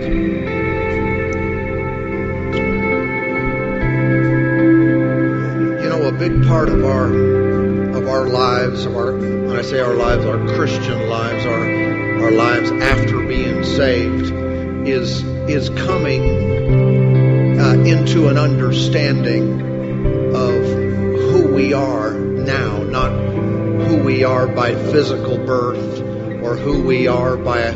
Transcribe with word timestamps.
You 0.00 0.08
know, 5.88 6.08
a 6.08 6.12
big 6.12 6.46
part 6.46 6.70
of 6.70 6.84
our 6.84 7.12
of 7.94 8.08
our 8.08 8.26
lives, 8.28 8.86
of 8.86 8.96
our 8.96 9.12
when 9.12 9.56
I 9.56 9.62
say 9.62 9.80
our 9.80 9.94
lives, 9.94 10.24
our 10.24 10.38
Christian 10.56 11.08
lives, 11.10 11.44
our 11.44 12.22
our 12.24 12.30
lives 12.30 12.70
after 12.70 13.18
being 13.26 13.62
saved, 13.62 14.32
is 14.88 15.22
is 15.22 15.68
coming 15.68 17.60
uh, 17.60 17.74
into 17.84 18.28
an 18.28 18.38
understanding 18.38 19.60
of 20.34 20.64
who 20.64 21.52
we 21.54 21.74
are 21.74 22.14
now, 22.14 22.82
not 22.84 23.10
who 23.12 24.02
we 24.02 24.24
are 24.24 24.46
by 24.46 24.74
physical 24.74 25.36
birth 25.36 26.00
or 26.42 26.56
who 26.56 26.82
we 26.84 27.06
are 27.06 27.36
by 27.36 27.72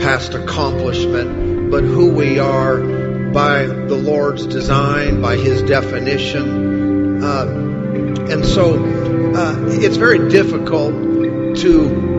past 0.00 0.34
accomplishment, 0.34 1.49
but 1.70 1.84
who 1.84 2.12
we 2.12 2.38
are 2.38 2.78
by 3.32 3.66
the 3.66 3.94
Lord's 3.94 4.46
design, 4.46 5.22
by 5.22 5.36
His 5.36 5.62
definition. 5.62 7.22
Uh, 7.22 7.44
and 8.30 8.44
so 8.44 8.74
uh, 9.34 9.68
it's 9.68 9.96
very 9.96 10.28
difficult 10.28 10.92
to 11.58 12.10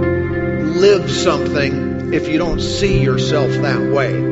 live 0.82 1.10
something 1.12 2.14
if 2.14 2.28
you 2.28 2.38
don't 2.38 2.60
see 2.60 3.02
yourself 3.02 3.52
that 3.52 3.82
way. 3.82 4.30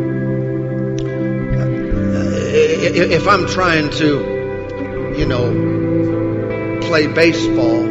If 2.81 3.27
I'm 3.27 3.47
trying 3.47 3.89
to, 3.91 5.15
you 5.17 5.25
know, 5.25 6.79
play 6.81 7.07
baseball, 7.07 7.83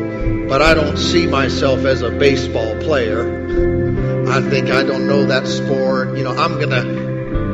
but 0.48 0.62
I 0.62 0.74
don't 0.74 0.96
see 0.96 1.26
myself 1.26 1.84
as 1.84 2.02
a 2.02 2.10
baseball 2.10 2.76
player, 2.80 4.26
I 4.28 4.40
think 4.42 4.70
I 4.70 4.82
don't 4.82 5.06
know 5.06 5.26
that 5.26 5.46
sport. 5.46 6.16
You 6.16 6.24
know, 6.24 6.36
I'm 6.36 6.58
gonna, 6.58 6.97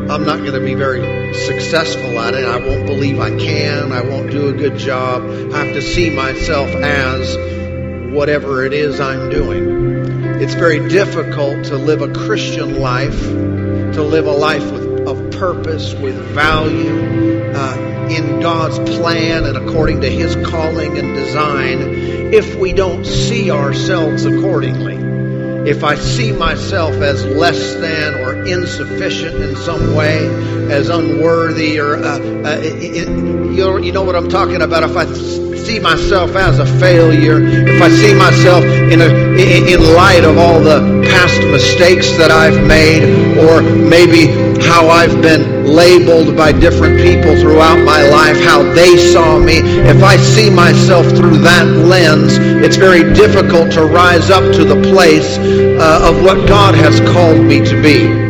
I'm 0.06 0.26
not 0.26 0.44
gonna 0.44 0.60
be 0.60 0.74
very 0.74 1.32
successful 1.32 2.18
at 2.18 2.34
it. 2.34 2.44
I 2.44 2.58
won't 2.58 2.86
believe 2.86 3.18
I 3.18 3.30
can. 3.30 3.90
I 3.90 4.02
won't 4.02 4.30
do 4.30 4.48
a 4.48 4.52
good 4.52 4.76
job. 4.76 5.22
I 5.24 5.64
have 5.64 5.74
to 5.74 5.80
see 5.80 6.10
myself 6.10 6.68
as 6.68 8.12
whatever 8.12 8.64
it 8.64 8.74
is 8.74 9.00
I'm 9.00 9.30
doing. 9.30 10.24
It's 10.42 10.52
very 10.54 10.88
difficult 10.90 11.64
to 11.66 11.76
live 11.76 12.02
a 12.02 12.12
Christian 12.12 12.80
life, 12.80 13.18
to 13.22 14.02
live 14.02 14.26
a 14.26 14.32
life 14.32 14.70
with, 14.70 15.08
of 15.08 15.30
purpose, 15.32 15.94
with 15.94 16.16
value, 16.16 17.52
uh, 17.54 18.08
in 18.10 18.40
God's 18.40 18.78
plan 18.98 19.46
and 19.46 19.56
according 19.56 20.02
to 20.02 20.10
His 20.10 20.36
calling 20.46 20.98
and 20.98 21.14
design, 21.14 21.80
if 22.34 22.56
we 22.56 22.74
don't 22.74 23.06
see 23.06 23.50
ourselves 23.50 24.26
accordingly 24.26 25.14
if 25.66 25.82
I 25.82 25.94
see 25.94 26.30
myself 26.30 26.92
as 26.96 27.24
less 27.24 27.74
than 27.76 27.93
insufficient 28.46 29.36
in 29.36 29.56
some 29.56 29.94
way, 29.94 30.26
as 30.70 30.88
unworthy, 30.88 31.78
or 31.78 31.96
uh, 31.96 32.18
uh, 32.18 32.58
it, 32.60 33.08
you, 33.08 33.64
know, 33.64 33.76
you 33.76 33.92
know 33.92 34.02
what 34.02 34.16
I'm 34.16 34.28
talking 34.28 34.62
about, 34.62 34.82
if 34.82 34.96
I 34.96 35.06
see 35.64 35.80
myself 35.80 36.36
as 36.36 36.58
a 36.58 36.66
failure, 36.66 37.42
if 37.42 37.80
I 37.80 37.88
see 37.88 38.14
myself 38.14 38.64
in, 38.64 39.00
a, 39.00 39.08
in 39.36 39.94
light 39.94 40.24
of 40.24 40.36
all 40.36 40.60
the 40.60 41.02
past 41.08 41.40
mistakes 41.50 42.10
that 42.18 42.30
I've 42.30 42.66
made, 42.66 43.38
or 43.38 43.62
maybe 43.62 44.26
how 44.62 44.88
I've 44.88 45.22
been 45.22 45.64
labeled 45.64 46.36
by 46.36 46.52
different 46.52 47.00
people 47.00 47.34
throughout 47.40 47.78
my 47.84 48.02
life, 48.08 48.36
how 48.44 48.62
they 48.74 48.96
saw 48.96 49.38
me, 49.38 49.58
if 49.88 50.02
I 50.02 50.16
see 50.16 50.50
myself 50.50 51.06
through 51.16 51.38
that 51.38 51.66
lens, 51.66 52.36
it's 52.38 52.76
very 52.76 53.14
difficult 53.14 53.72
to 53.72 53.86
rise 53.86 54.30
up 54.30 54.44
to 54.54 54.64
the 54.64 54.80
place 54.90 55.38
uh, 55.38 56.10
of 56.10 56.22
what 56.22 56.46
God 56.48 56.74
has 56.74 57.00
called 57.12 57.44
me 57.44 57.64
to 57.64 57.82
be. 57.82 58.23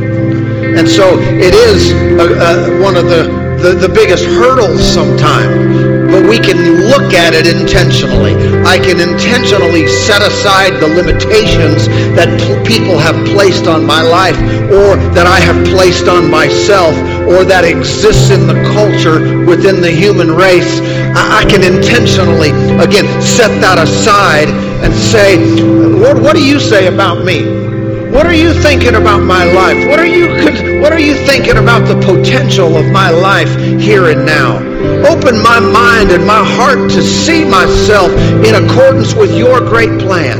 And 0.78 0.88
so 0.88 1.18
it 1.18 1.54
is 1.54 1.92
uh, 1.92 2.24
uh, 2.24 2.82
one 2.82 2.96
of 2.96 3.04
the, 3.06 3.30
the, 3.62 3.86
the 3.86 3.92
biggest 3.92 4.24
hurdles 4.24 4.82
sometimes 4.82 5.94
but 6.14 6.30
we 6.30 6.38
can 6.38 6.86
look 6.86 7.10
at 7.10 7.34
it 7.34 7.42
intentionally. 7.42 8.38
I 8.62 8.78
can 8.78 9.02
intentionally 9.02 9.88
set 9.88 10.22
aside 10.22 10.78
the 10.78 10.86
limitations 10.86 11.90
that 12.14 12.30
people 12.62 13.02
have 13.02 13.18
placed 13.34 13.66
on 13.66 13.84
my 13.84 14.00
life 14.00 14.38
or 14.70 14.94
that 15.18 15.26
I 15.26 15.42
have 15.42 15.58
placed 15.66 16.06
on 16.06 16.30
myself 16.30 16.94
or 17.26 17.42
that 17.42 17.64
exists 17.64 18.30
in 18.30 18.46
the 18.46 18.54
culture 18.78 19.44
within 19.44 19.82
the 19.82 19.90
human 19.90 20.30
race. 20.30 20.78
I 21.18 21.42
can 21.50 21.66
intentionally, 21.66 22.54
again, 22.78 23.10
set 23.20 23.50
that 23.58 23.82
aside 23.82 24.54
and 24.86 24.94
say, 24.94 25.34
Lord, 25.66 26.22
what 26.22 26.36
do 26.36 26.46
you 26.46 26.60
say 26.60 26.86
about 26.86 27.24
me? 27.24 27.63
What 28.14 28.26
are 28.28 28.34
you 28.34 28.54
thinking 28.54 28.94
about 28.94 29.24
my 29.24 29.42
life? 29.42 29.88
What 29.88 29.98
are 29.98 30.06
you 30.06 30.28
what 30.80 30.92
are 30.92 31.00
you 31.00 31.14
thinking 31.26 31.56
about 31.56 31.88
the 31.88 31.96
potential 31.96 32.76
of 32.76 32.86
my 32.92 33.10
life 33.10 33.50
here 33.58 34.06
and 34.06 34.24
now? 34.24 34.58
Open 35.10 35.42
my 35.42 35.58
mind 35.58 36.12
and 36.12 36.24
my 36.24 36.44
heart 36.44 36.90
to 36.92 37.02
see 37.02 37.44
myself 37.44 38.12
in 38.46 38.54
accordance 38.54 39.14
with 39.14 39.36
your 39.36 39.58
great 39.58 39.98
plan. 39.98 40.38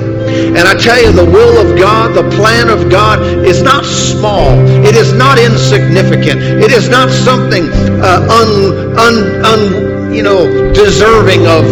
And 0.54 0.68
I 0.68 0.74
tell 0.76 1.02
you, 1.02 1.10
the 1.10 1.24
will 1.24 1.58
of 1.58 1.76
God, 1.76 2.14
the 2.14 2.30
plan 2.36 2.70
of 2.70 2.90
God 2.90 3.20
is 3.44 3.60
not 3.60 3.84
small. 3.84 4.54
It 4.86 4.94
is 4.94 5.12
not 5.12 5.41
insignificant. 5.41 6.41
It 6.41 6.70
is 6.70 6.88
not 6.88 7.10
something 7.10 7.64
uh, 8.00 8.28
un, 8.30 8.96
un, 8.96 9.44
un, 9.44 10.14
you 10.14 10.22
know, 10.22 10.72
deserving 10.72 11.48
of, 11.48 11.64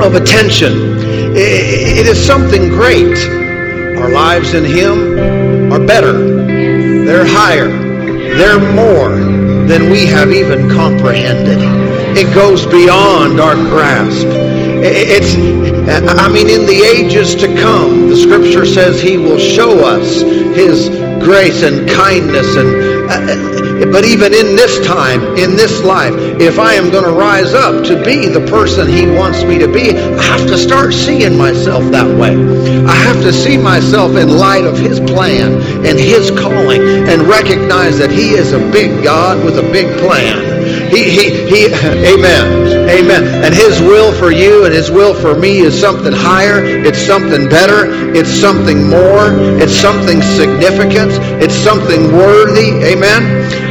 of 0.00 0.14
attention. 0.14 0.72
It, 1.36 1.98
it 1.98 2.06
is 2.06 2.24
something 2.24 2.70
great. 2.70 3.39
Our 3.98 4.10
lives 4.10 4.54
in 4.54 4.64
Him 4.64 5.72
are 5.72 5.84
better. 5.84 6.12
They're 7.04 7.26
higher. 7.26 7.68
They're 7.68 8.60
more 8.74 9.16
than 9.66 9.90
we 9.90 10.06
have 10.06 10.32
even 10.32 10.68
comprehended. 10.70 11.58
It 12.16 12.34
goes 12.34 12.66
beyond 12.66 13.40
our 13.40 13.54
grasp. 13.54 14.26
It's, 14.82 15.34
I 16.08 16.28
mean, 16.28 16.48
in 16.48 16.66
the 16.66 16.82
ages 16.84 17.34
to 17.36 17.46
come, 17.46 18.08
the 18.08 18.16
scripture 18.16 18.66
says 18.66 19.00
he 19.00 19.16
will 19.16 19.38
show 19.38 19.84
us 19.84 20.22
his 20.22 20.88
grace 21.22 21.62
and 21.62 21.88
kindness 21.88 22.56
and 22.56 23.10
uh, 23.10 23.69
but 23.88 24.04
even 24.04 24.34
in 24.34 24.56
this 24.56 24.84
time 24.86 25.20
in 25.36 25.56
this 25.56 25.82
life 25.82 26.12
if 26.40 26.58
i 26.58 26.74
am 26.74 26.90
going 26.90 27.04
to 27.04 27.12
rise 27.12 27.54
up 27.54 27.84
to 27.84 27.96
be 28.04 28.28
the 28.28 28.44
person 28.46 28.88
he 28.88 29.06
wants 29.06 29.42
me 29.44 29.58
to 29.58 29.66
be 29.66 29.96
i 29.96 30.22
have 30.22 30.46
to 30.46 30.58
start 30.58 30.92
seeing 30.92 31.36
myself 31.36 31.82
that 31.90 32.06
way. 32.18 32.34
I 32.86 32.94
have 32.94 33.22
to 33.22 33.32
see 33.32 33.56
myself 33.56 34.16
in 34.16 34.28
light 34.28 34.64
of 34.64 34.78
his 34.78 35.00
plan 35.00 35.54
and 35.86 35.98
his 35.98 36.30
calling 36.30 36.80
and 37.08 37.22
recognize 37.22 37.98
that 37.98 38.10
he 38.10 38.30
is 38.30 38.52
a 38.52 38.58
big 38.70 39.04
god 39.04 39.44
with 39.44 39.58
a 39.58 39.72
big 39.72 39.86
plan 39.98 40.59
he, 40.90 41.10
he, 41.10 41.24
he, 41.46 41.66
amen. 42.12 42.70
Amen. 42.90 43.44
And 43.44 43.54
His 43.54 43.80
will 43.80 44.12
for 44.12 44.30
you 44.30 44.64
and 44.64 44.74
His 44.74 44.90
will 44.90 45.14
for 45.14 45.38
me 45.38 45.60
is 45.60 45.78
something 45.78 46.12
higher. 46.12 46.64
It's 46.64 46.98
something 46.98 47.48
better. 47.48 47.86
It's 48.14 48.30
something 48.30 48.88
more. 48.88 49.30
It's 49.62 49.74
something 49.74 50.20
significant. 50.20 51.12
It's 51.42 51.54
something 51.54 52.12
worthy. 52.12 52.70
Amen. 52.84 53.22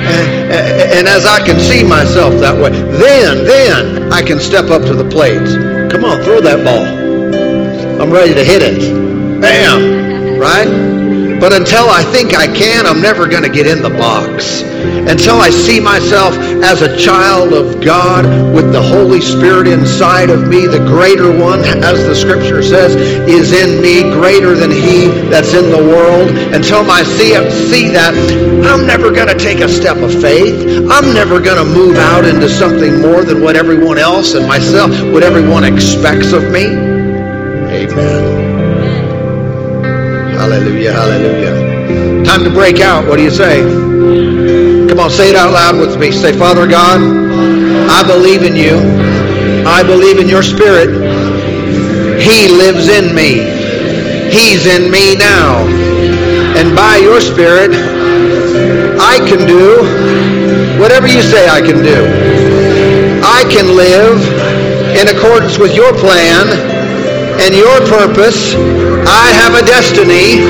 And, 0.10 1.00
and 1.00 1.08
as 1.08 1.26
I 1.26 1.46
can 1.46 1.60
see 1.60 1.84
myself 1.84 2.34
that 2.40 2.56
way, 2.56 2.72
then, 2.72 3.46
then 3.46 4.12
I 4.12 4.22
can 4.22 4.40
step 4.40 4.66
up 4.72 4.84
to 4.84 4.94
the 4.94 5.08
plate. 5.08 5.46
Come 5.92 6.06
on, 6.06 6.24
throw 6.24 6.40
that 6.42 6.64
ball. 6.64 6.86
I'm 8.02 8.12
ready 8.12 8.34
to 8.34 8.44
hit 8.44 8.62
it. 8.64 9.42
Bam. 9.42 10.40
Right? 10.40 10.99
But 11.40 11.54
until 11.54 11.88
I 11.90 12.04
think 12.04 12.36
I 12.36 12.48
can, 12.48 12.86
I'm 12.86 13.02
never 13.02 13.28
going 13.28 13.44
to 13.44 13.50
get 13.50 13.66
in 13.66 13.82
the 13.82 13.90
box. 13.90 14.62
Until 15.10 15.40
I 15.40 15.50
see 15.50 15.80
myself 15.80 16.36
as 16.64 16.82
a 16.82 16.98
child 16.98 17.54
of 17.54 17.82
God 17.82 18.26
with 18.54 18.74
the 18.74 18.82
Holy 18.82 19.22
Spirit 19.22 19.68
inside 19.68 20.30
of 20.30 20.48
me, 20.48 20.68
the 20.68 20.80
greater 20.80 21.32
one, 21.32 21.62
as 21.62 22.06
the 22.06 22.14
scripture 22.14 22.62
says, 22.62 22.96
is 23.28 23.54
in 23.54 23.82
me, 23.82 24.04
greater 24.04 24.54
than 24.54 24.70
he 24.70 25.08
that's 25.30 25.54
in 25.54 25.72
the 25.72 25.78
world. 25.78 26.30
Until 26.54 26.90
I 26.92 27.04
see, 27.04 27.32
see 27.70 27.88
that, 27.90 28.14
I'm 28.66 28.86
never 28.86 29.10
going 29.10 29.30
to 29.30 29.38
take 29.38 29.60
a 29.60 29.70
step 29.70 29.98
of 29.98 30.12
faith. 30.22 30.90
I'm 30.92 31.14
never 31.14 31.40
going 31.40 31.58
to 31.58 31.74
move 31.74 31.96
out 31.98 32.26
into 32.26 32.50
something 32.50 33.02
more 33.02 33.24
than 33.24 33.42
what 33.42 33.56
everyone 33.56 33.98
else 33.98 34.34
and 34.34 34.46
myself, 34.46 34.92
what 35.14 35.24
everyone 35.24 35.64
expects 35.64 36.34
of 36.34 36.44
me. 36.52 36.66
Amen. 36.66 38.29
Hallelujah, 40.60 40.92
hallelujah. 40.92 42.26
Time 42.26 42.44
to 42.44 42.50
break 42.50 42.82
out. 42.82 43.08
What 43.08 43.16
do 43.16 43.24
you 43.24 43.32
say? 43.32 43.62
Come 44.90 45.00
on, 45.00 45.10
say 45.10 45.30
it 45.30 45.36
out 45.38 45.54
loud 45.54 45.80
with 45.80 45.98
me. 45.98 46.12
Say, 46.12 46.38
Father 46.38 46.68
God, 46.68 47.00
I 47.90 48.04
believe 48.04 48.44
in 48.44 48.58
you. 48.58 48.76
I 49.66 49.84
believe 49.84 50.20
in 50.20 50.28
your 50.28 50.44
spirit. 50.44 50.90
He 52.20 52.50
lives 52.52 52.90
in 52.90 53.16
me. 53.16 53.40
He's 54.36 54.68
in 54.68 54.92
me 54.92 55.16
now. 55.16 55.64
And 56.60 56.76
by 56.76 56.98
your 56.98 57.22
spirit, 57.22 57.72
I 59.00 59.16
can 59.32 59.48
do 59.48 59.80
whatever 60.78 61.08
you 61.08 61.22
say 61.22 61.48
I 61.48 61.62
can 61.62 61.82
do. 61.82 62.04
I 63.24 63.48
can 63.50 63.78
live 63.78 64.20
in 65.00 65.08
accordance 65.08 65.58
with 65.58 65.74
your 65.74 65.94
plan 65.94 66.79
and 67.40 67.56
your 67.56 67.80
purpose. 67.88 68.56
I 69.08 69.32
have 69.40 69.56
a 69.56 69.64
destiny. 69.66 70.44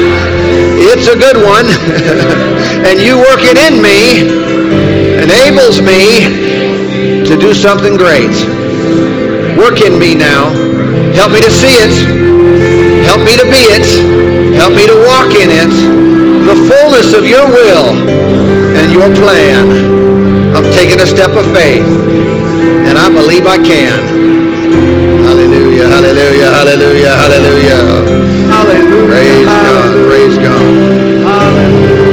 It's 0.90 1.08
a 1.08 1.16
good 1.16 1.38
one. 1.38 1.70
and 2.88 3.00
you 3.00 3.18
work 3.18 3.46
it 3.46 3.58
in 3.58 3.82
me 3.82 4.50
enables 5.22 5.82
me 5.82 6.26
to 7.26 7.38
do 7.38 7.54
something 7.54 7.96
great. 7.96 8.34
Work 9.58 9.82
in 9.82 10.00
me 10.00 10.16
now. 10.16 10.50
Help 11.14 11.32
me 11.32 11.42
to 11.42 11.52
see 11.52 11.76
it. 11.78 11.94
Help 13.06 13.22
me 13.22 13.38
to 13.38 13.46
be 13.46 13.62
it. 13.76 13.88
Help 14.56 14.74
me 14.74 14.88
to 14.88 14.98
walk 15.06 15.36
in 15.36 15.50
it. 15.52 15.74
The 16.50 16.56
fullness 16.66 17.14
of 17.14 17.28
your 17.28 17.46
will 17.46 17.94
and 18.80 18.92
your 18.92 19.14
plan. 19.16 20.56
I'm 20.56 20.66
taking 20.74 21.00
a 21.00 21.06
step 21.06 21.32
of 21.38 21.46
faith. 21.54 21.86
And 22.88 22.98
I 22.98 23.10
believe 23.10 23.46
I 23.46 23.58
can. 23.58 24.39
Hallelujah, 25.90 26.52
hallelujah, 26.52 27.16
hallelujah, 27.16 27.78
hallelujah. 27.78 28.50
Hallelujah. 28.52 29.08
Praise 29.08 29.46
God, 29.46 30.08
praise 30.10 30.38
God. 30.38 30.64
Hallelujah. 31.26 32.10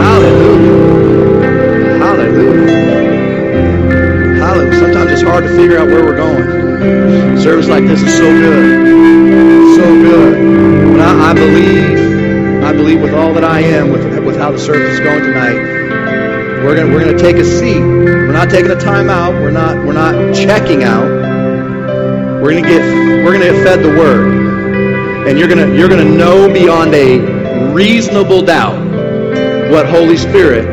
Hallelujah. 0.00 0.88
Hallelujah. 1.98 2.84
Hallelujah. 4.40 4.78
Sometimes 4.80 5.12
it's 5.12 5.22
hard 5.22 5.44
to 5.44 5.50
figure 5.56 5.78
out 5.78 5.88
where 5.88 6.04
we're 6.04 6.16
going. 6.16 7.38
Service 7.40 7.68
like 7.68 7.84
this 7.84 8.02
is 8.02 8.12
so 8.14 8.24
good. 8.30 9.76
So 9.76 9.84
good. 10.02 10.92
But 10.92 11.00
I, 11.00 11.30
I 11.30 11.34
believe, 11.34 12.64
I 12.64 12.72
believe 12.72 13.00
with 13.02 13.14
all 13.14 13.34
that 13.34 13.44
I 13.44 13.60
am, 13.60 13.92
with, 13.92 14.04
with 14.24 14.36
how 14.36 14.52
the 14.52 14.58
service 14.58 14.94
is 14.94 15.00
going 15.00 15.22
tonight, 15.22 15.56
we're 16.64 16.76
gonna 16.76 16.92
we're 16.92 17.04
gonna 17.04 17.18
take 17.18 17.36
a 17.36 17.44
seat. 17.44 17.80
We're 17.80 18.32
not 18.32 18.50
taking 18.50 18.70
a 18.72 18.80
time 18.80 19.10
out. 19.10 19.34
We're 19.34 19.50
not 19.50 19.76
we're 19.86 19.94
not 19.94 20.34
checking 20.34 20.84
out. 20.84 21.19
We're 22.40 22.54
gonna 22.54 22.68
get 22.68 22.80
we're 23.22 23.32
gonna 23.32 23.52
get 23.52 23.62
fed 23.62 23.82
the 23.82 23.90
word, 23.90 25.28
and 25.28 25.38
you're 25.38 25.46
gonna 25.46 25.74
you're 25.74 25.90
gonna 25.90 26.04
know 26.04 26.50
beyond 26.50 26.94
a 26.94 27.18
reasonable 27.74 28.40
doubt 28.40 28.80
what 29.70 29.84
Holy 29.84 30.16
Spirit 30.16 30.64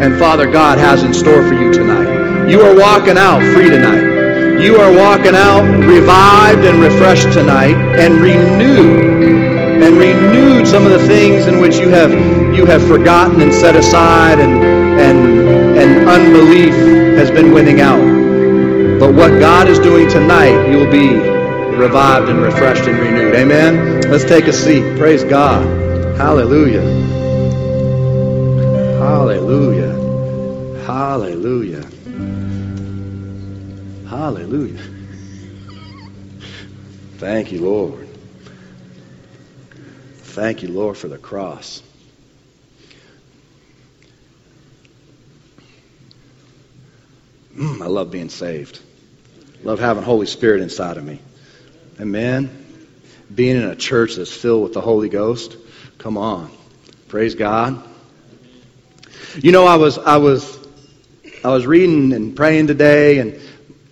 and 0.00 0.16
Father 0.16 0.48
God 0.48 0.78
has 0.78 1.02
in 1.02 1.12
store 1.12 1.42
for 1.42 1.54
you 1.54 1.72
tonight. 1.72 2.48
You 2.48 2.60
are 2.60 2.78
walking 2.78 3.18
out 3.18 3.42
free 3.52 3.68
tonight. 3.68 4.62
You 4.62 4.76
are 4.76 4.96
walking 4.96 5.34
out 5.34 5.64
revived 5.84 6.64
and 6.64 6.80
refreshed 6.80 7.32
tonight, 7.32 7.74
and 7.98 8.20
renewed 8.20 9.82
and 9.82 9.96
renewed 9.98 10.68
some 10.68 10.86
of 10.86 10.92
the 10.92 11.04
things 11.08 11.48
in 11.48 11.60
which 11.60 11.78
you 11.78 11.88
have 11.88 12.12
you 12.54 12.64
have 12.64 12.86
forgotten 12.86 13.40
and 13.40 13.52
set 13.52 13.74
aside 13.74 14.38
and 14.38 14.62
and, 15.00 15.78
and 15.78 16.08
unbelief 16.08 16.74
has 17.18 17.28
been 17.28 17.52
winning 17.52 17.80
out. 17.80 18.11
But 19.02 19.14
what 19.14 19.40
God 19.40 19.66
is 19.66 19.80
doing 19.80 20.08
tonight, 20.08 20.70
you'll 20.70 20.88
be 20.88 21.08
revived 21.76 22.28
and 22.28 22.40
refreshed 22.40 22.86
and 22.86 22.96
renewed. 23.00 23.34
Amen? 23.34 24.02
Let's 24.02 24.22
take 24.22 24.44
a 24.44 24.52
seat. 24.52 24.96
Praise 24.96 25.24
God. 25.24 25.66
Hallelujah. 26.16 26.82
Hallelujah. 29.00 29.92
Hallelujah. 30.84 31.82
Hallelujah. 34.08 34.82
Thank 37.16 37.50
you, 37.50 37.62
Lord. 37.62 38.08
Thank 40.18 40.62
you, 40.62 40.68
Lord, 40.68 40.96
for 40.96 41.08
the 41.08 41.18
cross. 41.18 41.82
Mm, 47.56 47.82
I 47.82 47.86
love 47.86 48.12
being 48.12 48.28
saved. 48.28 48.78
Love 49.62 49.78
having 49.78 50.02
Holy 50.02 50.26
Spirit 50.26 50.62
inside 50.62 50.96
of 50.96 51.04
me. 51.04 51.20
Amen. 52.00 52.64
Being 53.34 53.56
in 53.56 53.64
a 53.64 53.76
church 53.76 54.16
that's 54.16 54.32
filled 54.32 54.64
with 54.64 54.72
the 54.72 54.80
Holy 54.80 55.08
Ghost. 55.08 55.56
Come 55.98 56.18
on. 56.18 56.50
Praise 57.08 57.34
God. 57.34 57.82
You 59.36 59.52
know, 59.52 59.64
I 59.64 59.76
was 59.76 59.98
I 59.98 60.16
was 60.16 60.58
I 61.44 61.48
was 61.48 61.66
reading 61.66 62.12
and 62.12 62.36
praying 62.36 62.66
today, 62.66 63.18
and 63.18 63.40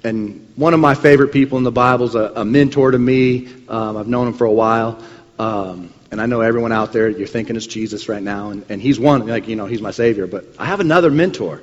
and 0.05 0.53
one 0.57 0.75
of 0.75 0.81
my 0.81 0.95
favorite 0.95 1.33
people 1.33 1.59
in 1.59 1.65
the 1.65 1.73
Bible 1.73 2.07
is 2.07 2.15
a, 2.15 2.33
a 2.37 2.45
mentor 2.45 2.91
to 2.91 2.99
me. 2.99 3.49
Um, 3.69 3.97
I've 3.97 4.09
known 4.09 4.29
him 4.29 4.35
for 4.35 4.45
a 4.45 4.53
while, 4.53 5.03
um, 5.39 5.93
and 6.11 6.21
I 6.21 6.27
know 6.27 6.41
everyone 6.41 6.73
out 6.73 6.93
there 6.93 7.09
you're 7.09 7.27
thinking 7.27 7.57
it's 7.57 7.67
Jesus 7.67 8.09
right 8.09 8.23
now, 8.23 8.51
and, 8.51 8.67
and 8.69 8.83
he's 8.83 8.99
one 8.99 9.27
like 9.27 9.49
you 9.49 9.57
know 9.57 9.67
he's 9.67 9.81
my 9.81 9.93
savior. 9.93 10.27
But 10.27 10.45
I 10.59 10.67
have 10.67 10.81
another 10.81 11.11
mentor 11.11 11.63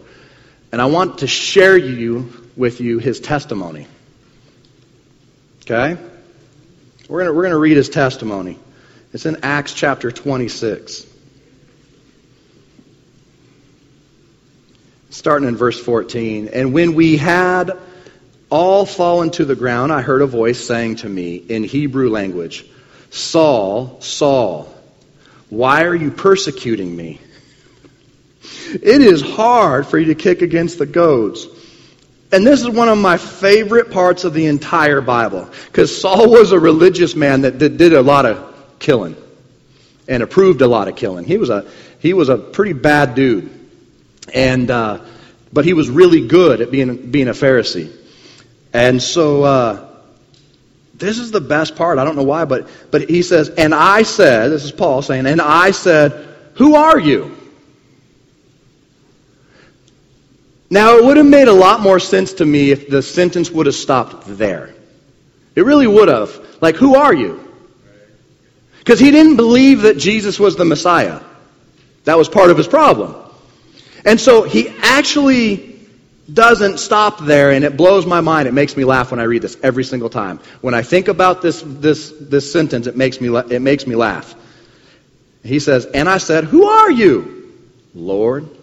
and 0.72 0.82
I 0.82 0.86
want 0.86 1.20
to 1.20 1.28
share 1.28 1.78
you 1.78 2.32
with 2.56 2.82
you 2.82 3.00
his 3.00 3.20
testimony. 3.20 3.88
Okay? 5.70 6.02
We're 7.10 7.24
going 7.24 7.36
we're 7.36 7.44
going 7.44 7.52
to 7.52 7.60
read 7.60 7.76
his 7.76 7.90
testimony. 7.90 8.58
It's 9.12 9.26
in 9.26 9.40
Acts 9.44 9.74
chapter 9.74 10.14
26. 10.14 11.06
Starting 15.10 15.46
in 15.46 15.58
verse 15.58 15.78
14. 15.78 16.48
And 16.54 16.72
when 16.72 16.94
we 16.94 17.18
had 17.18 17.78
all 18.50 18.86
fallen 18.86 19.30
to 19.32 19.44
the 19.44 19.58
ground, 19.58 19.92
I 19.92 20.02
heard 20.02 20.22
a 20.22 20.26
voice 20.26 20.66
saying 20.66 20.98
to 20.98 21.10
me 21.10 21.36
in 21.36 21.66
Hebrew 21.66 22.12
language, 22.12 22.66
Saul, 23.10 24.00
Saul, 24.00 24.74
why 25.50 25.84
are 25.84 25.96
you 25.96 26.12
persecuting 26.12 26.96
me? 26.96 27.20
It 28.72 29.02
is 29.02 29.22
hard 29.22 29.86
for 29.86 30.00
you 30.00 30.06
to 30.06 30.16
kick 30.16 30.42
against 30.42 30.80
the 30.80 30.86
goads. 30.86 31.46
And 32.32 32.46
this 32.46 32.62
is 32.62 32.70
one 32.70 32.90
of 32.90 32.98
my 32.98 33.18
favorite 33.18 33.92
parts 33.92 34.26
of 34.26 34.34
the 34.34 34.48
entire 34.48 35.00
Bible. 35.00 35.50
Because 35.68 36.00
Saul 36.00 36.30
was 36.30 36.52
a 36.52 36.60
religious 36.60 37.16
man 37.16 37.42
that 37.42 37.58
did, 37.58 37.78
did, 37.78 37.94
a 37.94 38.02
lot 38.02 38.26
of 38.26 38.54
killing 38.80 39.16
and 40.08 40.22
approved 40.22 40.62
a 40.62 40.68
lot 40.68 40.88
of 40.88 40.96
killing. 40.96 41.24
He 41.24 41.38
was 41.38 41.50
a, 41.50 41.70
he 42.00 42.14
was 42.14 42.30
a 42.30 42.38
pretty 42.38 42.74
bad 42.74 43.16
dude. 43.16 43.50
And, 44.34 44.70
uh, 44.70 45.00
but 45.54 45.64
he 45.64 45.74
was 45.74 45.90
really 45.90 46.28
good 46.28 46.60
at 46.60 46.70
being, 46.70 47.12
being 47.12 47.30
a 47.30 47.34
Pharisee. 47.34 47.96
And 48.74 49.02
so, 49.02 49.44
uh, 49.44 49.88
this 50.98 51.20
is 51.20 51.32
the 51.32 51.42
best 51.42 51.76
part. 51.76 52.00
I 52.00 52.04
don't 52.04 52.16
know 52.16 52.24
why, 52.24 52.46
but, 52.46 52.68
but 52.92 53.10
he 53.10 53.22
says, 53.22 53.50
and 53.50 53.74
I 53.74 54.04
said, 54.04 54.50
this 54.50 54.64
is 54.64 54.72
Paul 54.72 55.02
saying, 55.02 55.28
and 55.28 55.40
I 55.40 55.72
said, 55.72 56.36
who 56.56 56.76
are 56.76 57.00
you? 57.00 57.36
Now, 60.70 60.98
it 60.98 61.06
would 61.06 61.18
have 61.18 61.26
made 61.26 61.48
a 61.48 61.54
lot 61.54 61.80
more 61.80 62.00
sense 62.00 62.34
to 62.34 62.46
me 62.46 62.72
if 62.72 62.90
the 62.90 63.02
sentence 63.02 63.50
would 63.50 63.68
have 63.68 63.76
stopped 63.76 64.24
there. 64.28 64.74
It 65.56 65.66
really 65.66 65.88
would 65.88 66.10
have. 66.10 66.40
Like, 66.62 66.76
who 66.76 66.96
are 66.96 67.14
you? 67.14 67.44
Because 68.80 69.00
he 69.00 69.12
didn't 69.12 69.38
believe 69.38 69.82
that 69.82 69.98
Jesus 69.98 70.40
was 70.40 70.56
the 70.56 70.66
Messiah. 70.66 71.22
That 72.04 72.18
was 72.18 72.30
part 72.30 72.52
of 72.52 72.58
his 72.58 72.68
problem. 72.68 73.16
And 74.06 74.20
so 74.20 74.44
he 74.44 74.70
actually 74.82 75.80
doesn't 76.32 76.80
stop 76.80 77.20
there, 77.20 77.52
and 77.52 77.64
it 77.64 77.78
blows 77.78 78.06
my 78.06 78.22
mind. 78.22 78.48
It 78.48 78.54
makes 78.54 78.76
me 78.76 78.84
laugh 78.84 79.12
when 79.12 79.20
I 79.20 79.24
read 79.24 79.42
this 79.42 79.58
every 79.64 79.84
single 79.84 80.10
time. 80.10 80.40
When 80.62 80.74
I 80.74 80.82
think 80.82 81.08
about 81.08 81.42
this, 81.42 81.64
this, 81.66 82.14
this 82.20 82.52
sentence, 82.52 82.88
it 82.88 82.98
makes, 82.98 83.22
me, 83.22 83.36
it 83.50 83.62
makes 83.62 83.88
me 83.88 83.96
laugh. 83.96 84.36
He 85.44 85.60
says, 85.60 85.86
And 85.86 86.10
I 86.10 86.18
said, 86.18 86.44
Who 86.44 86.66
are 86.66 86.92
you? 86.92 87.54
Lord. 87.94 88.57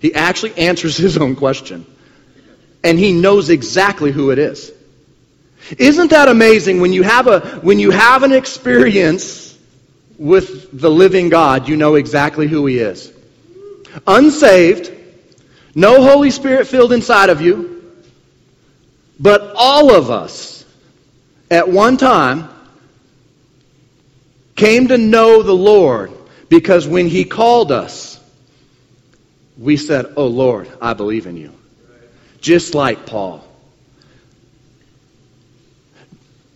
He 0.00 0.14
actually 0.14 0.56
answers 0.56 0.96
his 0.96 1.16
own 1.16 1.36
question. 1.36 1.86
And 2.84 2.98
he 2.98 3.12
knows 3.12 3.50
exactly 3.50 4.12
who 4.12 4.30
it 4.30 4.38
is. 4.38 4.72
Isn't 5.76 6.10
that 6.10 6.28
amazing 6.28 6.80
when 6.80 6.92
you 6.92 7.02
have 7.02 7.26
a 7.26 7.40
when 7.60 7.78
you 7.78 7.90
have 7.90 8.22
an 8.22 8.32
experience 8.32 9.48
with 10.18 10.78
the 10.78 10.90
living 10.90 11.28
God, 11.28 11.68
you 11.68 11.76
know 11.76 11.94
exactly 11.94 12.48
who 12.48 12.66
he 12.66 12.78
is. 12.78 13.12
Unsaved, 14.06 14.92
no 15.74 16.02
Holy 16.02 16.30
Spirit 16.30 16.66
filled 16.66 16.92
inside 16.92 17.30
of 17.30 17.40
you, 17.40 17.94
but 19.18 19.52
all 19.56 19.94
of 19.94 20.10
us 20.10 20.64
at 21.50 21.68
one 21.68 21.96
time 21.96 22.48
came 24.56 24.88
to 24.88 24.98
know 24.98 25.42
the 25.42 25.54
Lord 25.54 26.12
because 26.48 26.86
when 26.86 27.08
he 27.08 27.24
called 27.24 27.70
us, 27.70 28.17
we 29.58 29.76
said, 29.76 30.14
Oh 30.16 30.28
Lord, 30.28 30.70
I 30.80 30.94
believe 30.94 31.26
in 31.26 31.36
you. 31.36 31.52
Just 32.40 32.74
like 32.74 33.06
Paul. 33.06 33.44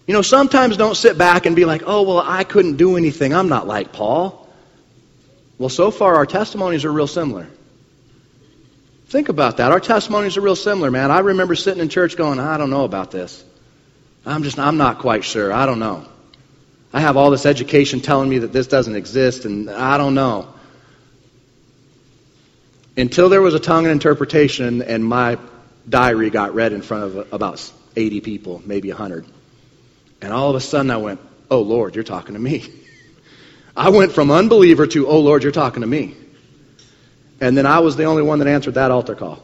You 0.07 0.15
know, 0.15 0.23
sometimes 0.23 0.77
don't 0.77 0.97
sit 0.97 1.17
back 1.17 1.47
and 1.47 1.55
be 1.55 1.65
like, 1.65 1.83
oh, 1.87 2.03
well, 2.03 2.23
I 2.25 2.45
couldn't 2.45 2.77
do 2.77 2.97
anything. 2.97 3.33
I'm 3.33 3.49
not 3.49 3.67
like 3.67 3.93
Paul. 3.93 4.49
Well, 5.59 5.69
so 5.69 5.91
far, 5.91 6.17
our 6.17 6.27
testimonies 6.27 6.85
are 6.85 6.93
real 6.93 7.07
similar. 7.07 7.49
Think 9.07 9.29
about 9.29 9.59
that. 9.59 9.71
Our 9.71 9.81
testimonies 9.81 10.37
are 10.37 10.41
real 10.41 10.57
similar, 10.57 10.91
man. 10.91 11.11
I 11.11 11.21
remember 11.21 11.55
sitting 11.55 11.81
in 11.81 11.89
church 11.89 12.17
going, 12.17 12.41
I 12.41 12.57
don't 12.57 12.71
know 12.71 12.85
about 12.85 13.11
this. 13.11 13.45
I'm 14.27 14.43
just, 14.43 14.59
I'm 14.59 14.77
not 14.77 14.99
quite 14.99 15.25
sure. 15.25 15.53
I 15.53 15.67
don't 15.67 15.79
know. 15.79 16.05
I 16.93 17.01
have 17.01 17.17
all 17.17 17.31
this 17.31 17.47
education 17.47 18.01
telling 18.01 18.29
me 18.29 18.39
that 18.39 18.53
this 18.53 18.67
doesn't 18.67 18.97
exist, 18.97 19.45
and 19.45 19.71
I 19.71 19.99
don't 19.99 20.15
know 20.15 20.53
until 22.97 23.29
there 23.29 23.41
was 23.41 23.55
a 23.55 23.61
tongue 23.61 23.85
and 23.85 23.93
interpretation 23.93 24.83
and 24.83 25.05
my 25.05 25.39
diary 25.89 26.31
got 26.31 26.55
read 26.55 26.73
in 26.73 26.83
front 26.83 27.05
of 27.05 27.33
about 27.33 27.73
80 27.97 28.21
people, 28.21 28.63
maybe 28.65 28.89
100. 28.89 29.27
And 30.21 30.33
all 30.33 30.51
of 30.51 30.57
a 30.57 30.61
sudden 30.61 30.91
I 30.91 30.99
went, 30.99 31.21
Oh 31.51 31.63
Lord, 31.63 31.95
you're 31.95 32.05
talking 32.05 32.35
to 32.35 32.41
me. 32.41 32.65
I 33.77 33.89
went 33.91 34.13
from 34.13 34.31
unbeliever 34.31 34.87
to, 34.87 35.09
Oh 35.09 35.21
Lord, 35.21 35.43
you're 35.43 35.53
talking 35.53 35.81
to 35.81 35.87
me. 35.87 36.17
And 37.41 37.57
then 37.57 37.67
I 37.67 37.81
was 37.81 37.97
the 37.97 38.05
only 38.05 38.23
one 38.23 38.39
that 38.39 38.49
answered 38.49 38.75
that 38.75 38.91
altar 38.91 39.15
call. 39.15 39.43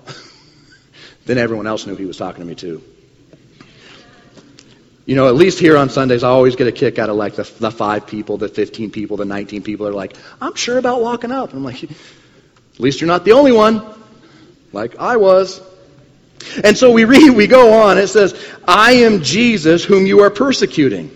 then 1.27 1.39
everyone 1.39 1.67
else 1.67 1.87
knew 1.87 1.97
he 1.97 2.07
was 2.07 2.17
talking 2.17 2.41
to 2.41 2.47
me 2.47 2.55
too. 2.55 2.83
You 5.05 5.17
know, 5.17 5.27
at 5.27 5.35
least 5.35 5.59
here 5.59 5.77
on 5.79 5.89
Sundays, 5.89 6.23
I 6.23 6.29
always 6.29 6.55
get 6.55 6.67
a 6.67 6.73
kick 6.73 6.99
out 6.99 7.09
of 7.09 7.17
like 7.17 7.35
the, 7.35 7.51
the 7.59 7.71
five 7.71 8.07
people, 8.07 8.37
the 8.37 8.49
15 8.49 8.91
people, 8.91 9.17
the 9.17 9.25
19 9.25 9.63
people 9.63 9.89
are 9.89 9.93
like, 9.93 10.15
I'm 10.39 10.55
sure 10.55 10.77
about 10.77 11.01
walking 11.01 11.33
up. 11.33 11.49
And 11.49 11.59
I'm 11.59 11.65
like, 11.65 11.83
at 12.79 12.81
least 12.81 13.01
you're 13.01 13.09
not 13.09 13.25
the 13.25 13.33
only 13.33 13.51
one, 13.51 13.83
like 14.73 14.97
I 14.97 15.17
was. 15.17 15.61
And 16.63 16.79
so 16.79 16.93
we 16.93 17.05
read, 17.05 17.31
we 17.31 17.49
go 17.49 17.83
on, 17.83 17.99
it 17.99 18.07
says, 18.07 18.35
I 18.67 18.93
am 18.93 19.23
Jesus 19.23 19.85
whom 19.85 20.07
you 20.07 20.21
are 20.21 20.31
persecuting. 20.31 21.11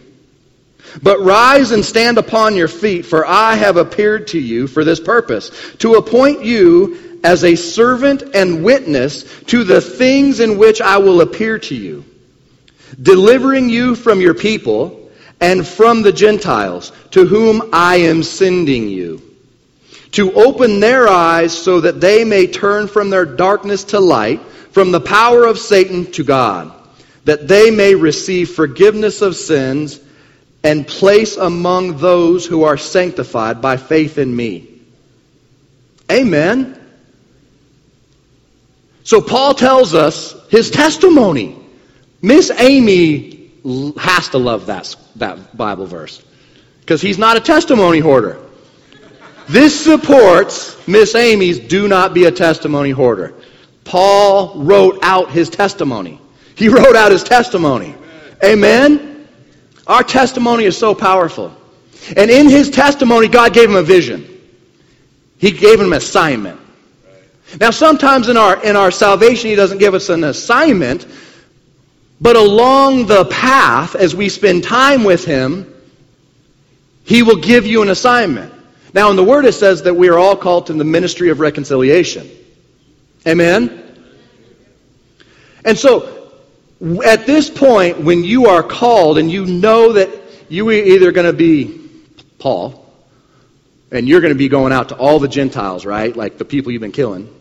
But 1.01 1.21
rise 1.21 1.71
and 1.71 1.85
stand 1.85 2.19
upon 2.19 2.57
your 2.57 2.69
feet, 2.69 3.07
for 3.07 3.25
I 3.25 3.55
have 3.55 3.77
appeared 3.77 4.27
to 4.29 4.39
you 4.39 4.67
for 4.67 4.85
this 4.85 5.01
purpose, 5.01 5.51
to 5.79 5.95
appoint 5.95 6.45
you 6.45 7.21
as 7.25 7.45
a 7.45 7.55
servant 7.55 8.35
and 8.35 8.65
witness 8.65 9.23
to 9.45 9.65
the 9.65 9.81
things 9.81 10.41
in 10.41 10.59
which 10.59 10.81
I 10.81 10.99
will 10.99 11.21
appear 11.21 11.59
to 11.61 11.75
you 11.75 12.05
delivering 13.01 13.69
you 13.69 13.95
from 13.95 14.21
your 14.21 14.35
people 14.35 15.11
and 15.41 15.67
from 15.67 16.03
the 16.03 16.13
Gentiles, 16.13 16.93
to 17.11 17.25
whom 17.25 17.71
I 17.73 17.97
am 17.97 18.23
sending 18.23 18.89
you, 18.89 19.32
to 20.13 20.33
open 20.33 20.81
their 20.81 21.09
eyes 21.09 21.57
so 21.57 21.81
that 21.81 22.01
they 22.01 22.25
may 22.25 22.47
turn 22.47 22.87
from 22.87 23.11
their 23.11 23.25
darkness 23.25 23.85
to 23.85 24.01
light, 24.01 24.41
from 24.71 24.93
the 24.93 25.01
power 25.01 25.45
of 25.45 25.59
Satan 25.59 26.11
to 26.13 26.25
God, 26.25 26.73
that 27.25 27.49
they 27.49 27.71
may 27.71 27.95
receive 27.95 28.51
forgiveness 28.51 29.23
of 29.23 29.37
sins 29.37 30.01
and 30.65 30.87
place 30.87 31.37
among 31.37 31.99
those 31.99 32.47
who 32.47 32.63
are 32.65 32.77
sanctified 32.77 33.61
by 33.61 33.77
faith 33.77 34.19
in 34.19 34.35
me. 34.35 34.81
Amen. 36.11 36.79
So 39.05 39.21
Paul 39.21 39.55
tells 39.55 39.95
us 39.95 40.37
his 40.49 40.71
testimony. 40.71 41.59
Miss 42.21 42.51
Amy 42.51 43.51
has 43.99 44.29
to 44.31 44.39
love 44.39 44.67
that, 44.67 44.95
that 45.17 45.57
Bible 45.57 45.87
verse 45.87 46.23
because 46.81 47.01
he's 47.01 47.19
not 47.19 47.37
a 47.37 47.41
testimony 47.41 47.99
hoarder. 47.99 48.39
This 49.53 49.85
supports 49.85 50.89
Miss 50.89 51.15
Amy's 51.15 51.59
do 51.59 51.87
not 51.87 52.15
be 52.15 52.25
a 52.25 52.31
testimony 52.31 52.89
hoarder. 52.89 53.35
Paul 53.85 54.55
wrote 54.65 55.01
out 55.03 55.31
his 55.31 55.51
testimony. 55.51 56.19
He 56.55 56.71
wrote 56.71 56.97
out 56.97 57.13
his 57.13 57.23
testimony. 57.23 57.95
Amen? 58.43 59.29
Our 59.87 60.03
testimony 60.03 60.65
is 60.65 60.79
so 60.79 60.95
powerful. 60.95 61.55
And 62.17 62.31
in 62.31 62.49
his 62.49 62.71
testimony, 62.71 63.29
God 63.29 63.53
gave 63.53 63.69
him 63.69 63.77
a 63.77 63.83
vision. 63.83 64.27
He 65.37 65.51
gave 65.51 65.79
him 65.79 65.89
an 65.89 65.99
assignment. 65.99 66.59
Now, 67.61 67.73
sometimes 67.73 68.31
in 68.31 68.39
our, 68.39 68.65
in 68.65 68.75
our 68.75 68.91
salvation, 68.91 69.51
he 69.51 69.57
doesn't 69.57 69.79
give 69.79 69.93
us 69.93 70.09
an 70.09 70.25
assignment, 70.25 71.07
but 72.23 72.37
along 72.37 73.05
the 73.07 73.27
path, 73.27 73.97
as 73.97 74.17
we 74.17 74.31
spend 74.31 74.65
time 74.65 75.05
with 75.05 75.27
Him, 75.27 75.75
He 77.05 77.23
will 77.23 77.37
give 77.37 77.67
you 77.67 77.83
an 77.83 77.91
assignment. 77.91 78.62
Now, 78.95 79.11
in 79.11 79.17
the 79.17 79.25
Word, 79.25 79.45
it 79.45 79.53
says 79.53 79.83
that 79.83 79.95
we 79.95 80.09
are 80.09 80.19
all 80.19 80.37
called 80.37 80.67
to 80.67 80.75
the 80.75 80.85
ministry 80.85 81.31
of 81.31 81.41
reconciliation. 81.41 82.29
Amen? 83.27 83.79
And 85.65 85.79
so, 85.79 86.33
at 87.05 87.27
this 87.27 87.49
point, 87.49 88.01
when 88.01 88.25
you 88.25 88.47
are 88.47 88.63
called 88.63 89.19
and 89.19 89.31
you 89.31 89.47
know 89.47 89.93
that 89.93 90.11
you 90.49 90.69
are 90.69 90.73
either 90.73 91.13
going 91.13 91.27
to 91.27 91.33
be 91.33 91.89
Paul, 92.39 92.83
and 93.93 94.09
you're 94.09 94.21
going 94.21 94.33
to 94.33 94.39
be 94.39 94.49
going 94.49 94.73
out 94.73 94.89
to 94.89 94.97
all 94.97 95.19
the 95.19 95.29
Gentiles, 95.29 95.85
right? 95.85 96.17
Like 96.17 96.39
the 96.39 96.45
people 96.45 96.73
you've 96.73 96.81
been 96.81 96.93
killing. 96.93 97.33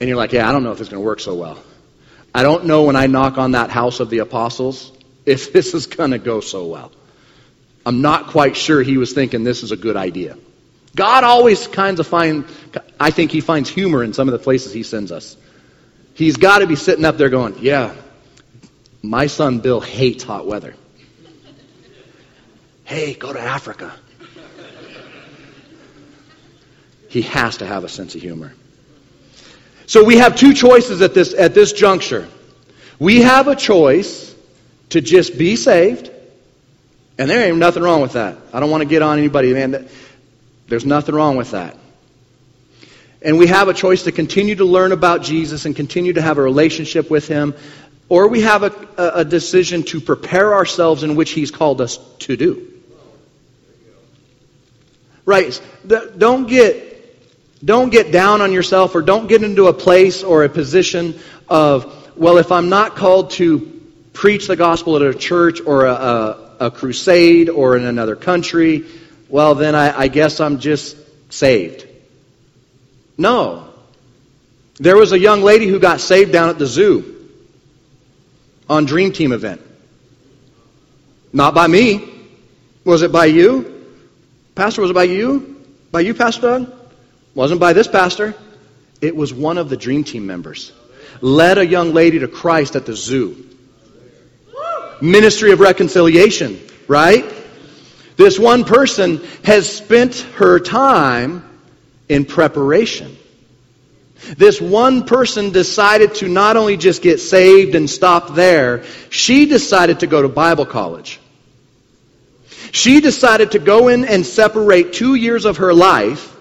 And 0.00 0.08
you're 0.08 0.16
like, 0.16 0.32
yeah, 0.32 0.48
I 0.48 0.52
don't 0.52 0.64
know 0.64 0.72
if 0.72 0.80
it's 0.80 0.88
going 0.88 1.02
to 1.02 1.06
work 1.06 1.20
so 1.20 1.34
well. 1.34 1.62
I 2.34 2.42
don't 2.42 2.64
know 2.64 2.84
when 2.84 2.96
I 2.96 3.06
knock 3.06 3.38
on 3.38 3.52
that 3.52 3.70
house 3.70 4.00
of 4.00 4.10
the 4.10 4.18
apostles 4.18 4.92
if 5.24 5.52
this 5.54 5.74
is 5.74 5.86
going 5.86 6.10
to 6.10 6.18
go 6.18 6.40
so 6.40 6.66
well. 6.66 6.92
I'm 7.86 8.02
not 8.02 8.26
quite 8.26 8.56
sure 8.56 8.82
he 8.82 8.98
was 8.98 9.12
thinking 9.12 9.44
this 9.44 9.62
is 9.62 9.70
a 9.70 9.76
good 9.76 9.96
idea. 9.96 10.36
God 10.96 11.22
always 11.22 11.68
kinds 11.68 12.00
of 12.00 12.06
find, 12.08 12.44
I 12.98 13.12
think 13.12 13.30
he 13.30 13.40
finds 13.40 13.70
humor 13.70 14.02
in 14.02 14.12
some 14.12 14.26
of 14.26 14.32
the 14.32 14.40
places 14.40 14.72
he 14.72 14.82
sends 14.82 15.12
us. 15.12 15.36
He's 16.14 16.36
got 16.36 16.58
to 16.58 16.66
be 16.66 16.74
sitting 16.74 17.04
up 17.04 17.16
there 17.16 17.28
going, 17.28 17.58
yeah, 17.60 17.94
my 19.02 19.28
son 19.28 19.60
Bill 19.60 19.80
hates 19.80 20.24
hot 20.24 20.46
weather. 20.46 20.74
Hey, 22.84 23.14
go 23.14 23.32
to 23.32 23.40
Africa. 23.40 23.92
He 27.08 27.22
has 27.22 27.56
to 27.58 27.66
have 27.66 27.82
a 27.84 27.88
sense 27.88 28.14
of 28.14 28.20
humor. 28.20 28.52
So 29.86 30.04
we 30.04 30.18
have 30.18 30.36
two 30.36 30.54
choices 30.54 31.02
at 31.02 31.14
this, 31.14 31.34
at 31.34 31.54
this 31.54 31.72
juncture. 31.72 32.28
We 32.98 33.22
have 33.22 33.48
a 33.48 33.56
choice 33.56 34.34
to 34.90 35.00
just 35.00 35.38
be 35.38 35.56
saved, 35.56 36.10
and 37.18 37.30
there 37.30 37.46
ain't 37.46 37.56
nothing 37.58 37.82
wrong 37.82 38.02
with 38.02 38.12
that. 38.12 38.36
I 38.52 38.60
don't 38.60 38.70
want 38.70 38.82
to 38.82 38.88
get 38.88 39.02
on 39.02 39.18
anybody, 39.18 39.52
man. 39.52 39.88
There's 40.68 40.84
nothing 40.84 41.14
wrong 41.14 41.36
with 41.36 41.52
that. 41.52 41.76
And 43.22 43.38
we 43.38 43.46
have 43.46 43.68
a 43.68 43.74
choice 43.74 44.04
to 44.04 44.12
continue 44.12 44.54
to 44.56 44.64
learn 44.64 44.92
about 44.92 45.22
Jesus 45.22 45.64
and 45.64 45.74
continue 45.74 46.12
to 46.12 46.22
have 46.22 46.38
a 46.38 46.42
relationship 46.42 47.10
with 47.10 47.26
Him, 47.26 47.54
or 48.08 48.28
we 48.28 48.42
have 48.42 48.62
a, 48.62 49.12
a 49.20 49.24
decision 49.24 49.82
to 49.84 50.00
prepare 50.00 50.54
ourselves 50.54 51.02
in 51.02 51.16
which 51.16 51.30
He's 51.30 51.50
called 51.50 51.80
us 51.80 51.98
to 52.20 52.36
do. 52.36 52.72
Right. 55.24 55.60
Don't 56.16 56.46
get 56.46 56.96
don't 57.64 57.90
get 57.90 58.12
down 58.12 58.42
on 58.42 58.52
yourself 58.52 58.94
or 58.94 59.02
don't 59.02 59.26
get 59.28 59.42
into 59.42 59.66
a 59.66 59.72
place 59.72 60.22
or 60.22 60.44
a 60.44 60.48
position 60.48 61.18
of, 61.48 62.16
well, 62.16 62.38
if 62.38 62.52
I'm 62.52 62.68
not 62.68 62.96
called 62.96 63.30
to 63.32 63.82
preach 64.12 64.46
the 64.46 64.56
gospel 64.56 64.96
at 64.96 65.02
a 65.02 65.14
church 65.14 65.60
or 65.64 65.86
a, 65.86 65.92
a, 65.92 66.45
a 66.60 66.70
crusade 66.70 67.48
or 67.48 67.76
in 67.76 67.84
another 67.84 68.16
country, 68.16 68.84
well, 69.28 69.54
then 69.54 69.74
I, 69.74 70.00
I 70.00 70.08
guess 70.08 70.40
I'm 70.40 70.58
just 70.58 70.96
saved. 71.32 71.86
No. 73.18 73.68
There 74.78 74.96
was 74.96 75.12
a 75.12 75.18
young 75.18 75.42
lady 75.42 75.66
who 75.66 75.78
got 75.78 76.00
saved 76.00 76.32
down 76.32 76.48
at 76.48 76.58
the 76.58 76.66
zoo 76.66 77.14
on 78.68 78.84
Dream 78.84 79.12
Team 79.12 79.32
event. 79.32 79.62
Not 81.32 81.54
by 81.54 81.66
me. 81.66 82.08
Was 82.84 83.02
it 83.02 83.10
by 83.10 83.26
you? 83.26 83.84
Pastor, 84.54 84.80
was 84.80 84.90
it 84.90 84.94
by 84.94 85.04
you? 85.04 85.64
By 85.90 86.00
you, 86.00 86.14
Pastor 86.14 86.40
Doug? 86.42 86.72
Wasn't 87.34 87.60
by 87.60 87.72
this 87.72 87.86
pastor. 87.86 88.34
It 89.00 89.14
was 89.14 89.34
one 89.34 89.58
of 89.58 89.68
the 89.68 89.76
dream 89.76 90.04
team 90.04 90.26
members. 90.26 90.72
Led 91.20 91.58
a 91.58 91.66
young 91.66 91.92
lady 91.92 92.20
to 92.20 92.28
Christ 92.28 92.76
at 92.76 92.86
the 92.86 92.94
zoo. 92.94 93.44
Ministry 95.00 95.52
of 95.52 95.60
reconciliation, 95.60 96.60
right? 96.88 97.24
This 98.16 98.38
one 98.38 98.64
person 98.64 99.22
has 99.44 99.70
spent 99.70 100.16
her 100.36 100.58
time 100.58 101.44
in 102.08 102.24
preparation. 102.24 103.16
This 104.36 104.60
one 104.60 105.04
person 105.04 105.50
decided 105.50 106.14
to 106.16 106.28
not 106.28 106.56
only 106.56 106.76
just 106.76 107.02
get 107.02 107.20
saved 107.20 107.74
and 107.74 107.88
stop 107.88 108.34
there, 108.34 108.84
she 109.10 109.46
decided 109.46 110.00
to 110.00 110.06
go 110.06 110.22
to 110.22 110.28
Bible 110.28 110.66
college. 110.66 111.20
She 112.72 113.00
decided 113.00 113.52
to 113.52 113.58
go 113.58 113.88
in 113.88 114.04
and 114.04 114.24
separate 114.24 114.92
two 114.92 115.14
years 115.14 115.44
of 115.44 115.58
her 115.58 115.72
life 115.72 116.35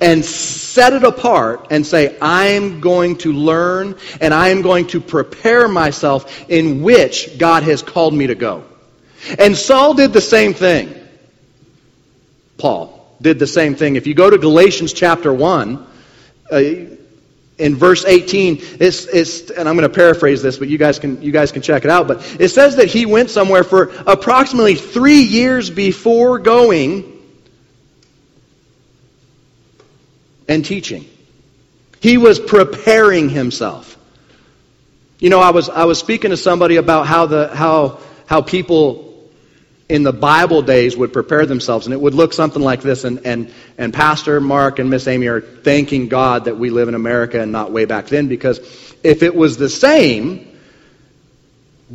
and 0.00 0.24
set 0.24 0.92
it 0.92 1.04
apart 1.04 1.68
and 1.70 1.86
say, 1.86 2.16
I'm 2.20 2.80
going 2.80 3.18
to 3.18 3.32
learn 3.32 3.96
and 4.20 4.32
I 4.32 4.48
am 4.48 4.62
going 4.62 4.86
to 4.88 5.00
prepare 5.00 5.68
myself 5.68 6.48
in 6.48 6.82
which 6.82 7.38
God 7.38 7.62
has 7.64 7.82
called 7.82 8.14
me 8.14 8.28
to 8.28 8.34
go. 8.34 8.64
And 9.38 9.56
Saul 9.56 9.94
did 9.94 10.12
the 10.12 10.20
same 10.20 10.54
thing. 10.54 10.94
Paul 12.56 13.16
did 13.20 13.38
the 13.38 13.46
same 13.46 13.74
thing. 13.74 13.96
If 13.96 14.06
you 14.06 14.14
go 14.14 14.30
to 14.30 14.38
Galatians 14.38 14.92
chapter 14.92 15.32
1, 15.32 15.86
uh, 16.50 16.62
in 17.58 17.76
verse 17.76 18.06
18, 18.06 18.58
it's, 18.80 19.04
it's, 19.04 19.50
and 19.50 19.68
I'm 19.68 19.76
going 19.76 19.88
to 19.88 19.94
paraphrase 19.94 20.40
this, 20.40 20.56
but 20.56 20.68
you 20.68 20.78
guys, 20.78 20.98
can, 20.98 21.20
you 21.20 21.30
guys 21.30 21.52
can 21.52 21.60
check 21.60 21.84
it 21.84 21.90
out. 21.90 22.08
But 22.08 22.40
it 22.40 22.48
says 22.48 22.76
that 22.76 22.88
he 22.88 23.04
went 23.04 23.28
somewhere 23.28 23.64
for 23.64 23.92
approximately 24.06 24.76
three 24.76 25.20
years 25.20 25.68
before 25.68 26.38
going 26.38 27.19
and 30.50 30.64
teaching. 30.64 31.08
He 32.00 32.18
was 32.18 32.38
preparing 32.38 33.30
himself. 33.30 33.96
You 35.18 35.30
know, 35.30 35.40
I 35.40 35.50
was, 35.50 35.68
I 35.68 35.84
was 35.84 35.98
speaking 35.98 36.30
to 36.30 36.36
somebody 36.36 36.76
about 36.76 37.06
how, 37.06 37.26
the, 37.26 37.54
how, 37.54 38.00
how 38.26 38.42
people 38.42 39.30
in 39.88 40.02
the 40.02 40.12
Bible 40.12 40.62
days 40.62 40.96
would 40.96 41.12
prepare 41.12 41.46
themselves, 41.46 41.86
and 41.86 41.94
it 41.94 42.00
would 42.00 42.14
look 42.14 42.32
something 42.32 42.62
like 42.62 42.80
this. 42.80 43.04
And, 43.04 43.26
and, 43.26 43.52
and 43.78 43.94
Pastor 43.94 44.40
Mark 44.40 44.78
and 44.78 44.90
Miss 44.90 45.06
Amy 45.06 45.28
are 45.28 45.40
thanking 45.40 46.08
God 46.08 46.46
that 46.46 46.56
we 46.56 46.70
live 46.70 46.88
in 46.88 46.94
America 46.94 47.40
and 47.40 47.52
not 47.52 47.70
way 47.70 47.84
back 47.84 48.06
then, 48.06 48.28
because 48.28 48.58
if 49.04 49.22
it 49.22 49.34
was 49.34 49.56
the 49.56 49.68
same, 49.68 50.58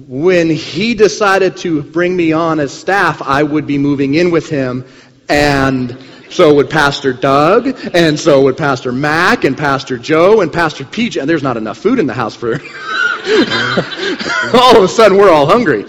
when 0.07 0.49
he 0.49 0.93
decided 0.93 1.57
to 1.57 1.81
bring 1.81 2.15
me 2.15 2.31
on 2.31 2.59
as 2.59 2.71
staff, 2.73 3.21
I 3.21 3.43
would 3.43 3.65
be 3.65 3.77
moving 3.77 4.13
in 4.13 4.29
with 4.29 4.49
him, 4.49 4.85
and 5.27 5.97
so 6.29 6.53
would 6.55 6.69
Pastor 6.69 7.13
Doug, 7.13 7.67
and 7.93 8.19
so 8.19 8.41
would 8.43 8.57
Pastor 8.57 8.91
Mac, 8.91 9.43
and 9.43 9.57
Pastor 9.57 9.97
Joe, 9.97 10.41
and 10.41 10.51
Pastor 10.51 10.83
PJ. 10.83 11.19
And 11.19 11.29
there's 11.29 11.43
not 11.43 11.57
enough 11.57 11.77
food 11.77 11.99
in 11.99 12.07
the 12.07 12.13
house 12.13 12.35
for. 12.35 12.53
all 14.53 14.77
of 14.77 14.83
a 14.83 14.87
sudden, 14.87 15.17
we're 15.17 15.31
all 15.31 15.47
hungry, 15.47 15.85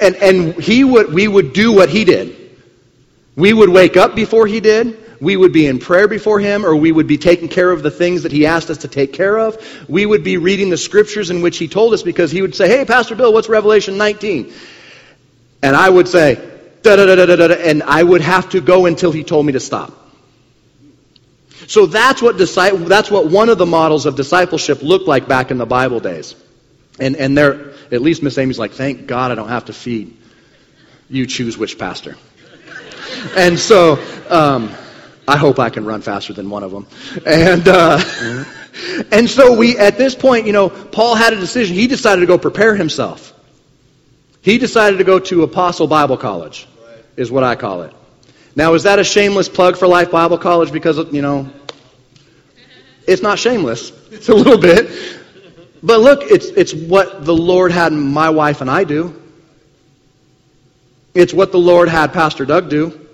and 0.00 0.16
and 0.16 0.54
he 0.54 0.84
would 0.84 1.12
we 1.12 1.28
would 1.28 1.52
do 1.52 1.72
what 1.72 1.88
he 1.88 2.04
did. 2.04 2.34
We 3.36 3.52
would 3.52 3.68
wake 3.68 3.96
up 3.96 4.14
before 4.14 4.46
he 4.46 4.60
did. 4.60 5.04
We 5.20 5.36
would 5.36 5.52
be 5.52 5.66
in 5.66 5.80
prayer 5.80 6.06
before 6.06 6.38
him, 6.38 6.64
or 6.64 6.76
we 6.76 6.92
would 6.92 7.06
be 7.06 7.18
taking 7.18 7.48
care 7.48 7.70
of 7.70 7.82
the 7.82 7.90
things 7.90 8.22
that 8.22 8.32
he 8.32 8.46
asked 8.46 8.70
us 8.70 8.78
to 8.78 8.88
take 8.88 9.12
care 9.12 9.38
of. 9.38 9.88
We 9.88 10.06
would 10.06 10.22
be 10.22 10.36
reading 10.36 10.70
the 10.70 10.76
scriptures 10.76 11.30
in 11.30 11.42
which 11.42 11.58
he 11.58 11.68
told 11.68 11.92
us 11.92 12.02
because 12.02 12.30
he 12.30 12.40
would 12.40 12.54
say, 12.54 12.68
Hey, 12.68 12.84
Pastor 12.84 13.16
Bill, 13.16 13.32
what's 13.32 13.48
Revelation 13.48 13.98
19? 13.98 14.52
And 15.62 15.74
I 15.74 15.90
would 15.90 16.06
say, 16.06 16.57
da 16.96 17.06
da 17.06 17.26
da 17.26 17.36
da 17.36 17.48
da 17.48 17.54
and 17.54 17.82
I 17.82 18.02
would 18.02 18.20
have 18.20 18.50
to 18.50 18.60
go 18.60 18.86
until 18.86 19.12
he 19.12 19.24
told 19.24 19.46
me 19.46 19.52
to 19.52 19.60
stop. 19.60 19.92
So 21.66 21.86
that's 21.86 22.22
what, 22.22 22.38
that's 22.38 23.10
what 23.10 23.26
one 23.26 23.50
of 23.50 23.58
the 23.58 23.66
models 23.66 24.06
of 24.06 24.16
discipleship 24.16 24.82
looked 24.82 25.06
like 25.06 25.28
back 25.28 25.50
in 25.50 25.58
the 25.58 25.66
Bible 25.66 26.00
days. 26.00 26.34
And, 26.98 27.14
and 27.16 27.36
there, 27.36 27.72
at 27.92 28.00
least 28.00 28.22
Miss 28.22 28.38
Amy's 28.38 28.58
like, 28.58 28.72
thank 28.72 29.06
God 29.06 29.30
I 29.30 29.34
don't 29.34 29.48
have 29.48 29.66
to 29.66 29.72
feed. 29.72 30.16
You 31.10 31.26
choose 31.26 31.58
which 31.58 31.78
pastor. 31.78 32.16
and 33.36 33.58
so, 33.58 34.02
um, 34.30 34.74
I 35.28 35.36
hope 35.36 35.58
I 35.58 35.68
can 35.68 35.84
run 35.84 36.00
faster 36.00 36.32
than 36.32 36.48
one 36.48 36.62
of 36.62 36.70
them. 36.72 36.86
And, 37.26 37.68
uh, 37.68 38.02
and 39.12 39.28
so 39.28 39.54
we, 39.54 39.76
at 39.76 39.98
this 39.98 40.14
point, 40.14 40.46
you 40.46 40.54
know, 40.54 40.70
Paul 40.70 41.16
had 41.16 41.34
a 41.34 41.36
decision. 41.36 41.76
He 41.76 41.86
decided 41.86 42.22
to 42.22 42.26
go 42.26 42.38
prepare 42.38 42.74
himself. 42.74 43.34
He 44.40 44.56
decided 44.56 44.96
to 44.96 45.04
go 45.04 45.18
to 45.18 45.42
Apostle 45.42 45.86
Bible 45.86 46.16
College, 46.16 46.66
is 47.18 47.30
what 47.30 47.44
I 47.44 47.56
call 47.56 47.82
it. 47.82 47.92
Now, 48.54 48.74
is 48.74 48.84
that 48.84 48.98
a 48.98 49.04
shameless 49.04 49.48
plug 49.48 49.76
for 49.76 49.86
Life 49.86 50.10
Bible 50.10 50.38
College? 50.38 50.72
Because, 50.72 50.96
you 51.12 51.20
know, 51.20 51.50
it's 53.06 53.20
not 53.20 53.38
shameless. 53.38 53.92
It's 54.10 54.30
a 54.30 54.34
little 54.34 54.56
bit. 54.56 54.90
But 55.82 56.00
look, 56.00 56.22
it's, 56.22 56.46
it's 56.46 56.72
what 56.72 57.26
the 57.26 57.34
Lord 57.34 57.72
had 57.72 57.92
my 57.92 58.30
wife 58.30 58.62
and 58.62 58.70
I 58.70 58.84
do. 58.84 59.14
It's 61.14 61.34
what 61.34 61.52
the 61.52 61.58
Lord 61.58 61.90
had 61.90 62.14
Pastor 62.14 62.46
Doug 62.46 62.70
do. 62.70 63.06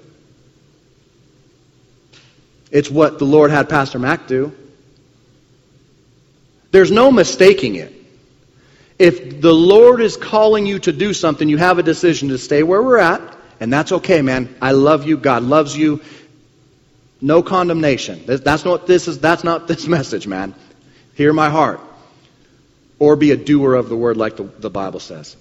It's 2.71 2.89
what 2.89 3.19
the 3.19 3.25
Lord 3.25 3.51
had 3.51 3.69
Pastor 3.69 3.99
Mac 3.99 4.29
do. 4.29 4.53
There's 6.71 6.93
no 6.93 7.11
mistaking 7.11 7.75
it. 7.75 7.93
If 8.99 9.41
the 9.41 9.53
Lord 9.53 10.01
is 10.01 10.17
calling 10.17 10.65
you 10.65 10.79
to 10.81 10.93
do 10.93 11.13
something, 11.13 11.49
you 11.49 11.59
have 11.59 11.79
a 11.79 11.83
decision 11.83 12.29
to 12.29 12.39
stay 12.39 12.63
where 12.63 12.83
we're 12.83 12.99
at, 12.99 13.37
and 13.61 13.73
that's 13.73 13.93
okay, 13.93 14.23
man. 14.23 14.55
I 14.61 14.73
love 14.73 15.07
you. 15.07 15.17
God 15.17 15.43
loves 15.43 15.77
you. 15.77 16.03
No 17.21 17.43
condemnation. 17.43 18.23
That's 18.27 18.65
not 18.65 18.87
this 18.87 19.09
is 19.09 19.19
that's 19.19 19.45
not 19.45 19.67
this 19.69 19.87
message, 19.87 20.27
man. 20.27 20.55
Hear 21.15 21.33
my 21.33 21.51
heart. 21.51 21.81
Or 22.99 23.17
be 23.17 23.33
a 23.33 23.37
doer 23.37 23.75
of 23.75 23.89
the 23.89 23.97
word 23.97 24.17
like 24.17 24.37
the, 24.37 24.45
the 24.45 24.71
Bible 24.71 25.01
says. 25.01 25.37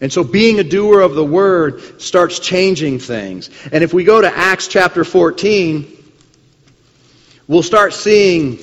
And 0.00 0.12
so 0.12 0.24
being 0.24 0.58
a 0.58 0.64
doer 0.64 1.00
of 1.00 1.14
the 1.14 1.24
word 1.24 2.02
starts 2.02 2.38
changing 2.38 2.98
things. 2.98 3.48
And 3.72 3.82
if 3.82 3.94
we 3.94 4.04
go 4.04 4.20
to 4.20 4.28
Acts 4.28 4.68
chapter 4.68 5.04
14, 5.04 5.90
we'll 7.46 7.62
start 7.62 7.94
seeing 7.94 8.58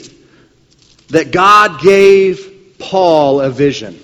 that 1.10 1.32
God 1.32 1.82
gave 1.82 2.76
Paul 2.78 3.42
a 3.42 3.50
vision. 3.50 4.00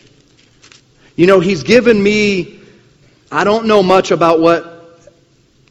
You 1.16 1.28
know, 1.28 1.40
he's 1.40 1.64
given 1.64 2.02
me, 2.02 2.57
I 3.32 3.44
don't 3.44 3.68
know 3.68 3.84
much 3.84 4.12
about 4.12 4.40
what 4.40 4.74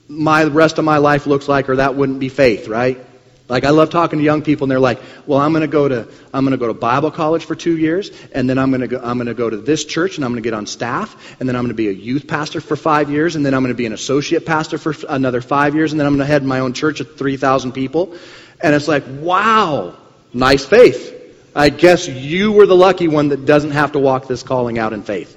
my 0.09 0.45
rest 0.45 0.79
of 0.79 0.85
my 0.85 0.99
life 0.99 1.27
looks 1.27 1.49
like, 1.49 1.69
or 1.69 1.77
that 1.77 1.95
wouldn't 1.95 2.21
be 2.21 2.29
faith, 2.29 2.69
right? 2.69 3.05
Like 3.49 3.65
I 3.65 3.71
love 3.71 3.91
talking 3.91 4.19
to 4.19 4.25
young 4.25 4.43
people, 4.43 4.65
and 4.65 4.71
they're 4.71 4.81
like, 4.81 5.01
"Well, 5.27 5.39
I'm 5.39 5.53
going 5.53 5.63
to 5.63 5.69
go 5.69 5.89
to 5.89 6.09
I'm 6.35 6.45
going 6.45 6.53
to 6.53 6.59
go 6.59 6.67
to 6.67 6.75
Bible 6.75 7.13
college 7.13 7.45
for 7.45 7.55
two 7.55 7.77
years, 7.77 8.11
and 8.33 8.51
then 8.51 8.59
I'm 8.59 8.71
going 8.71 8.81
to 8.81 8.89
go 8.89 9.01
I'm 9.03 9.19
going 9.19 9.29
to 9.29 9.35
go 9.35 9.49
to 9.49 9.57
this 9.57 9.85
church, 9.85 10.17
and 10.17 10.25
I'm 10.25 10.33
going 10.33 10.43
to 10.43 10.47
get 10.47 10.55
on 10.55 10.67
staff, 10.67 11.37
and 11.39 11.49
then 11.49 11.55
I'm 11.55 11.63
going 11.63 11.71
to 11.71 11.77
be 11.77 11.89
a 11.89 11.93
youth 11.93 12.27
pastor 12.27 12.61
for 12.61 12.75
five 12.75 13.09
years, 13.09 13.37
and 13.37 13.47
then 13.47 13.55
I'm 13.55 13.63
going 13.63 13.75
to 13.75 13.77
be 13.77 13.87
an 13.87 13.93
associate 13.93 14.47
pastor 14.47 14.79
for 14.79 14.95
another 15.09 15.41
five 15.41 15.75
years, 15.77 15.93
and 15.93 16.01
then 16.01 16.07
I'm 16.07 16.15
going 16.15 16.27
to 16.27 16.33
head 16.33 16.43
my 16.43 16.61
own 16.61 16.73
church 16.73 17.01
of 17.01 17.17
three 17.17 17.37
thousand 17.37 17.73
people." 17.73 18.17
And 18.61 18.75
it's 18.75 18.89
like, 18.89 19.05
wow, 19.07 19.97
nice 20.33 20.65
faith. 20.65 21.13
I 21.55 21.71
guess 21.71 22.09
you 22.09 22.53
were 22.53 22.67
the 22.67 22.77
lucky 22.77 23.09
one 23.09 23.29
that 23.29 23.45
doesn't 23.45 23.73
have 23.73 23.93
to 23.93 23.99
walk 23.99 24.29
this 24.29 24.43
calling 24.43 24.79
out 24.79 24.93
in 24.93 25.03
faith. 25.03 25.33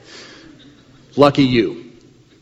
Lucky 1.15 1.43
you. 1.43 1.88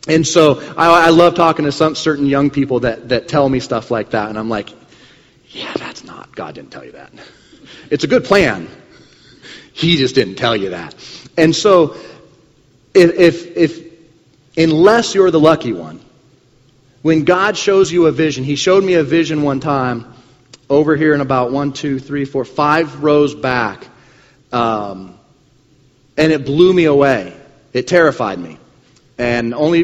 And 0.07 0.25
so 0.25 0.59
I, 0.77 1.07
I 1.07 1.09
love 1.09 1.35
talking 1.35 1.65
to 1.65 1.71
some 1.71 1.95
certain 1.95 2.25
young 2.25 2.49
people 2.49 2.81
that, 2.81 3.09
that 3.09 3.27
tell 3.27 3.47
me 3.47 3.59
stuff 3.59 3.91
like 3.91 4.11
that, 4.11 4.29
and 4.29 4.37
I'm 4.37 4.49
like, 4.49 4.69
yeah, 5.49 5.73
that's 5.75 6.03
not, 6.03 6.35
God 6.35 6.55
didn't 6.55 6.71
tell 6.71 6.85
you 6.85 6.93
that. 6.93 7.11
It's 7.89 8.03
a 8.03 8.07
good 8.07 8.23
plan. 8.23 8.67
He 9.73 9.97
just 9.97 10.15
didn't 10.15 10.35
tell 10.35 10.55
you 10.55 10.71
that. 10.71 10.95
And 11.37 11.55
so, 11.55 11.95
if, 12.93 13.13
if, 13.13 13.57
if 13.57 13.87
unless 14.57 15.13
you're 15.13 15.31
the 15.31 15.39
lucky 15.39 15.73
one, 15.73 15.99
when 17.01 17.23
God 17.23 17.55
shows 17.55 17.91
you 17.91 18.07
a 18.07 18.11
vision, 18.11 18.43
He 18.43 18.55
showed 18.55 18.83
me 18.83 18.95
a 18.95 19.03
vision 19.03 19.43
one 19.43 19.59
time 19.59 20.13
over 20.69 20.95
here 20.95 21.13
in 21.13 21.21
about 21.21 21.51
one, 21.51 21.73
two, 21.73 21.99
three, 21.99 22.25
four, 22.25 22.43
five 22.43 23.03
rows 23.03 23.35
back, 23.35 23.87
um, 24.51 25.17
and 26.17 26.31
it 26.31 26.45
blew 26.45 26.73
me 26.73 26.85
away. 26.85 27.33
It 27.73 27.87
terrified 27.87 28.39
me, 28.39 28.57
and 29.17 29.53
only 29.53 29.83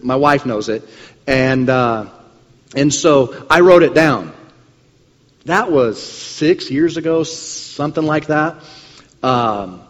my 0.00 0.16
wife 0.16 0.46
knows 0.46 0.68
it, 0.68 0.88
and 1.26 1.68
uh, 1.68 2.06
and 2.74 2.92
so 2.92 3.46
I 3.48 3.60
wrote 3.60 3.82
it 3.82 3.94
down. 3.94 4.32
That 5.44 5.70
was 5.70 6.02
six 6.02 6.70
years 6.70 6.96
ago, 6.96 7.22
something 7.22 8.04
like 8.04 8.26
that. 8.26 8.56
Um, 9.22 9.82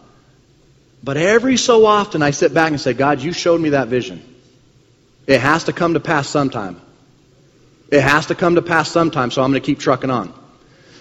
but 1.03 1.17
every 1.17 1.57
so 1.57 1.85
often 1.85 2.21
I 2.21 2.31
sit 2.31 2.53
back 2.53 2.71
and 2.71 2.81
say, 2.81 2.93
God, 2.93 3.21
you 3.21 3.31
showed 3.31 3.61
me 3.61 3.69
that 3.69 3.87
vision. 3.87 4.23
It 5.27 5.39
has 5.39 5.65
to 5.65 5.73
come 5.73 5.93
to 5.93 5.99
pass 5.99 6.27
sometime. 6.27 6.81
It 7.91 8.01
has 8.01 8.27
to 8.27 8.35
come 8.35 8.55
to 8.55 8.61
pass 8.61 8.91
sometime, 8.91 9.31
so 9.31 9.43
I'm 9.43 9.51
going 9.51 9.61
to 9.61 9.65
keep 9.65 9.79
trucking 9.79 10.09
on. 10.09 10.33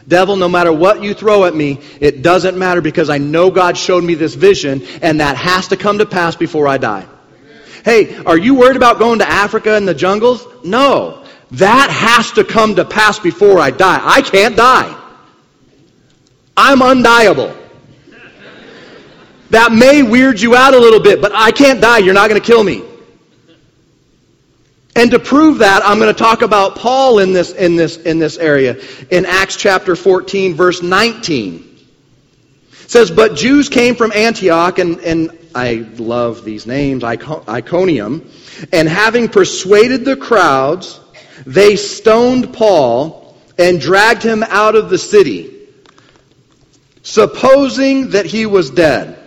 Devil, 0.07 0.37
no 0.37 0.49
matter 0.49 0.73
what 0.73 1.03
you 1.03 1.15
throw 1.15 1.45
at 1.45 1.55
me, 1.55 1.81
it 2.01 2.23
doesn't 2.23 2.59
matter 2.59 2.83
because 2.83 3.09
I 3.09 3.19
know 3.19 3.51
God 3.51 3.77
showed 3.77 4.05
me 4.05 4.15
this 4.15 4.35
vision, 4.35 4.83
and 5.01 5.21
that 5.21 5.37
has 5.37 5.69
to 5.69 5.77
come 5.77 5.99
to 5.99 6.07
pass 6.07 6.37
before 6.37 6.69
I 6.69 6.79
die. 6.79 7.07
Hey, 7.85 8.17
are 8.25 8.39
you 8.39 8.55
worried 8.55 8.77
about 8.77 8.99
going 8.99 9.19
to 9.19 9.29
Africa 9.29 9.75
and 9.75 9.87
the 9.87 9.95
jungles? 9.95 10.47
No. 10.65 11.23
That 11.53 11.91
has 11.91 12.33
to 12.33 12.45
come 12.45 12.77
to 12.77 12.85
pass 12.85 13.19
before 13.19 13.59
I 13.59 13.71
die. 13.71 14.01
I 14.03 14.23
can't 14.23 14.57
die. 14.57 15.01
I'm 16.57 16.81
undiable. 16.81 17.55
That 19.51 19.71
may 19.73 20.03
weird 20.03 20.41
you 20.41 20.57
out 20.57 20.73
a 20.73 20.79
little 20.79 21.01
bit, 21.01 21.21
but 21.21 21.33
I 21.35 21.51
can't 21.51 21.81
die. 21.81 21.99
You're 21.99 22.15
not 22.15 22.31
going 22.31 22.41
to 22.41 22.47
kill 22.47 22.65
me. 22.65 22.83
And 24.97 25.11
to 25.11 25.19
prove 25.19 25.59
that, 25.59 25.83
I'm 25.85 25.99
going 25.99 26.13
to 26.13 26.19
talk 26.19 26.43
about 26.43 26.77
Paul 26.77 27.19
in 27.19 27.33
this, 27.33 27.53
in 27.53 27.77
this, 27.77 27.97
in 27.99 28.19
this 28.19 28.39
area. 28.39 28.81
In 29.11 29.27
Acts 29.27 29.57
chapter 29.57 29.95
14, 29.95 30.55
verse 30.55 30.83
19. 30.83 31.74
It 32.85 32.91
says, 32.91 33.11
But 33.11 33.35
Jews 33.35 33.69
came 33.69 33.95
from 33.97 34.13
Antioch, 34.13 34.79
and, 34.79 35.01
and 35.01 35.39
I 35.55 35.87
love 35.97 36.45
these 36.45 36.67
names, 36.67 37.03
Iconium, 37.03 38.31
and 38.73 38.89
having 38.89 39.29
persuaded 39.29 40.05
the 40.05 40.17
crowds, 40.17 41.01
they 41.47 41.77
stoned 41.77 42.53
Paul 42.53 43.37
and 43.59 43.81
dragged 43.81 44.23
him 44.23 44.43
out 44.43 44.75
of 44.75 44.91
the 44.91 44.99
city, 44.99 45.51
supposing 47.03 48.11
that 48.11 48.27
he 48.27 48.47
was 48.47 48.71
dead. 48.71 49.19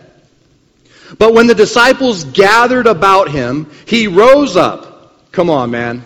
But 1.17 1.33
when 1.33 1.47
the 1.47 1.55
disciples 1.55 2.25
gathered 2.25 2.87
about 2.87 3.29
him, 3.29 3.69
he 3.85 4.07
rose 4.07 4.57
up. 4.57 5.31
Come 5.31 5.49
on, 5.49 5.71
man. 5.71 6.03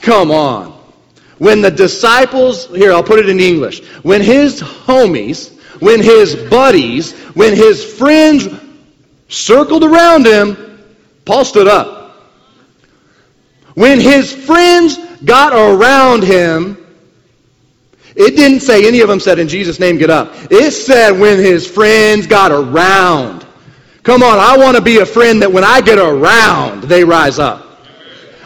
Come 0.00 0.30
on. 0.30 0.72
When 1.38 1.60
the 1.60 1.70
disciples, 1.70 2.66
here, 2.68 2.92
I'll 2.92 3.02
put 3.02 3.20
it 3.20 3.28
in 3.28 3.38
English. 3.38 3.84
When 4.02 4.22
his 4.22 4.60
homies, 4.60 5.56
when 5.80 6.02
his 6.02 6.34
buddies, 6.34 7.12
when 7.34 7.54
his 7.54 7.84
friends 7.84 8.48
circled 9.28 9.84
around 9.84 10.26
him, 10.26 10.80
Paul 11.24 11.44
stood 11.44 11.68
up. 11.68 11.96
When 13.74 14.00
his 14.00 14.32
friends 14.34 14.98
got 15.24 15.52
around 15.52 16.24
him, 16.24 16.76
it 18.16 18.34
didn't 18.34 18.60
say 18.60 18.88
any 18.88 19.00
of 19.00 19.08
them 19.08 19.20
said, 19.20 19.38
In 19.38 19.46
Jesus' 19.46 19.78
name, 19.78 19.98
get 19.98 20.10
up. 20.10 20.32
It 20.50 20.72
said 20.72 21.12
when 21.12 21.38
his 21.38 21.70
friends 21.70 22.26
got 22.26 22.50
around. 22.50 23.46
Come 24.02 24.22
on, 24.22 24.38
I 24.38 24.56
want 24.56 24.76
to 24.76 24.82
be 24.82 24.98
a 24.98 25.06
friend 25.06 25.42
that 25.42 25.52
when 25.52 25.62
I 25.62 25.80
get 25.80 25.98
around, 25.98 26.84
they 26.84 27.04
rise 27.04 27.38
up. 27.38 27.64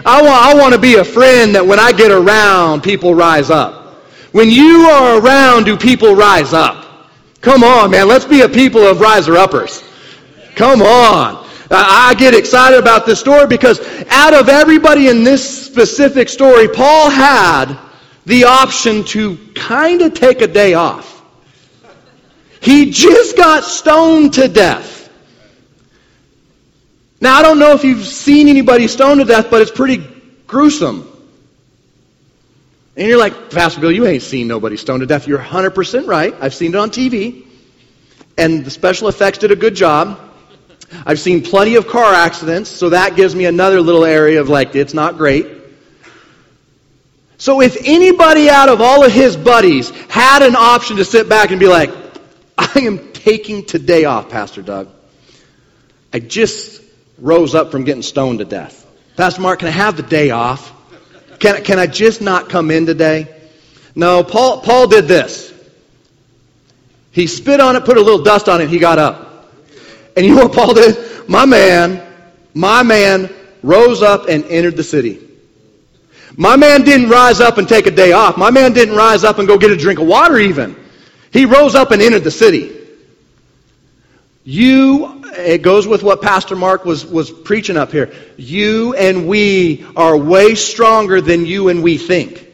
I 0.05 0.21
want, 0.21 0.35
I 0.35 0.55
want 0.55 0.75
to 0.75 0.81
be 0.81 0.97
a 0.97 1.05
friend 1.05 1.55
that 1.55 1.65
when 1.65 1.79
I 1.79 1.93
get 1.93 2.11
around, 2.11 2.83
people 2.83 3.15
rise 3.15 3.49
up. 3.49 4.03
When 4.33 4.51
you 4.51 4.89
are 4.91 5.21
around, 5.21 5.65
do 5.65 5.77
people 5.77 6.15
rise 6.15 6.53
up? 6.53 6.92
Come 7.43 7.65
on, 7.65 7.91
man. 7.91 8.09
Let's 8.09 8.25
be 8.25 8.41
a 8.41 8.49
people 8.49 8.87
of 8.87 9.01
riser 9.01 9.37
uppers. 9.37 9.83
Come 10.55 10.81
on. 10.81 11.47
I 11.71 12.15
get 12.17 12.35
excited 12.35 12.79
about 12.79 13.05
this 13.05 13.19
story 13.19 13.47
because 13.47 13.81
out 14.11 14.33
of 14.33 14.49
everybody 14.49 15.09
in 15.09 15.25
this 15.25 15.67
specific 15.67 16.29
story, 16.29 16.69
Paul 16.69 17.11
had 17.11 17.77
the 18.27 18.45
option 18.45 19.05
to 19.05 19.37
kind 19.55 20.03
of 20.03 20.15
take 20.15 20.41
a 20.41 20.47
day 20.47 20.75
off. 20.75 21.23
He 22.61 22.91
just 22.91 23.37
got 23.37 23.65
stoned 23.65 24.35
to 24.35 24.47
death. 24.47 25.11
Now, 27.21 27.37
I 27.37 27.43
don't 27.43 27.59
know 27.59 27.73
if 27.73 27.83
you've 27.83 28.07
seen 28.07 28.49
anybody 28.49 28.87
stoned 28.87 29.21
to 29.21 29.27
death, 29.27 29.51
but 29.51 29.63
it's 29.63 29.71
pretty 29.71 30.07
gruesome. 30.47 31.12
And 32.97 33.09
you're 33.09 33.19
like, 33.19 33.51
Pastor 33.51 33.81
Bill, 33.81 33.93
you 33.93 34.07
ain't 34.07 34.23
seen 34.23 34.49
nobody 34.49 34.77
stoned 34.77 35.01
to 35.01 35.07
death. 35.07 35.27
You're 35.27 35.39
100% 35.39 36.07
right. 36.07 36.35
I've 36.41 36.55
seen 36.55 36.75
it 36.75 36.77
on 36.77 36.91
TV. 36.91 37.47
And 38.37 38.65
the 38.65 38.71
special 38.71 39.09
effects 39.09 39.39
did 39.39 39.51
a 39.51 39.57
good 39.57 39.75
job. 39.75 40.19
I've 41.07 41.19
seen 41.19 41.43
plenty 41.43 41.77
of 41.77 41.89
car 41.89 42.13
accidents, 42.13 42.69
so 42.69 42.91
that 42.91 43.17
gives 43.17 43.35
me 43.35 43.47
another 43.47 43.81
little 43.81 44.05
area 44.05 44.41
of 44.41 44.51
like, 44.51 44.75
it's 44.75 44.93
not 44.93 45.17
great. 45.17 45.47
So 47.39 47.63
if 47.63 47.77
anybody 47.85 48.51
out 48.51 48.69
of 48.69 48.81
all 48.81 49.05
of 49.05 49.11
his 49.11 49.37
buddies 49.37 49.91
had 50.09 50.43
an 50.43 50.55
option 50.55 50.99
to 50.99 51.05
sit 51.05 51.29
back 51.29 51.51
and 51.51 51.59
be 51.59 51.67
like, 51.67 51.91
I 52.59 52.81
am 52.81 53.13
taking 53.13 53.65
today 53.65 54.05
off, 54.05 54.29
Pastor 54.29 54.63
Doug. 54.63 54.91
I 56.13 56.19
just 56.19 56.83
rose 57.19 57.55
up 57.55 57.71
from 57.73 57.85
getting 57.85 58.03
stoned 58.03 58.41
to 58.41 58.45
death. 58.45 58.87
Pastor 59.17 59.41
Mark, 59.41 59.61
can 59.61 59.69
I 59.69 59.73
have 59.73 59.97
the 59.97 60.03
day 60.03 60.31
off? 60.31 60.73
Can, 61.43 61.65
can 61.65 61.81
I 61.81 61.89
just 61.89 62.23
not 62.23 62.49
come 62.49 62.71
in 62.71 62.87
today? 62.87 63.27
No, 63.97 64.23
Paul, 64.23 64.61
Paul 64.61 64.87
did 64.87 65.09
this. 65.09 65.53
He 67.11 67.27
spit 67.27 67.59
on 67.59 67.75
it, 67.75 67.85
put 67.85 67.97
a 67.97 68.01
little 68.01 68.23
dust 68.23 68.49
on 68.49 68.61
it, 68.61 68.69
he 68.69 68.79
got 68.79 69.01
up. 69.01 69.51
And 70.17 70.25
you 70.25 70.37
know 70.37 70.45
what 70.45 70.53
Paul 70.53 70.73
did? 70.73 71.29
My 71.29 71.45
man, 71.45 72.01
my 72.55 72.85
man 72.85 73.29
rose 73.61 74.03
up 74.03 74.29
and 74.29 74.45
entered 74.45 74.77
the 74.77 74.85
city. 74.85 75.19
My 76.37 76.55
man 76.55 76.83
didn't 76.83 77.09
rise 77.09 77.41
up 77.41 77.59
and 77.59 77.69
take 77.69 77.89
a 77.89 77.91
day 77.91 78.13
off. 78.13 78.39
My 78.39 78.53
man 78.53 78.73
didn't 78.73 78.95
rise 78.95 79.25
up 79.25 79.41
and 79.41 79.49
go 79.49 79.59
get 79.59 79.73
a 79.73 79.77
drink 79.77 79.99
of 79.99 80.07
water 80.07 80.39
even. 80.39 80.77
He 81.33 81.45
rose 81.45 81.75
up 81.75 81.91
and 81.91 82.01
entered 82.01 82.23
the 82.23 82.31
city. 82.31 82.82
You, 84.45 85.23
it 85.37 85.63
goes 85.63 85.87
with 85.87 86.03
what 86.03 86.21
Pastor 86.21 86.57
Mark 86.57 86.85
was, 86.85 87.07
was 87.07 87.31
preaching 87.31 87.77
up 87.77 87.93
here. 87.93 88.13
You 88.37 88.95
and 88.95 89.29
we 89.29 89.87
are 89.95 90.17
way 90.17 90.57
stronger 90.57 91.21
than 91.21 91.47
you 91.47 91.69
and 91.69 91.83
we 91.83 91.97
think. 91.97 92.49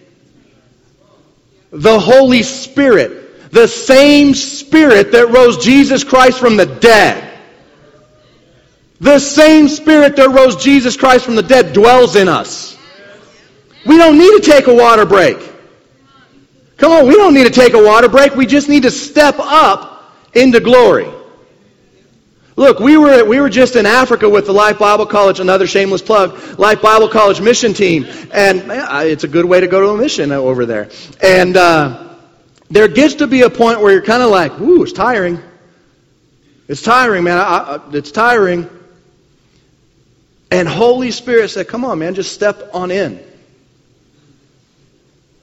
The 1.71 1.99
Holy 1.99 2.43
Spirit, 2.43 3.51
the 3.53 3.69
same 3.69 4.35
Spirit 4.35 5.13
that 5.13 5.31
rose 5.31 5.65
Jesus 5.65 6.05
Christ 6.05 6.39
from 6.39 6.57
the 6.57 6.67
dead, 6.67 7.25
the 9.01 9.19
same 9.19 9.69
Spirit 9.69 10.17
that 10.17 10.29
rose 10.29 10.57
Jesus 10.57 10.97
Christ 10.97 11.25
from 11.25 11.37
the 11.37 11.43
dead 11.43 11.73
dwells 11.73 12.17
in 12.17 12.29
us. 12.29 12.77
We 13.87 13.97
don't 13.97 14.19
need 14.19 14.43
to 14.43 14.51
take 14.51 14.67
a 14.67 14.75
water 14.75 15.07
break. 15.07 15.39
Come 16.77 16.93
on, 16.93 17.07
we 17.07 17.15
don't 17.15 17.33
need 17.33 17.45
to 17.45 17.51
take 17.51 17.75
a 17.75 17.83
water 17.83 18.09
break. 18.09 18.35
We 18.35 18.45
just 18.45 18.69
need 18.69 18.83
to 18.83 18.91
step 18.91 19.37
up 19.39 20.15
into 20.35 20.61
glory. 20.61 21.09
Look, 22.59 22.81
we 22.81 22.97
were, 22.97 23.25
we 23.25 23.39
were 23.39 23.49
just 23.49 23.77
in 23.77 23.87
Africa 23.87 24.29
with 24.29 24.47
the 24.47 24.53
Life 24.53 24.81
Bible 24.81 25.07
College, 25.07 25.39
another 25.39 25.69
shameless 25.69 26.03
plug, 26.03 26.59
Life 26.59 26.83
Bible 26.83 27.09
College 27.09 27.41
mission 27.41 27.73
team. 27.73 28.05
And 28.33 28.65
it's 29.07 29.23
a 29.23 29.29
good 29.29 29.45
way 29.45 29.61
to 29.61 29.69
go 29.69 29.81
to 29.81 29.91
a 29.91 29.97
mission 29.97 30.33
over 30.33 30.67
there. 30.67 30.91
And 31.23 31.57
uh, 31.57 32.17
there 32.69 32.89
gets 32.89 33.15
to 33.15 33.29
be 33.29 33.43
a 33.43 33.49
point 33.49 33.81
where 33.81 33.93
you're 33.93 34.03
kind 34.03 34.25
of 34.25 34.31
like, 34.31 34.61
ooh, 34.61 34.83
it's 34.83 34.93
tiring. 34.93 35.41
It's 36.67 36.83
tiring, 36.83 37.23
man. 37.23 37.39
I, 37.39 37.43
I, 37.43 37.81
it's 37.93 38.11
tiring. 38.11 38.69
And 40.51 40.67
Holy 40.67 41.13
Spirit 41.13 41.51
said, 41.51 41.69
come 41.69 41.85
on, 41.85 42.01
man, 42.01 42.17
just 42.17 42.33
step 42.33 42.75
on 42.75 42.91
in. 42.91 43.23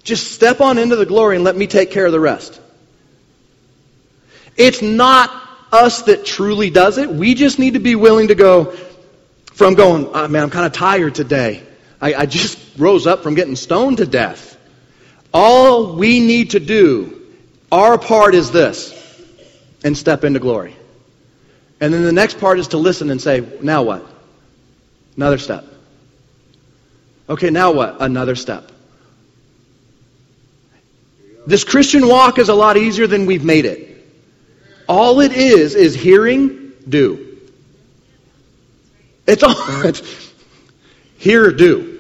Just 0.04 0.34
step 0.34 0.60
on 0.60 0.78
into 0.78 0.97
the 0.97 1.06
glory 1.06 1.38
and 1.38 1.45
let 1.45 1.56
me 1.56 1.65
take 1.65 1.91
care 1.91 2.06
of 2.06 2.12
the 2.12 2.19
rest. 2.19 2.60
It's 4.58 4.82
not 4.82 5.43
us 5.76 6.04
that 6.04 6.26
truly 6.26 6.70
does 6.70 6.98
it. 6.98 7.10
We 7.10 7.36
just 7.36 7.60
need 7.60 7.74
to 7.74 7.80
be 7.80 7.96
willing 7.96 8.30
to 8.30 8.36
go 8.36 8.76
from 9.54 9.76
going, 9.76 10.10
oh, 10.14 10.28
man, 10.28 10.44
I'm 10.44 10.50
kind 10.50 10.66
of 10.66 10.74
tired 10.74 11.16
today. 11.16 11.64
I, 12.02 12.14
I 12.14 12.26
just 12.26 12.60
rose 12.78 13.08
up 13.08 13.24
from 13.24 13.36
getting 13.36 13.56
stoned 13.56 13.98
to 13.98 14.06
death. 14.06 14.58
All 15.34 15.96
we 15.96 16.20
need 16.20 16.52
to 16.52 16.60
do, 16.60 17.22
our 17.72 17.98
part 17.98 18.36
is 18.36 18.52
this, 18.52 18.94
and 19.84 19.98
step 19.98 20.24
into 20.24 20.40
glory. 20.40 20.76
And 21.80 21.94
then 21.94 22.04
the 22.04 22.12
next 22.12 22.40
part 22.40 22.60
is 22.60 22.70
to 22.70 22.78
listen 22.78 23.10
and 23.10 23.22
say, 23.22 23.48
now 23.62 23.84
what? 23.84 24.06
Another 25.16 25.38
step. 25.38 25.66
Okay, 27.30 27.50
now 27.50 27.72
what? 27.72 27.98
Another 28.02 28.36
step. 28.36 28.72
This 31.48 31.64
Christian 31.64 32.08
walk 32.08 32.40
is 32.40 32.50
a 32.50 32.54
lot 32.54 32.76
easier 32.76 33.08
than 33.08 33.26
we've 33.26 33.44
made 33.44 33.66
it. 33.66 33.95
All 34.88 35.19
it 35.19 35.32
is 35.32 35.76
is 35.76 35.95
hearing, 35.95 36.71
do. 36.88 37.39
It's 39.28 39.43
all. 39.43 39.56
It's, 39.86 40.32
hear, 41.17 41.52
do. 41.52 42.00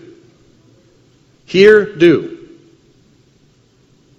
Hear, 1.45 1.95
do. 1.95 2.35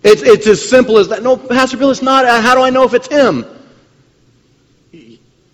It's, 0.03 0.23
it's 0.23 0.47
as 0.47 0.69
simple 0.69 0.99
as 0.99 1.09
that. 1.09 1.23
No, 1.23 1.37
Pastor 1.37 1.77
Bill, 1.77 1.91
it's 1.91 2.03
not. 2.03 2.25
Uh, 2.25 2.41
how 2.41 2.55
do 2.55 2.63
I 2.63 2.71
know 2.71 2.85
if 2.85 2.95
it's 2.95 3.09
him? 3.09 3.45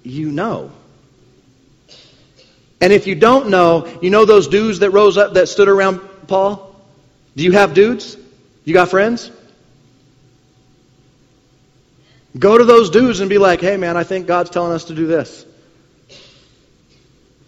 You 0.03 0.31
know. 0.31 0.72
And 2.81 2.92
if 2.92 3.07
you 3.07 3.14
don't 3.14 3.48
know, 3.48 3.87
you 4.03 4.11
know 4.11 4.25
those 4.25 4.48
dudes 4.48 4.81
that 4.81 4.90
rose 4.90 5.16
up, 5.16 5.35
that 5.35 5.48
stood 5.48 5.68
around 5.68 6.01
Paul? 6.27 6.75
Do 7.37 7.44
you 7.44 7.53
have 7.53 7.75
dudes? 7.75 8.16
You 8.64 8.75
got 8.75 8.88
friends? 8.90 9.31
Go 12.38 12.57
to 12.57 12.64
those 12.64 12.90
dudes 12.90 13.21
and 13.21 13.29
be 13.29 13.38
like, 13.38 13.61
hey, 13.61 13.77
man, 13.77 13.97
I 13.97 14.05
think 14.05 14.27
God's 14.27 14.51
telling 14.51 14.73
us 14.73 14.85
to 14.85 14.95
do 14.95 15.07
this. 15.07 15.45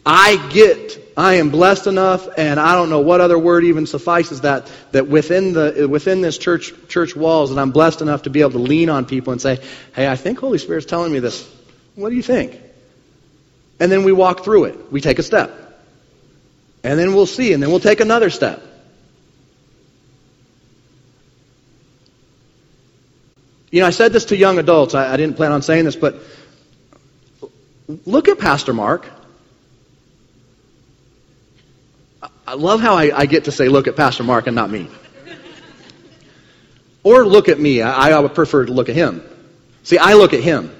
I 0.04 0.36
get, 0.50 1.12
I 1.16 1.34
am 1.34 1.48
blessed 1.48 1.86
enough, 1.86 2.28
and 2.36 2.60
I 2.60 2.74
don't 2.74 2.90
know 2.90 3.00
what 3.00 3.22
other 3.22 3.38
word 3.38 3.64
even 3.64 3.86
suffices 3.86 4.42
that, 4.42 4.70
that 4.92 5.08
within, 5.08 5.54
the, 5.54 5.88
within 5.88 6.20
this 6.20 6.36
church, 6.36 6.74
church 6.88 7.16
walls, 7.16 7.50
and 7.50 7.58
I'm 7.58 7.70
blessed 7.70 8.02
enough 8.02 8.24
to 8.24 8.30
be 8.30 8.42
able 8.42 8.52
to 8.52 8.58
lean 8.58 8.90
on 8.90 9.06
people 9.06 9.32
and 9.32 9.40
say, 9.40 9.60
hey, 9.94 10.06
I 10.06 10.16
think 10.16 10.38
Holy 10.38 10.58
Spirit's 10.58 10.86
telling 10.86 11.10
me 11.10 11.20
this. 11.20 11.50
What 11.94 12.10
do 12.10 12.16
you 12.16 12.22
think? 12.22 12.60
And 13.80 13.90
then 13.90 14.04
we 14.04 14.12
walk 14.12 14.44
through 14.44 14.64
it. 14.64 14.92
We 14.92 15.00
take 15.00 15.18
a 15.18 15.22
step. 15.22 15.60
And 16.82 16.98
then 16.98 17.14
we'll 17.14 17.24
see, 17.24 17.54
and 17.54 17.62
then 17.62 17.70
we'll 17.70 17.80
take 17.80 18.00
another 18.00 18.28
step. 18.28 18.62
You 23.74 23.80
know, 23.80 23.88
I 23.88 23.90
said 23.90 24.12
this 24.12 24.26
to 24.26 24.36
young 24.36 24.60
adults. 24.60 24.94
I, 24.94 25.12
I 25.12 25.16
didn't 25.16 25.34
plan 25.34 25.50
on 25.50 25.60
saying 25.60 25.84
this, 25.84 25.96
but 25.96 26.14
look 28.06 28.28
at 28.28 28.38
Pastor 28.38 28.72
Mark. 28.72 29.10
I 32.46 32.54
love 32.54 32.80
how 32.80 32.94
I, 32.94 33.10
I, 33.12 33.26
get 33.26 33.46
to 33.46 33.50
say, 33.50 33.68
look 33.68 33.88
at 33.88 33.96
Pastor 33.96 34.22
Mark 34.22 34.46
and 34.46 34.54
not 34.54 34.70
me. 34.70 34.86
Or 37.02 37.26
look 37.26 37.48
at 37.48 37.58
me. 37.58 37.82
I, 37.82 38.10
I, 38.10 38.20
would 38.20 38.36
prefer 38.36 38.64
to 38.64 38.72
look 38.72 38.88
at 38.88 38.94
him. 38.94 39.24
See, 39.82 39.98
I 39.98 40.14
look 40.14 40.34
at 40.34 40.40
him. 40.40 40.72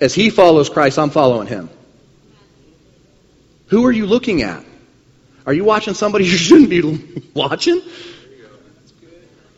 As 0.00 0.14
he 0.14 0.30
follows 0.30 0.70
Christ, 0.70 0.98
I'm 0.98 1.10
following 1.10 1.48
him. 1.48 1.68
Who 3.66 3.84
are 3.84 3.92
you 3.92 4.06
looking 4.06 4.40
at? 4.40 4.64
Are 5.44 5.52
you 5.52 5.64
watching 5.64 5.92
somebody 5.92 6.24
you 6.28 6.38
shouldn't 6.38 6.70
be 6.70 6.80
watching? 7.34 7.82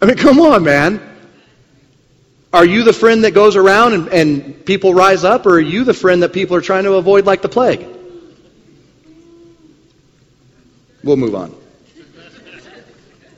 I 0.02 0.06
mean, 0.06 0.16
come 0.16 0.40
on, 0.40 0.64
man. 0.64 1.06
Are 2.52 2.64
you 2.64 2.82
the 2.82 2.92
friend 2.92 3.24
that 3.24 3.32
goes 3.32 3.54
around 3.54 3.92
and, 3.92 4.08
and 4.08 4.66
people 4.66 4.92
rise 4.92 5.22
up, 5.22 5.46
or 5.46 5.54
are 5.54 5.60
you 5.60 5.84
the 5.84 5.94
friend 5.94 6.22
that 6.22 6.32
people 6.32 6.56
are 6.56 6.60
trying 6.60 6.84
to 6.84 6.94
avoid 6.94 7.24
like 7.24 7.42
the 7.42 7.48
plague? 7.48 7.86
We'll 11.04 11.16
move 11.16 11.34
on. 11.34 11.54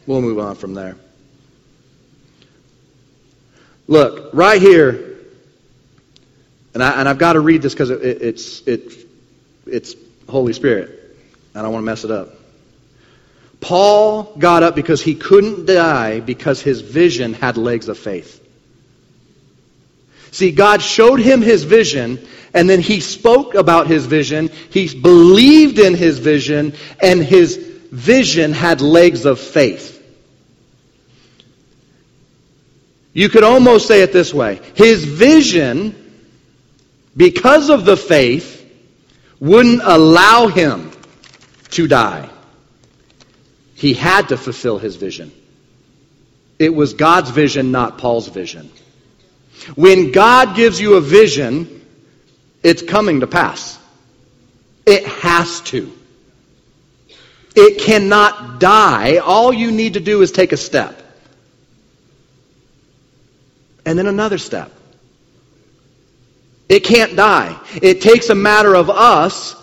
We'll 0.07 0.22
move 0.22 0.38
on 0.38 0.57
from 0.57 0.75
there. 0.75 0.96
Look, 3.87 4.31
right 4.33 4.61
here, 4.61 5.18
and, 6.75 6.83
I, 6.83 6.98
and 6.98 7.09
I've 7.09 7.18
got 7.18 7.35
to 7.35 7.40
read 7.40 7.62
this 7.62 7.75
because 7.75 7.90
it, 7.90 8.03
it, 8.03 8.22
it's, 8.22 8.61
it, 8.62 9.07
it's 9.66 9.94
Holy 10.29 10.55
Spirit. 10.55 11.16
I 11.55 11.61
don't 11.61 11.72
want 11.72 11.83
to 11.83 11.87
mess 11.87 12.05
it 12.05 12.11
up. 12.11 12.31
Paul 13.61 14.35
got 14.38 14.62
up 14.62 14.75
because 14.75 15.03
he 15.03 15.14
couldn't 15.14 15.66
die 15.66 16.20
because 16.20 16.61
his 16.61 16.81
vision 16.81 17.35
had 17.35 17.57
legs 17.57 17.88
of 17.88 17.98
faith. 17.98 18.41
See, 20.33 20.51
God 20.51 20.81
showed 20.83 21.21
him 21.21 21.42
his 21.42 21.64
vision, 21.64 22.18
and 22.55 22.68
then 22.68 22.81
he 22.81 23.01
spoke 23.01 23.55
about 23.55 23.87
his 23.87 24.07
vision. 24.07 24.51
He 24.71 24.88
believed 24.88 25.79
in 25.79 25.95
his 25.95 26.18
vision, 26.18 26.73
and 27.01 27.23
his 27.23 27.57
vision 27.57 28.53
had 28.53 28.81
legs 28.81 29.27
of 29.27 29.38
faith. 29.38 29.90
You 33.12 33.29
could 33.29 33.45
almost 33.45 33.87
say 33.87 34.01
it 34.01 34.11
this 34.11 34.33
way 34.33 34.61
His 34.75 35.05
vision, 35.05 35.95
because 37.14 37.68
of 37.68 37.85
the 37.85 37.97
faith, 37.97 38.59
wouldn't 39.38 39.83
allow 39.85 40.47
him 40.47 40.92
to 41.73 41.87
die. 41.87 42.31
He 43.75 43.92
had 43.92 44.29
to 44.29 44.38
fulfill 44.38 44.79
his 44.79 44.97
vision. 44.97 45.31
It 46.59 46.75
was 46.75 46.95
God's 46.95 47.29
vision, 47.31 47.71
not 47.71 47.99
Paul's 47.99 48.29
vision. 48.29 48.71
When 49.75 50.12
God 50.12 50.57
gives 50.57 50.81
you 50.81 50.95
a 50.95 51.01
vision, 51.01 51.87
it's 52.62 52.83
coming 52.83 53.21
to 53.21 53.27
pass. 53.27 53.79
It 54.87 55.05
has 55.07 55.61
to. 55.62 55.93
It 57.55 57.81
cannot 57.81 58.61
die. 58.61 59.19
All 59.19 59.53
you 59.53 59.71
need 59.71 59.95
to 59.95 60.01
do 60.01 60.23
is 60.23 60.33
take 60.33 60.53
a 60.53 60.57
step. 60.57 60.99
And 63.85 63.99
then 63.99 64.07
another 64.07 64.38
step. 64.38 64.73
It 66.69 66.85
can't 66.85 67.17
die. 67.17 67.59
It 67.83 68.01
takes 68.01 68.31
a 68.31 68.35
matter 68.35 68.75
of 68.75 68.88
us, 68.88 69.55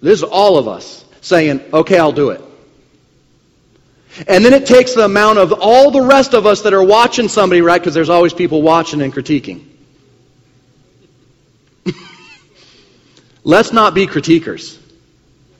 this 0.00 0.18
is 0.18 0.22
all 0.22 0.56
of 0.56 0.68
us, 0.68 1.04
saying, 1.20 1.60
okay, 1.72 1.98
I'll 1.98 2.12
do 2.12 2.30
it. 2.30 2.40
And 4.26 4.44
then 4.44 4.52
it 4.52 4.66
takes 4.66 4.94
the 4.94 5.04
amount 5.04 5.38
of 5.38 5.52
all 5.52 5.90
the 5.90 6.02
rest 6.02 6.34
of 6.34 6.46
us 6.46 6.62
that 6.62 6.74
are 6.74 6.84
watching 6.84 7.28
somebody, 7.28 7.62
right? 7.62 7.80
Because 7.80 7.94
there's 7.94 8.10
always 8.10 8.34
people 8.34 8.60
watching 8.60 9.00
and 9.00 9.12
critiquing. 9.12 9.64
Let's 13.44 13.72
not 13.72 13.94
be 13.94 14.06
critiquers. 14.06 14.78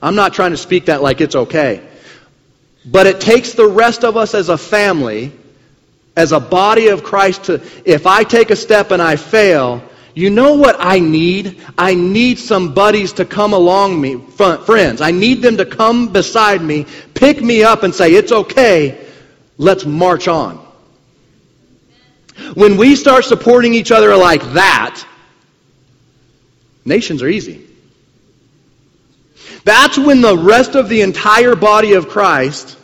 I'm 0.01 0.15
not 0.15 0.33
trying 0.33 0.51
to 0.51 0.57
speak 0.57 0.85
that 0.85 1.01
like 1.01 1.21
it's 1.21 1.35
okay. 1.35 1.81
But 2.85 3.07
it 3.07 3.21
takes 3.21 3.53
the 3.53 3.67
rest 3.67 4.03
of 4.03 4.17
us 4.17 4.35
as 4.35 4.49
a 4.49 4.57
family, 4.57 5.31
as 6.15 6.31
a 6.31 6.39
body 6.39 6.89
of 6.89 7.03
Christ, 7.03 7.45
to, 7.45 7.61
if 7.85 8.05
I 8.05 8.23
take 8.23 8.51
a 8.51 8.55
step 8.55 8.91
and 8.91 9.01
I 9.01 9.15
fail, 9.15 9.81
you 10.15 10.29
know 10.29 10.53
what 10.53 10.75
I 10.79 10.99
need? 10.99 11.59
I 11.77 11.95
need 11.95 12.37
some 12.37 12.73
buddies 12.73 13.13
to 13.13 13.25
come 13.25 13.53
along 13.53 13.99
me, 13.99 14.17
friends. 14.17 15.01
I 15.01 15.11
need 15.11 15.41
them 15.41 15.57
to 15.57 15.65
come 15.65 16.11
beside 16.11 16.61
me, 16.61 16.85
pick 17.13 17.41
me 17.41 17.63
up 17.63 17.83
and 17.83 17.93
say, 17.93 18.13
it's 18.13 18.31
okay, 18.31 19.07
let's 19.57 19.85
march 19.85 20.27
on. 20.27 20.57
When 22.53 22.77
we 22.77 22.95
start 22.95 23.25
supporting 23.25 23.73
each 23.73 23.91
other 23.91 24.15
like 24.15 24.41
that, 24.53 25.03
nations 26.85 27.21
are 27.21 27.27
easy. 27.27 27.67
That's 29.65 29.97
when 29.97 30.21
the 30.21 30.37
rest 30.37 30.75
of 30.75 30.89
the 30.89 31.01
entire 31.01 31.55
body 31.55 31.93
of 31.93 32.09
Christ 32.09 32.77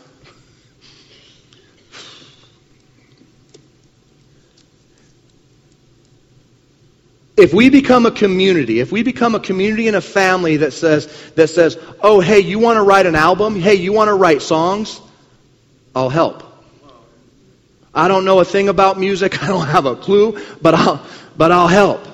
if 7.40 7.54
we 7.54 7.70
become 7.70 8.06
a 8.06 8.10
community, 8.10 8.80
if 8.80 8.92
we 8.92 9.02
become 9.02 9.34
a 9.34 9.40
community 9.40 9.88
and 9.88 9.96
a 9.96 10.00
family 10.00 10.58
that 10.58 10.72
says, 10.72 11.06
that 11.32 11.48
says, 11.48 11.78
oh, 12.02 12.20
hey, 12.20 12.40
you 12.40 12.58
want 12.58 12.76
to 12.76 12.82
write 12.82 13.06
an 13.06 13.14
album? 13.14 13.58
Hey, 13.58 13.74
you 13.74 13.92
want 13.92 14.08
to 14.08 14.14
write 14.14 14.42
songs? 14.42 15.00
I'll 15.94 16.10
help. 16.10 16.44
I 17.94 18.08
don't 18.08 18.24
know 18.24 18.40
a 18.40 18.44
thing 18.44 18.68
about 18.68 18.98
music. 18.98 19.42
I 19.42 19.48
don't 19.48 19.66
have 19.66 19.86
a 19.86 19.96
clue, 19.96 20.40
but 20.60 20.74
I'll, 20.74 21.04
but 21.36 21.50
I'll 21.50 21.68
help. 21.68 22.06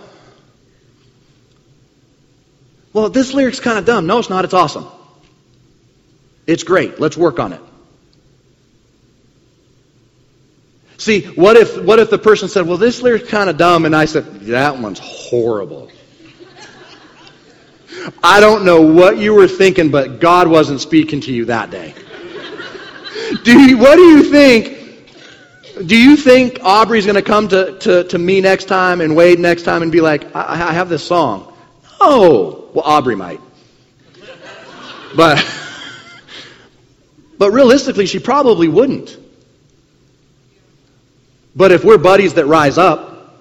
Well, 2.93 3.11
this 3.11 3.35
lyric's 3.35 3.61
kind 3.61 3.79
of 3.79 3.85
dumb. 3.85 4.07
No, 4.07 4.19
it's 4.19 4.31
not. 4.31 4.45
It's 4.45 4.55
awesome. 4.55 4.87
It's 6.47 6.63
great. 6.63 6.99
Let's 6.99 7.17
work 7.17 7.39
on 7.39 7.53
it. 7.53 7.61
See, 10.99 11.23
what 11.23 11.57
if, 11.57 11.83
what 11.83 11.99
if 11.99 12.11
the 12.11 12.19
person 12.19 12.49
said, 12.49 12.67
well, 12.67 12.79
this 12.79 13.03
lyric's 13.03 13.29
kind 13.29 13.51
of 13.51 13.57
dumb, 13.57 13.85
and 13.85 13.95
I 13.95 14.07
said, 14.07 14.25
that 14.43 14.79
one's 14.79 14.99
horrible. 14.99 15.91
I 18.23 18.41
don't 18.41 18.65
know 18.65 18.83
what 18.83 19.19
you 19.19 19.35
were 19.35 19.49
thinking, 19.49 19.91
but 19.91 20.21
God 20.21 20.49
wasn't 20.49 20.81
speaking 20.81 21.21
to 21.23 21.33
you 21.33 21.47
that 21.47 21.71
day. 21.71 21.95
Do 23.43 23.61
you, 23.61 23.79
what 23.79 23.97
do 23.97 24.03
you 24.03 24.23
think? 24.23 24.75
Do 25.85 25.97
you 25.97 26.17
think 26.17 26.61
Aubrey's 26.63 27.05
going 27.05 27.17
to 27.17 27.23
come 27.23 27.49
to, 27.49 27.79
to, 27.81 28.05
to 28.05 28.19
me 28.19 28.41
next 28.41 28.65
time 28.65 29.03
and 29.03 29.15
Wade 29.15 29.39
next 29.39 29.63
time 29.63 29.83
and 29.83 29.93
be 29.93 30.01
like, 30.01 30.35
I, 30.35 30.69
I 30.69 30.73
have 30.73 30.89
this 30.89 31.07
song? 31.07 31.53
No. 32.01 32.71
Well, 32.73 32.85
Aubrey 32.85 33.15
might. 33.15 33.41
But, 35.15 35.45
but 37.39 37.51
realistically, 37.51 38.07
she 38.07 38.19
probably 38.19 38.69
wouldn't. 38.69 39.19
But 41.57 41.73
if 41.73 41.85
we're 41.85 41.99
buddies 41.99 42.35
that 42.35 42.47
rise 42.47 42.77
up, 42.77 43.35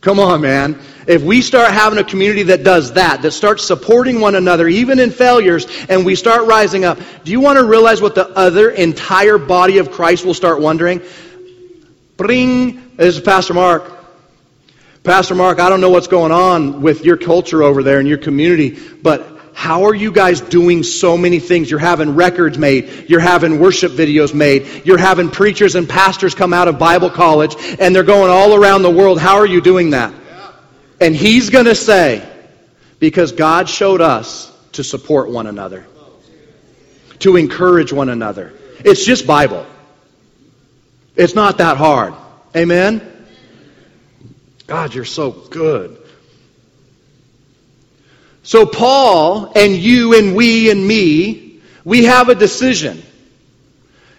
come 0.00 0.18
on, 0.18 0.40
man. 0.40 0.80
If 1.06 1.22
we 1.22 1.40
start 1.42 1.72
having 1.72 1.98
a 1.98 2.04
community 2.04 2.42
that 2.44 2.64
does 2.64 2.92
that, 2.94 3.22
that 3.22 3.30
starts 3.30 3.64
supporting 3.64 4.20
one 4.20 4.34
another, 4.34 4.68
even 4.68 4.98
in 4.98 5.10
failures, 5.10 5.66
and 5.88 6.04
we 6.04 6.16
start 6.16 6.46
rising 6.46 6.84
up, 6.84 6.98
do 7.24 7.30
you 7.30 7.40
want 7.40 7.58
to 7.58 7.64
realize 7.64 8.02
what 8.02 8.16
the 8.16 8.28
other 8.30 8.70
entire 8.70 9.38
body 9.38 9.78
of 9.78 9.92
Christ 9.92 10.24
will 10.24 10.34
start 10.34 10.60
wondering? 10.60 11.00
Bring, 12.16 12.96
this 12.96 13.16
is 13.16 13.20
Pastor 13.20 13.54
Mark. 13.54 13.90
Pastor 15.04 15.34
Mark, 15.34 15.58
I 15.58 15.68
don't 15.68 15.80
know 15.80 15.90
what's 15.90 16.06
going 16.06 16.30
on 16.30 16.82
with 16.82 17.04
your 17.04 17.16
culture 17.16 17.62
over 17.62 17.82
there 17.82 17.98
in 17.98 18.06
your 18.06 18.18
community, 18.18 18.78
but 19.02 19.31
how 19.54 19.84
are 19.84 19.94
you 19.94 20.10
guys 20.12 20.40
doing 20.40 20.82
so 20.82 21.16
many 21.16 21.38
things? 21.38 21.70
You're 21.70 21.78
having 21.78 22.14
records 22.14 22.58
made. 22.58 23.06
You're 23.08 23.20
having 23.20 23.58
worship 23.58 23.92
videos 23.92 24.34
made. 24.34 24.84
You're 24.84 24.98
having 24.98 25.30
preachers 25.30 25.74
and 25.74 25.88
pastors 25.88 26.34
come 26.34 26.52
out 26.52 26.68
of 26.68 26.78
Bible 26.78 27.10
college 27.10 27.54
and 27.78 27.94
they're 27.94 28.02
going 28.02 28.30
all 28.30 28.54
around 28.54 28.82
the 28.82 28.90
world. 28.90 29.20
How 29.20 29.36
are 29.36 29.46
you 29.46 29.60
doing 29.60 29.90
that? 29.90 30.12
And 31.00 31.14
he's 31.14 31.50
going 31.50 31.66
to 31.66 31.74
say, 31.74 32.28
because 32.98 33.32
God 33.32 33.68
showed 33.68 34.00
us 34.00 34.50
to 34.72 34.84
support 34.84 35.30
one 35.30 35.46
another, 35.46 35.86
to 37.20 37.36
encourage 37.36 37.92
one 37.92 38.08
another. 38.08 38.52
It's 38.84 39.04
just 39.04 39.26
Bible. 39.26 39.66
It's 41.14 41.34
not 41.34 41.58
that 41.58 41.76
hard. 41.76 42.14
Amen? 42.56 43.26
God, 44.66 44.94
you're 44.94 45.04
so 45.04 45.30
good. 45.30 46.01
So, 48.42 48.66
Paul 48.66 49.52
and 49.54 49.76
you 49.76 50.18
and 50.18 50.34
we 50.34 50.70
and 50.70 50.86
me, 50.86 51.60
we 51.84 52.04
have 52.04 52.28
a 52.28 52.34
decision. 52.34 53.02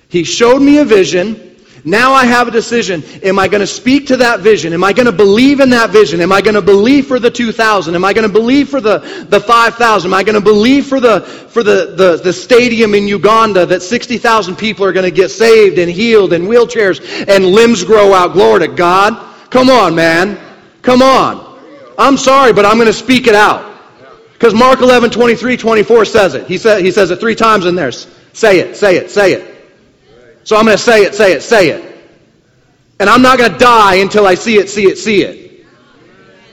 He 0.07 0.23
showed 0.23 0.61
me 0.61 0.77
a 0.77 0.85
vision. 0.85 1.57
Now 1.85 2.13
I 2.13 2.25
have 2.25 2.47
a 2.47 2.51
decision. 2.51 3.03
Am 3.23 3.37
I 3.37 3.49
going 3.49 3.59
to 3.59 3.67
speak 3.67 4.07
to 4.07 4.17
that 4.17 4.39
vision? 4.39 4.71
Am 4.71 4.83
I 4.83 4.93
going 4.93 5.07
to 5.07 5.11
believe 5.11 5.59
in 5.59 5.71
that 5.71 5.89
vision? 5.89 6.21
Am 6.21 6.31
I 6.31 6.39
going 6.39 6.53
to 6.53 6.61
believe 6.61 7.07
for 7.07 7.19
the 7.19 7.29
2,000? 7.29 7.93
Am 7.93 8.05
I 8.05 8.13
going 8.13 8.25
to 8.25 8.31
believe 8.31 8.69
for 8.69 8.79
the, 8.79 8.99
the 9.27 9.41
5,000? 9.41 10.09
Am 10.09 10.13
I 10.13 10.23
going 10.23 10.35
to 10.35 10.41
believe 10.41 10.85
for, 10.85 11.01
the, 11.01 11.21
for 11.21 11.61
the, 11.61 11.93
the, 11.97 12.21
the 12.23 12.31
stadium 12.31 12.93
in 12.93 13.07
Uganda 13.07 13.65
that 13.65 13.81
60,000 13.81 14.55
people 14.55 14.85
are 14.85 14.93
going 14.93 15.03
to 15.03 15.11
get 15.11 15.29
saved 15.29 15.77
and 15.77 15.91
healed 15.91 16.31
and 16.31 16.45
wheelchairs 16.45 17.27
and 17.27 17.45
limbs 17.47 17.83
grow 17.83 18.13
out? 18.13 18.31
Glory 18.31 18.67
to 18.67 18.73
God. 18.73 19.35
Come 19.49 19.69
on, 19.69 19.93
man. 19.93 20.39
Come 20.83 21.01
on. 21.01 21.59
I'm 21.97 22.17
sorry, 22.17 22.53
but 22.53 22.65
I'm 22.65 22.75
going 22.77 22.87
to 22.87 22.93
speak 22.93 23.27
it 23.27 23.35
out. 23.35 23.72
Because 24.43 24.59
Mark 24.59 24.81
11, 24.81 25.09
23, 25.11 25.55
24 25.55 26.03
says 26.03 26.35
it. 26.35 26.47
He, 26.47 26.55
he 26.55 26.91
says 26.91 27.11
it 27.11 27.19
three 27.21 27.33
times 27.33 27.65
in 27.65 27.75
there. 27.75 27.93
Say 27.93 28.59
it, 28.59 28.75
say 28.75 28.97
it, 28.97 29.09
say 29.09 29.31
it. 29.31 29.71
So 30.43 30.57
I'm 30.57 30.65
going 30.65 30.75
to 30.75 30.83
say 30.83 31.03
it, 31.03 31.15
say 31.15 31.31
it, 31.31 31.41
say 31.41 31.69
it. 31.69 32.09
And 32.99 33.09
I'm 33.09 33.21
not 33.21 33.37
going 33.37 33.53
to 33.53 33.57
die 33.57 33.95
until 33.95 34.27
I 34.27 34.35
see 34.35 34.57
it, 34.57 34.69
see 34.69 34.83
it, 34.83 34.97
see 34.97 35.23
it. 35.23 35.65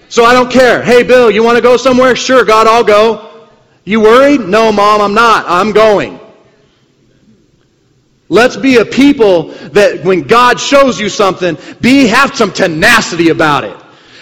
So 0.09 0.25
I 0.25 0.33
don't 0.35 0.53
care. 0.53 0.81
Hey, 0.85 1.03
Bill, 1.03 1.33
you 1.33 1.43
want 1.43 1.57
to 1.57 1.63
go 1.63 1.77
somewhere? 1.77 2.15
Sure, 2.15 2.45
God, 2.45 2.69
I'll 2.69 2.85
go. 2.85 3.49
You 3.83 4.03
worried? 4.03 4.43
No, 4.43 4.71
Mom, 4.71 5.01
I'm 5.01 5.15
not. 5.15 5.47
I'm 5.49 5.73
going. 5.73 6.21
Let's 8.29 8.57
be 8.57 8.77
a 8.77 8.85
people 8.85 9.49
that 9.71 10.05
when 10.05 10.29
God 10.29 10.61
shows 10.61 11.01
you 11.01 11.09
something, 11.09 11.59
be 11.81 12.07
have 12.07 12.37
some 12.37 12.53
tenacity 12.53 13.31
about 13.31 13.65
it. 13.65 13.77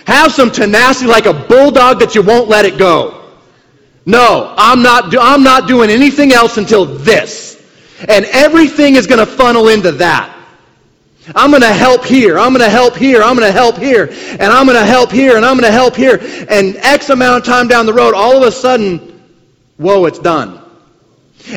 Have 0.06 0.32
some 0.32 0.50
tenacity 0.50 1.10
like 1.10 1.26
a 1.26 1.34
bulldog 1.34 1.98
that 2.00 2.14
you 2.14 2.22
won't 2.22 2.48
let 2.48 2.64
it 2.64 2.78
go. 2.78 3.18
No, 4.08 4.54
I'm 4.56 4.82
not, 4.82 5.10
do, 5.10 5.18
I'm 5.20 5.42
not 5.42 5.68
doing 5.68 5.90
anything 5.90 6.32
else 6.32 6.56
until 6.56 6.86
this. 6.86 7.62
And 8.08 8.24
everything 8.24 8.94
is 8.94 9.06
going 9.06 9.18
to 9.18 9.26
funnel 9.26 9.68
into 9.68 9.92
that. 9.92 10.34
I'm 11.36 11.50
going 11.50 11.60
to 11.60 11.74
help 11.74 12.06
here. 12.06 12.38
I'm 12.38 12.54
going 12.54 12.64
to 12.64 12.70
help 12.70 12.96
here. 12.96 13.22
I'm 13.22 13.36
going 13.36 13.46
to 13.46 13.52
help 13.52 13.76
here. 13.76 14.08
And 14.10 14.44
I'm 14.44 14.64
going 14.64 14.78
to 14.78 14.86
help 14.86 15.10
here. 15.10 15.36
And 15.36 15.44
I'm 15.44 15.58
going 15.58 15.70
to 15.70 15.76
help 15.76 15.94
here. 15.94 16.18
And 16.48 16.76
X 16.76 17.10
amount 17.10 17.42
of 17.42 17.44
time 17.44 17.68
down 17.68 17.84
the 17.84 17.92
road, 17.92 18.14
all 18.14 18.34
of 18.34 18.48
a 18.48 18.50
sudden, 18.50 19.22
whoa, 19.76 20.06
it's 20.06 20.18
done. 20.18 20.58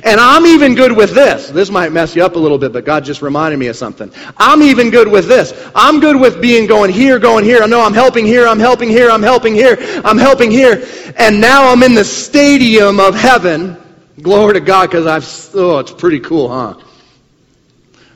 And 0.03 0.21
I'm 0.21 0.45
even 0.45 0.73
good 0.73 0.91
with 0.91 1.13
this. 1.13 1.49
This 1.49 1.69
might 1.69 1.91
mess 1.91 2.15
you 2.15 2.23
up 2.23 2.35
a 2.35 2.39
little 2.39 2.57
bit, 2.57 2.71
but 2.71 2.85
God 2.85 3.03
just 3.03 3.21
reminded 3.21 3.57
me 3.57 3.67
of 3.67 3.75
something. 3.75 4.11
I'm 4.37 4.61
even 4.61 4.89
good 4.89 5.07
with 5.07 5.27
this. 5.27 5.53
I'm 5.75 5.99
good 5.99 6.19
with 6.19 6.41
being 6.41 6.65
going 6.65 6.91
here, 6.91 7.19
going 7.19 7.43
here. 7.43 7.61
I 7.61 7.65
know 7.65 7.81
I'm 7.81 7.93
helping 7.93 8.25
here, 8.25 8.47
I'm 8.47 8.59
helping 8.59 8.89
here, 8.89 9.09
I'm 9.09 9.21
helping 9.21 9.53
here, 9.53 9.77
I'm 10.05 10.17
helping 10.17 10.49
here. 10.49 10.87
And 11.17 11.41
now 11.41 11.69
I'm 11.69 11.83
in 11.83 11.93
the 11.93 12.05
stadium 12.05 12.99
of 12.99 13.15
heaven. 13.15 13.77
Glory 14.21 14.53
to 14.53 14.61
God, 14.61 14.89
because 14.89 15.07
I've, 15.07 15.55
oh, 15.55 15.79
it's 15.79 15.91
pretty 15.91 16.19
cool, 16.19 16.47
huh? 16.47 16.79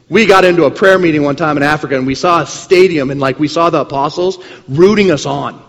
We 0.08 0.26
got 0.28 0.46
into 0.46 0.66
a 0.66 0.72
prayer 0.72 1.00
meeting 1.00 1.24
one 1.24 1.36
time 1.36 1.58
in 1.58 1.64
Africa 1.64 1.98
and 1.98 2.06
we 2.06 2.16
saw 2.16 2.42
a 2.42 2.46
stadium 2.46 3.10
and 3.10 3.20
like 3.20 3.40
we 3.40 3.48
saw 3.48 3.72
the 3.72 3.80
apostles 3.82 4.38
rooting 4.68 5.10
us 5.10 5.26
on. 5.26 5.62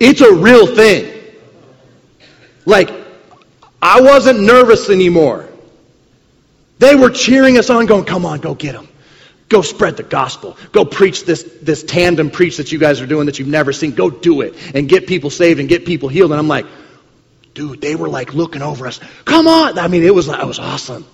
It's 0.00 0.22
a 0.22 0.32
real 0.32 0.66
thing. 0.66 1.12
Like, 2.64 3.03
I 3.84 4.00
wasn't 4.00 4.40
nervous 4.40 4.88
anymore. 4.88 5.46
They 6.78 6.94
were 6.94 7.10
cheering 7.10 7.58
us 7.58 7.68
on, 7.68 7.84
going, 7.84 8.06
come 8.06 8.24
on, 8.24 8.40
go 8.40 8.54
get 8.54 8.72
them. 8.72 8.88
Go 9.50 9.60
spread 9.60 9.98
the 9.98 10.02
gospel. 10.02 10.56
Go 10.72 10.86
preach 10.86 11.26
this, 11.26 11.42
this 11.60 11.82
tandem 11.82 12.30
preach 12.30 12.56
that 12.56 12.72
you 12.72 12.78
guys 12.78 13.02
are 13.02 13.06
doing 13.06 13.26
that 13.26 13.38
you've 13.38 13.46
never 13.46 13.74
seen. 13.74 13.94
Go 13.94 14.08
do 14.08 14.40
it 14.40 14.54
and 14.74 14.88
get 14.88 15.06
people 15.06 15.28
saved 15.28 15.60
and 15.60 15.68
get 15.68 15.84
people 15.84 16.08
healed. 16.08 16.30
And 16.32 16.40
I'm 16.40 16.48
like, 16.48 16.64
dude, 17.52 17.82
they 17.82 17.94
were 17.94 18.08
like 18.08 18.32
looking 18.32 18.62
over 18.62 18.86
us. 18.86 19.00
Come 19.26 19.46
on. 19.46 19.78
I 19.78 19.88
mean, 19.88 20.02
it 20.02 20.14
was, 20.14 20.28
it 20.28 20.46
was 20.46 20.58
awesome. 20.58 21.04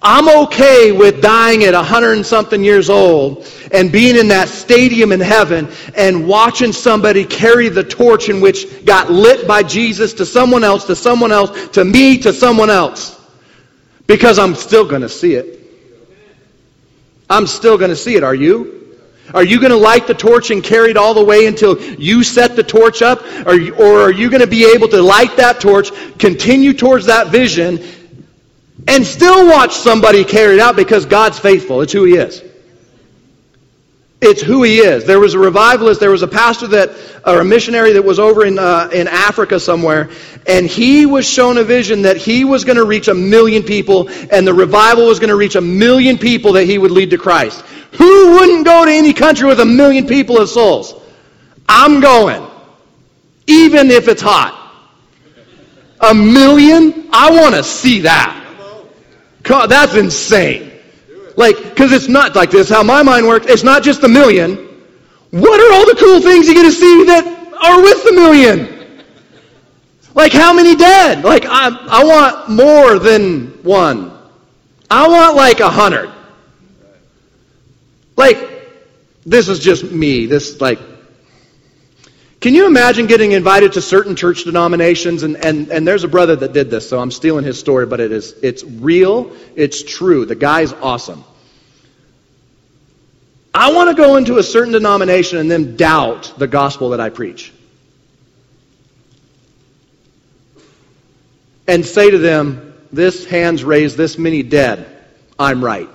I'm 0.00 0.28
okay 0.44 0.92
with 0.92 1.20
dying 1.20 1.64
at 1.64 1.74
a 1.74 1.82
hundred 1.82 2.12
and 2.12 2.24
something 2.24 2.62
years 2.62 2.88
old 2.88 3.50
and 3.72 3.90
being 3.90 4.14
in 4.14 4.28
that 4.28 4.48
stadium 4.48 5.10
in 5.10 5.18
heaven 5.18 5.68
and 5.96 6.28
watching 6.28 6.72
somebody 6.72 7.24
carry 7.24 7.68
the 7.68 7.82
torch 7.82 8.28
in 8.28 8.40
which 8.40 8.84
got 8.84 9.10
lit 9.10 9.48
by 9.48 9.64
Jesus 9.64 10.14
to 10.14 10.26
someone 10.26 10.62
else, 10.62 10.84
to 10.84 10.94
someone 10.94 11.32
else, 11.32 11.68
to 11.70 11.84
me, 11.84 12.18
to 12.18 12.32
someone 12.32 12.70
else. 12.70 13.16
Because 14.06 14.38
I'm 14.38 14.54
still 14.54 14.86
going 14.86 15.02
to 15.02 15.08
see 15.08 15.34
it. 15.34 15.58
I'm 17.28 17.46
still 17.46 17.76
going 17.76 17.90
to 17.90 17.96
see 17.96 18.14
it. 18.14 18.22
Are 18.22 18.34
you? 18.34 18.96
Are 19.34 19.44
you 19.44 19.60
going 19.60 19.72
to 19.72 19.76
light 19.76 20.06
the 20.06 20.14
torch 20.14 20.50
and 20.50 20.64
carry 20.64 20.90
it 20.90 20.96
all 20.96 21.12
the 21.12 21.24
way 21.24 21.46
until 21.46 21.78
you 21.78 22.22
set 22.22 22.56
the 22.56 22.62
torch 22.62 23.02
up? 23.02 23.22
Or, 23.46 23.60
or 23.74 24.00
are 24.00 24.12
you 24.12 24.30
going 24.30 24.40
to 24.40 24.46
be 24.46 24.72
able 24.72 24.88
to 24.88 25.02
light 25.02 25.36
that 25.36 25.60
torch, 25.60 25.90
continue 26.18 26.72
towards 26.72 27.06
that 27.06 27.28
vision, 27.28 27.78
and 28.86 29.06
still 29.06 29.46
watch 29.46 29.74
somebody 29.74 30.24
carry 30.24 30.54
it 30.54 30.60
out 30.60 30.76
because 30.76 31.06
God's 31.06 31.38
faithful. 31.38 31.80
It's 31.82 31.92
who 31.92 32.04
He 32.04 32.16
is. 32.16 32.42
It's 34.20 34.42
who 34.42 34.62
He 34.62 34.78
is. 34.78 35.04
There 35.04 35.20
was 35.20 35.34
a 35.34 35.38
revivalist, 35.38 36.00
there 36.00 36.10
was 36.10 36.22
a 36.22 36.28
pastor 36.28 36.66
that, 36.68 36.90
or 37.26 37.40
a 37.40 37.44
missionary 37.44 37.92
that 37.92 38.04
was 38.04 38.18
over 38.18 38.44
in, 38.44 38.58
uh, 38.58 38.90
in 38.92 39.08
Africa 39.08 39.60
somewhere, 39.60 40.10
and 40.46 40.66
he 40.66 41.06
was 41.06 41.28
shown 41.28 41.58
a 41.58 41.64
vision 41.64 42.02
that 42.02 42.16
he 42.16 42.44
was 42.44 42.64
going 42.64 42.76
to 42.76 42.84
reach 42.84 43.08
a 43.08 43.14
million 43.14 43.62
people, 43.62 44.08
and 44.32 44.46
the 44.46 44.54
revival 44.54 45.06
was 45.06 45.18
going 45.18 45.30
to 45.30 45.36
reach 45.36 45.54
a 45.56 45.60
million 45.60 46.18
people 46.18 46.52
that 46.54 46.64
he 46.64 46.78
would 46.78 46.90
lead 46.90 47.10
to 47.10 47.18
Christ. 47.18 47.60
Who 47.92 48.32
wouldn't 48.32 48.64
go 48.64 48.84
to 48.84 48.90
any 48.90 49.12
country 49.12 49.46
with 49.46 49.60
a 49.60 49.66
million 49.66 50.06
people 50.06 50.40
as 50.40 50.52
souls? 50.52 50.94
I'm 51.68 52.00
going. 52.00 52.46
Even 53.46 53.90
if 53.90 54.08
it's 54.08 54.22
hot. 54.22 54.54
A 56.00 56.14
million? 56.14 57.08
I 57.12 57.30
want 57.30 57.54
to 57.54 57.64
see 57.64 58.00
that. 58.02 58.37
God, 59.42 59.66
that's 59.66 59.94
insane. 59.94 60.72
Like, 61.36 61.56
because 61.62 61.92
it's 61.92 62.08
not 62.08 62.34
like 62.34 62.50
this, 62.50 62.68
how 62.68 62.82
my 62.82 63.02
mind 63.02 63.26
works. 63.26 63.46
It's 63.46 63.62
not 63.62 63.82
just 63.82 64.00
the 64.00 64.08
million. 64.08 64.56
What 65.30 65.60
are 65.60 65.74
all 65.74 65.86
the 65.86 65.96
cool 65.98 66.20
things 66.20 66.48
you 66.48 66.54
get 66.54 66.64
to 66.64 66.72
see 66.72 67.04
that 67.04 67.24
are 67.62 67.82
with 67.82 68.02
the 68.04 68.12
million? 68.12 69.04
Like, 70.14 70.32
how 70.32 70.52
many 70.52 70.74
dead? 70.74 71.22
Like, 71.22 71.44
I, 71.46 71.68
I 71.68 72.04
want 72.04 72.48
more 72.48 72.98
than 72.98 73.62
one. 73.62 74.10
I 74.90 75.06
want 75.06 75.36
like 75.36 75.60
a 75.60 75.70
hundred. 75.70 76.10
Like, 78.16 78.36
this 79.24 79.48
is 79.48 79.60
just 79.60 79.84
me. 79.84 80.26
This, 80.26 80.60
like, 80.60 80.80
can 82.40 82.54
you 82.54 82.66
imagine 82.66 83.06
getting 83.06 83.32
invited 83.32 83.72
to 83.72 83.82
certain 83.82 84.14
church 84.14 84.44
denominations? 84.44 85.24
And, 85.24 85.36
and, 85.36 85.70
and 85.70 85.86
there's 85.86 86.04
a 86.04 86.08
brother 86.08 86.36
that 86.36 86.52
did 86.52 86.70
this, 86.70 86.88
so 86.88 87.00
I'm 87.00 87.10
stealing 87.10 87.44
his 87.44 87.58
story, 87.58 87.84
but 87.86 87.98
it 87.98 88.12
is, 88.12 88.32
it's 88.42 88.62
real, 88.62 89.32
it's 89.56 89.82
true. 89.82 90.24
The 90.24 90.36
guy's 90.36 90.72
awesome. 90.72 91.24
I 93.52 93.72
want 93.72 93.90
to 93.90 94.00
go 94.00 94.14
into 94.16 94.38
a 94.38 94.42
certain 94.44 94.72
denomination 94.72 95.38
and 95.38 95.50
then 95.50 95.76
doubt 95.76 96.34
the 96.38 96.46
gospel 96.46 96.90
that 96.90 97.00
I 97.00 97.08
preach. 97.08 97.52
And 101.66 101.84
say 101.84 102.10
to 102.10 102.18
them, 102.18 102.74
this 102.92 103.26
hand's 103.26 103.64
raised, 103.64 103.96
this 103.96 104.16
many 104.16 104.44
dead. 104.44 104.86
I'm 105.40 105.62
right. 105.62 105.88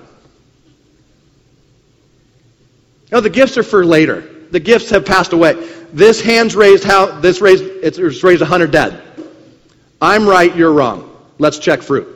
No, 3.10 3.20
the 3.20 3.30
gifts 3.30 3.56
are 3.56 3.62
for 3.62 3.84
later. 3.84 4.33
The 4.50 4.60
gifts 4.60 4.90
have 4.90 5.04
passed 5.04 5.32
away. 5.32 5.54
This 5.92 6.20
hand's 6.20 6.56
raised 6.56 6.84
how 6.84 7.20
this 7.20 7.40
raised 7.40 7.64
it's 7.64 8.22
raised 8.22 8.42
a 8.42 8.46
hundred 8.46 8.70
dead. 8.70 9.02
I'm 10.00 10.28
right, 10.28 10.54
you're 10.54 10.72
wrong. 10.72 11.10
Let's 11.38 11.58
check 11.58 11.82
fruit. 11.82 12.08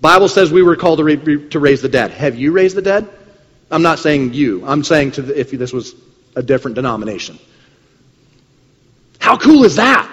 Bible 0.00 0.28
says 0.28 0.50
we 0.50 0.62
were 0.62 0.76
called 0.76 0.98
to, 0.98 1.04
re, 1.04 1.48
to 1.50 1.58
raise 1.58 1.82
the 1.82 1.88
dead. 1.88 2.10
Have 2.10 2.36
you 2.36 2.52
raised 2.52 2.76
the 2.76 2.82
dead? 2.82 3.08
I'm 3.70 3.82
not 3.82 3.98
saying 3.98 4.34
you. 4.34 4.66
I'm 4.66 4.82
saying 4.82 5.12
to 5.12 5.22
the, 5.22 5.38
if 5.38 5.50
this 5.50 5.72
was 5.72 5.94
a 6.34 6.42
different 6.42 6.74
denomination. 6.74 7.38
How 9.18 9.36
cool 9.36 9.64
is 9.64 9.76
that? 9.76 10.10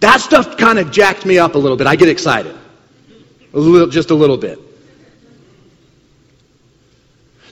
That 0.00 0.20
stuff 0.20 0.56
kind 0.56 0.78
of 0.78 0.90
jacked 0.90 1.24
me 1.24 1.38
up 1.38 1.54
a 1.54 1.58
little 1.58 1.76
bit. 1.76 1.86
I 1.86 1.96
get 1.96 2.08
excited. 2.08 2.56
A 3.54 3.58
little, 3.58 3.88
just 3.88 4.10
a 4.10 4.14
little 4.14 4.36
bit. 4.36 4.58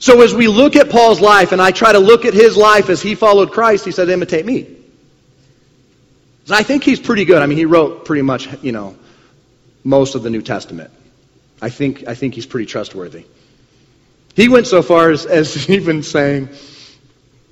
So 0.01 0.21
as 0.21 0.33
we 0.33 0.47
look 0.47 0.75
at 0.75 0.89
Paul's 0.89 1.21
life, 1.21 1.51
and 1.51 1.61
I 1.61 1.69
try 1.69 1.91
to 1.91 1.99
look 1.99 2.25
at 2.25 2.33
his 2.33 2.57
life 2.57 2.89
as 2.89 3.03
he 3.03 3.13
followed 3.13 3.51
Christ, 3.51 3.85
he 3.85 3.91
said, 3.91 4.09
imitate 4.09 4.47
me. 4.47 4.65
I 6.49 6.63
think 6.63 6.83
he's 6.83 6.99
pretty 6.99 7.23
good. 7.23 7.39
I 7.39 7.45
mean, 7.45 7.59
he 7.59 7.65
wrote 7.65 8.03
pretty 8.03 8.23
much, 8.23 8.49
you 8.63 8.71
know, 8.71 8.97
most 9.83 10.15
of 10.15 10.23
the 10.23 10.31
New 10.31 10.41
Testament. 10.41 10.89
I 11.61 11.69
think, 11.69 12.07
I 12.07 12.15
think 12.15 12.33
he's 12.33 12.47
pretty 12.47 12.65
trustworthy. 12.65 13.25
He 14.35 14.49
went 14.49 14.65
so 14.65 14.81
far 14.81 15.11
as, 15.11 15.27
as 15.27 15.69
even 15.69 16.01
saying, 16.01 16.49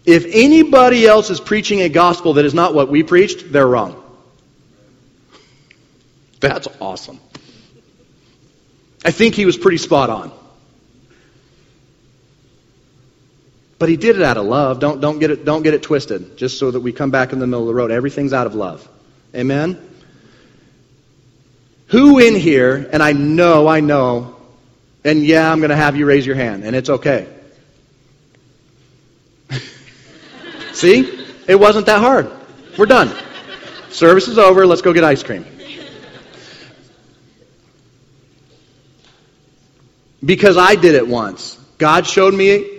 if 0.03 0.25
anybody 0.25 1.05
else 1.05 1.29
is 1.29 1.39
preaching 1.39 1.81
a 1.81 1.89
gospel 1.89 2.33
that 2.33 2.45
is 2.45 2.55
not 2.55 2.73
what 2.73 2.89
we 2.89 3.03
preached, 3.03 3.51
they're 3.51 3.67
wrong. 3.67 4.03
That's 6.39 6.67
awesome. 6.81 7.19
I 9.05 9.11
think 9.11 9.35
he 9.35 9.45
was 9.45 9.55
pretty 9.55 9.77
spot 9.77 10.09
on. 10.09 10.38
But 13.79 13.87
he 13.87 13.95
did 13.95 14.17
it 14.17 14.21
out 14.21 14.35
of 14.35 14.45
love. 14.45 14.81
Don't, 14.81 14.99
don't, 14.99 15.19
get 15.19 15.31
it, 15.31 15.45
don't 15.45 15.63
get 15.63 15.73
it 15.73 15.81
twisted, 15.81 16.37
just 16.37 16.59
so 16.59 16.69
that 16.69 16.81
we 16.81 16.91
come 16.91 17.11
back 17.11 17.31
in 17.31 17.39
the 17.39 17.47
middle 17.47 17.61
of 17.61 17.67
the 17.67 17.73
road. 17.73 17.91
Everything's 17.91 18.33
out 18.33 18.45
of 18.45 18.53
love. 18.53 18.87
Amen? 19.33 19.79
Who 21.87 22.19
in 22.19 22.35
here, 22.35 22.89
and 22.91 23.01
I 23.01 23.13
know, 23.13 23.67
I 23.67 23.79
know, 23.79 24.35
and 25.05 25.25
yeah, 25.25 25.49
I'm 25.49 25.59
going 25.59 25.69
to 25.69 25.77
have 25.77 25.95
you 25.95 26.05
raise 26.05 26.25
your 26.25 26.35
hand, 26.35 26.65
and 26.65 26.75
it's 26.75 26.89
okay. 26.89 27.27
See? 30.73 31.25
It 31.47 31.55
wasn't 31.55 31.85
that 31.85 31.99
hard. 31.99 32.29
We're 32.77 32.85
done. 32.85 33.11
Service 33.89 34.27
is 34.27 34.37
over. 34.37 34.67
Let's 34.67 34.81
go 34.81 34.91
get 34.93 35.05
ice 35.05 35.23
cream. 35.23 35.45
Because 40.23 40.57
I 40.57 40.75
did 40.75 40.95
it 40.95 41.07
once. 41.07 41.57
God 41.77 42.05
showed 42.05 42.33
me 42.33 42.78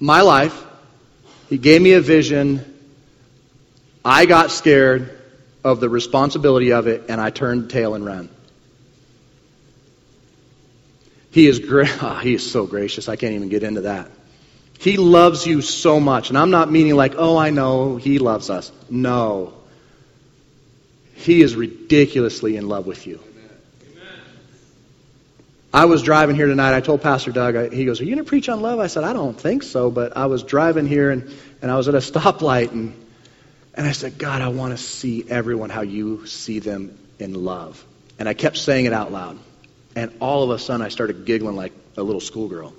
my 0.00 0.22
life. 0.22 0.66
He 1.48 1.58
gave 1.58 1.80
me 1.80 1.92
a 1.92 2.00
vision. 2.00 2.64
I 4.04 4.26
got 4.26 4.50
scared 4.50 5.16
of 5.62 5.78
the 5.78 5.88
responsibility 5.88 6.72
of 6.72 6.86
it, 6.86 7.04
and 7.08 7.20
I 7.20 7.30
turned 7.30 7.70
tail 7.70 7.94
and 7.94 8.04
ran. 8.04 8.30
He 11.30 11.46
is 11.46 11.60
gra- 11.60 11.86
oh, 12.00 12.14
he 12.22 12.34
is 12.34 12.50
so 12.50 12.66
gracious. 12.66 13.08
I 13.08 13.16
can't 13.16 13.34
even 13.34 13.50
get 13.50 13.62
into 13.62 13.82
that. 13.82 14.10
He 14.78 14.96
loves 14.96 15.46
you 15.46 15.60
so 15.60 16.00
much. 16.00 16.30
And 16.30 16.38
I'm 16.38 16.50
not 16.50 16.72
meaning 16.72 16.96
like, 16.96 17.14
oh, 17.16 17.36
I 17.36 17.50
know 17.50 17.96
he 17.96 18.18
loves 18.18 18.48
us. 18.48 18.72
No. 18.88 19.52
He 21.16 21.42
is 21.42 21.54
ridiculously 21.54 22.56
in 22.56 22.66
love 22.66 22.86
with 22.86 23.06
you. 23.06 23.20
I 25.72 25.84
was 25.84 26.02
driving 26.02 26.34
here 26.34 26.46
tonight. 26.46 26.74
I 26.74 26.80
told 26.80 27.00
Pastor 27.00 27.30
Doug, 27.30 27.54
I, 27.54 27.68
he 27.68 27.84
goes, 27.84 28.00
Are 28.00 28.04
you 28.04 28.14
going 28.14 28.24
to 28.24 28.28
preach 28.28 28.48
on 28.48 28.60
love? 28.60 28.80
I 28.80 28.88
said, 28.88 29.04
I 29.04 29.12
don't 29.12 29.38
think 29.38 29.62
so. 29.62 29.90
But 29.90 30.16
I 30.16 30.26
was 30.26 30.42
driving 30.42 30.86
here 30.86 31.10
and, 31.10 31.32
and 31.62 31.70
I 31.70 31.76
was 31.76 31.86
at 31.88 31.94
a 31.94 31.98
stoplight 31.98 32.72
and, 32.72 32.94
and 33.74 33.86
I 33.86 33.92
said, 33.92 34.18
God, 34.18 34.42
I 34.42 34.48
want 34.48 34.76
to 34.76 34.82
see 34.82 35.24
everyone 35.28 35.70
how 35.70 35.82
you 35.82 36.26
see 36.26 36.58
them 36.58 36.98
in 37.18 37.34
love. 37.34 37.84
And 38.18 38.28
I 38.28 38.34
kept 38.34 38.56
saying 38.56 38.86
it 38.86 38.92
out 38.92 39.12
loud. 39.12 39.38
And 39.94 40.12
all 40.20 40.42
of 40.42 40.50
a 40.50 40.58
sudden 40.58 40.82
I 40.82 40.88
started 40.88 41.24
giggling 41.24 41.56
like 41.56 41.72
a 41.96 42.02
little 42.02 42.20
schoolgirl. 42.20 42.74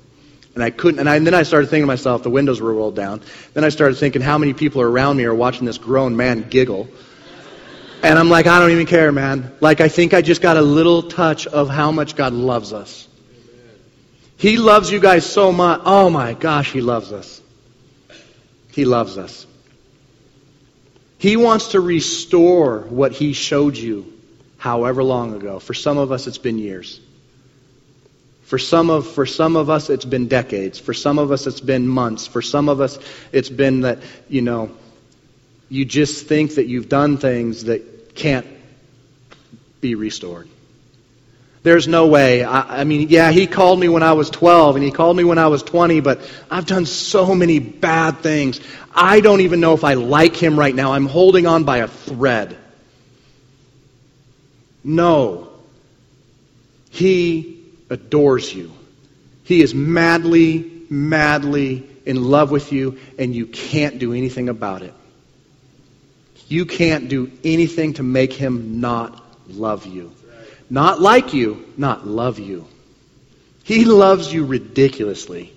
And 0.54 0.64
I 0.64 0.70
couldn't, 0.70 1.00
and, 1.00 1.10
I, 1.10 1.16
and 1.16 1.26
then 1.26 1.34
I 1.34 1.44
started 1.44 1.68
thinking 1.68 1.84
to 1.84 1.88
myself, 1.88 2.24
the 2.24 2.30
windows 2.30 2.60
were 2.60 2.74
rolled 2.74 2.96
down. 2.96 3.22
Then 3.54 3.64
I 3.64 3.70
started 3.70 3.96
thinking 3.96 4.22
how 4.22 4.38
many 4.38 4.54
people 4.54 4.82
around 4.82 5.16
me 5.16 5.24
are 5.24 5.34
watching 5.34 5.66
this 5.66 5.78
grown 5.78 6.18
man 6.18 6.50
giggle. 6.50 6.90
And 8.04 8.18
I'm 8.18 8.30
like, 8.30 8.48
I 8.48 8.60
don't 8.60 8.72
even 8.72 8.88
care, 8.88 9.12
man. 9.12 9.52
Like, 9.60 9.80
I 9.80 9.88
think 9.88 10.14
I 10.14 10.22
just 10.22 10.42
got 10.42 10.58
a 10.58 10.62
little 10.62 11.04
touch 11.04 11.46
of 11.46 11.70
how 11.70 11.92
much 11.92 12.16
God 12.16 12.34
loves 12.34 12.74
us. 12.74 13.08
He 14.38 14.58
loves 14.58 14.92
you 14.92 15.00
guys 15.00 15.24
so 15.24 15.52
much. 15.52 15.82
Oh 15.86 16.10
my 16.10 16.34
gosh, 16.34 16.72
He 16.72 16.82
loves 16.82 17.12
us. 17.12 17.42
He 18.72 18.86
loves 18.86 19.18
us. 19.20 19.46
He 21.20 21.38
wants 21.38 21.70
to 21.74 21.80
restore 21.80 22.80
what 22.80 23.12
He 23.12 23.34
showed 23.34 23.78
you 23.78 24.12
however 24.58 25.04
long 25.04 25.36
ago. 25.36 25.60
For 25.60 25.76
some 25.76 26.00
of 26.00 26.12
us, 26.12 26.26
it's 26.26 26.40
been 26.40 26.58
years. 26.58 27.00
For 28.44 28.58
some 28.58 28.90
of, 28.90 29.08
for 29.08 29.28
some 29.28 29.56
of 29.56 29.70
us, 29.70 29.92
it's 29.92 30.06
been 30.06 30.28
decades. 30.28 30.80
For 30.80 30.96
some 30.96 31.20
of 31.20 31.32
us, 31.32 31.46
it's 31.46 31.62
been 31.62 31.88
months. 31.88 32.26
For 32.26 32.42
some 32.42 32.68
of 32.68 32.82
us, 32.82 32.98
it's 33.32 33.50
been 33.50 33.82
that, 33.82 34.00
you 34.28 34.42
know, 34.42 34.72
you 35.70 35.86
just 35.86 36.28
think 36.28 36.56
that 36.56 36.66
you've 36.66 36.90
done 36.90 37.18
things 37.18 37.66
that 37.66 37.91
can't 38.16 38.46
be 39.80 39.96
restored. 39.96 40.48
There's 41.64 41.88
no 41.88 42.08
way. 42.08 42.44
I, 42.44 42.82
I, 42.82 42.84
mean, 42.86 43.10
yeah, 43.10 43.32
he 43.32 43.46
called 43.46 43.80
me 43.80 43.88
when 43.88 44.02
I 44.02 44.14
was 44.14 44.30
12 44.32 44.78
and 44.78 44.84
he 44.84 44.92
called 44.92 45.16
me 45.16 45.24
when 45.24 45.38
I 45.38 45.48
was 45.48 45.62
20, 45.62 46.00
but 46.00 46.20
I've 46.50 46.66
done 46.66 46.88
so 46.88 47.36
many 47.36 47.60
bad 47.60 48.20
things. 48.20 48.60
I 48.96 49.22
don't 49.22 49.42
even 49.42 49.60
know 49.60 49.74
if 49.74 49.84
I 49.84 49.94
like 49.94 50.36
him 50.36 50.58
right 50.58 50.74
now. 50.74 50.94
I'm 50.94 51.06
holding 51.06 51.46
on 51.46 51.64
by 51.64 51.78
a 51.78 51.88
thread. 51.88 52.58
No. 54.84 55.50
He 56.90 57.64
adores 57.92 58.54
you. 58.54 58.72
He 59.44 59.62
is 59.62 59.76
madly, 59.76 60.86
madly 60.90 61.88
in 62.06 62.24
love 62.24 62.50
with 62.50 62.72
you, 62.72 62.98
and 63.20 63.36
you 63.36 63.46
can't 63.46 64.00
do 64.00 64.14
anything 64.14 64.50
about 64.50 64.82
it. 64.82 64.94
You 66.52 66.66
can't 66.66 67.08
do 67.08 67.32
anything 67.46 67.94
to 67.94 68.04
make 68.04 68.34
him 68.34 68.82
not 68.82 69.24
love 69.48 69.86
you. 69.86 70.12
Not 70.70 71.00
like 71.00 71.34
you, 71.34 71.66
not 71.78 72.06
love 72.06 72.40
you. 72.40 72.68
He 73.64 73.86
loves 73.86 74.34
you 74.34 74.46
ridiculously. 74.46 75.54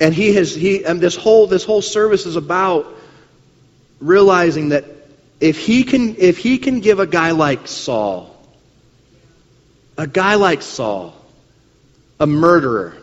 And 0.00 0.14
he 0.14 0.32
has 0.36 0.54
he 0.54 0.86
and 0.86 1.02
this 1.02 1.14
whole 1.14 1.46
this 1.48 1.62
whole 1.62 1.82
service 1.82 2.24
is 2.24 2.36
about 2.36 2.86
realizing 4.00 4.70
that 4.70 4.86
if 5.38 5.58
he 5.58 5.84
can 5.84 6.16
if 6.16 6.38
he 6.38 6.56
can 6.56 6.80
give 6.80 6.98
a 6.98 7.06
guy 7.06 7.32
like 7.32 7.68
Saul 7.68 8.34
a 9.98 10.06
guy 10.06 10.36
like 10.36 10.62
Saul 10.62 11.14
a 12.18 12.26
murderer 12.26 12.96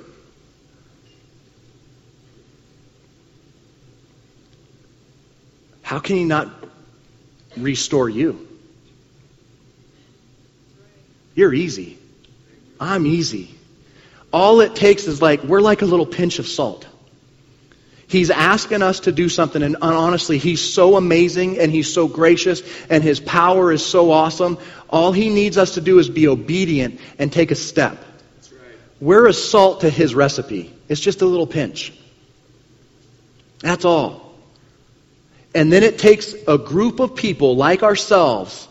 how 5.87 5.99
can 5.99 6.17
he 6.17 6.25
not 6.25 6.49
restore 7.55 8.09
you 8.09 8.45
you're 11.33 11.53
easy 11.53 11.97
I'm 12.77 13.05
easy 13.05 13.55
all 14.33 14.59
it 14.59 14.75
takes 14.75 15.07
is 15.07 15.21
like 15.21 15.43
we're 15.43 15.61
like 15.61 15.81
a 15.81 15.85
little 15.85 16.05
pinch 16.05 16.39
of 16.39 16.47
salt 16.47 16.85
He's 18.09 18.29
asking 18.29 18.81
us 18.83 19.01
to 19.01 19.11
do 19.11 19.27
something, 19.27 19.61
and 19.61 19.75
honestly, 19.81 20.37
He's 20.37 20.61
so 20.61 20.95
amazing 20.95 21.59
and 21.59 21.69
He's 21.69 21.93
so 21.93 22.07
gracious 22.07 22.61
and 22.89 23.03
His 23.03 23.19
power 23.19 23.69
is 23.71 23.85
so 23.85 24.11
awesome. 24.11 24.57
All 24.89 25.11
He 25.11 25.29
needs 25.29 25.57
us 25.57 25.73
to 25.73 25.81
do 25.81 25.99
is 25.99 26.09
be 26.09 26.29
obedient 26.29 27.01
and 27.19 27.31
take 27.33 27.51
a 27.51 27.55
step. 27.55 27.97
Right. 27.97 28.79
We're 29.01 29.27
a 29.27 29.33
salt 29.33 29.81
to 29.81 29.89
His 29.89 30.15
recipe. 30.15 30.73
It's 30.87 31.01
just 31.01 31.21
a 31.21 31.25
little 31.25 31.47
pinch. 31.47 31.91
That's 33.59 33.83
all. 33.83 34.26
And 35.55 35.71
then 35.71 35.83
it 35.83 35.97
takes 35.97 36.33
a 36.47 36.57
group 36.57 36.99
of 36.99 37.15
people 37.15 37.55
like 37.55 37.83
ourselves 37.83 38.67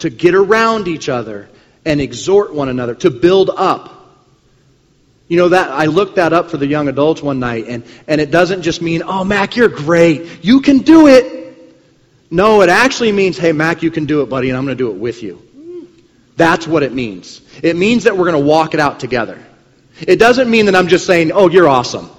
to 0.00 0.10
get 0.10 0.34
around 0.34 0.88
each 0.88 1.08
other 1.08 1.48
and 1.84 2.00
exhort 2.00 2.54
one 2.54 2.68
another, 2.68 2.94
to 2.96 3.10
build 3.10 3.50
up. 3.50 3.98
You 5.28 5.38
know 5.38 5.48
that 5.48 5.70
I 5.70 5.86
looked 5.86 6.16
that 6.16 6.32
up 6.32 6.50
for 6.50 6.58
the 6.58 6.66
young 6.66 6.88
adults 6.88 7.22
one 7.22 7.40
night, 7.40 7.66
and, 7.66 7.84
and 8.06 8.20
it 8.20 8.30
doesn't 8.30 8.62
just 8.62 8.82
mean, 8.82 9.02
oh 9.02 9.24
Mac, 9.24 9.56
you're 9.56 9.68
great. 9.68 10.44
You 10.44 10.60
can 10.60 10.78
do 10.78 11.08
it. 11.08 11.40
No, 12.30 12.62
it 12.62 12.68
actually 12.68 13.12
means, 13.12 13.38
hey 13.38 13.52
Mac, 13.52 13.82
you 13.82 13.90
can 13.90 14.04
do 14.04 14.22
it, 14.22 14.28
buddy, 14.28 14.50
and 14.50 14.58
I'm 14.58 14.64
gonna 14.64 14.74
do 14.74 14.90
it 14.90 14.96
with 14.96 15.22
you. 15.22 15.42
That's 16.36 16.66
what 16.66 16.82
it 16.82 16.92
means. 16.92 17.40
It 17.62 17.76
means 17.76 18.04
that 18.04 18.16
we're 18.16 18.26
gonna 18.26 18.40
walk 18.40 18.74
it 18.74 18.80
out 18.80 19.00
together. 19.00 19.42
It 20.00 20.16
doesn't 20.16 20.50
mean 20.50 20.66
that 20.66 20.74
I'm 20.74 20.88
just 20.88 21.06
saying, 21.06 21.32
oh, 21.32 21.48
you're 21.48 21.68
awesome. 21.68 22.10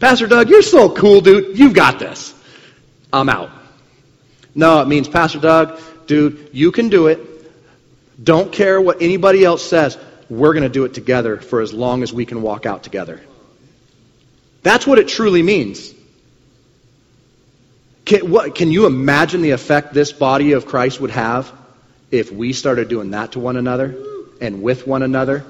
Pastor 0.00 0.26
Doug, 0.26 0.48
you're 0.48 0.62
so 0.62 0.88
cool, 0.94 1.20
dude. 1.20 1.58
You've 1.58 1.74
got 1.74 1.98
this. 1.98 2.34
I'm 3.12 3.28
out. 3.28 3.50
No, 4.54 4.80
it 4.80 4.88
means, 4.88 5.08
Pastor 5.08 5.38
Doug, 5.38 5.80
dude, 6.06 6.50
you 6.52 6.72
can 6.72 6.88
do 6.88 7.08
it. 7.08 7.20
Don't 8.22 8.50
care 8.50 8.80
what 8.80 9.02
anybody 9.02 9.44
else 9.44 9.62
says 9.62 9.98
we're 10.28 10.52
going 10.52 10.62
to 10.62 10.68
do 10.68 10.84
it 10.84 10.94
together 10.94 11.36
for 11.36 11.60
as 11.60 11.72
long 11.72 12.02
as 12.02 12.12
we 12.12 12.26
can 12.26 12.42
walk 12.42 12.66
out 12.66 12.82
together. 12.82 13.20
That's 14.62 14.86
what 14.86 14.98
it 14.98 15.08
truly 15.08 15.42
means. 15.42 15.94
Can, 18.04 18.30
what, 18.30 18.54
can 18.54 18.70
you 18.70 18.86
imagine 18.86 19.42
the 19.42 19.50
effect 19.50 19.92
this 19.92 20.12
body 20.12 20.52
of 20.52 20.66
Christ 20.66 21.00
would 21.00 21.10
have 21.10 21.52
if 22.10 22.32
we 22.32 22.52
started 22.52 22.88
doing 22.88 23.10
that 23.10 23.32
to 23.32 23.40
one 23.40 23.56
another 23.56 23.96
and 24.40 24.62
with 24.62 24.86
one 24.86 25.02
another? 25.02 25.44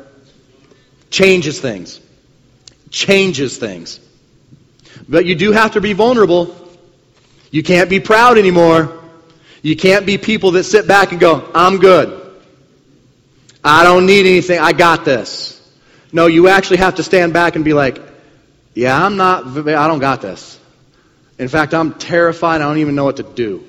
Changes 1.10 1.60
things. 1.60 2.00
Changes 2.90 3.58
things. 3.58 4.00
But 5.08 5.26
you 5.26 5.34
do 5.34 5.52
have 5.52 5.72
to 5.72 5.80
be 5.80 5.92
vulnerable. 5.92 6.54
You 7.56 7.62
can't 7.62 7.88
be 7.88 8.00
proud 8.00 8.36
anymore. 8.36 9.02
You 9.62 9.76
can't 9.76 10.04
be 10.04 10.18
people 10.18 10.50
that 10.50 10.64
sit 10.64 10.86
back 10.86 11.12
and 11.12 11.18
go, 11.18 11.50
I'm 11.54 11.78
good. 11.78 12.36
I 13.64 13.82
don't 13.82 14.04
need 14.04 14.26
anything. 14.26 14.58
I 14.58 14.74
got 14.74 15.06
this. 15.06 15.58
No, 16.12 16.26
you 16.26 16.48
actually 16.48 16.76
have 16.76 16.96
to 16.96 17.02
stand 17.02 17.32
back 17.32 17.56
and 17.56 17.64
be 17.64 17.72
like, 17.72 17.98
yeah, 18.74 19.02
I'm 19.02 19.16
not, 19.16 19.46
I 19.46 19.88
don't 19.88 20.00
got 20.00 20.20
this. 20.20 20.60
In 21.38 21.48
fact, 21.48 21.72
I'm 21.72 21.94
terrified. 21.94 22.60
I 22.60 22.64
don't 22.64 22.76
even 22.76 22.94
know 22.94 23.04
what 23.04 23.16
to 23.16 23.22
do. 23.22 23.64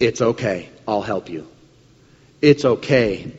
It's 0.00 0.22
okay. 0.22 0.70
I'll 0.88 1.02
help 1.02 1.28
you. 1.28 1.46
It's 2.40 2.64
okay. 2.64 3.32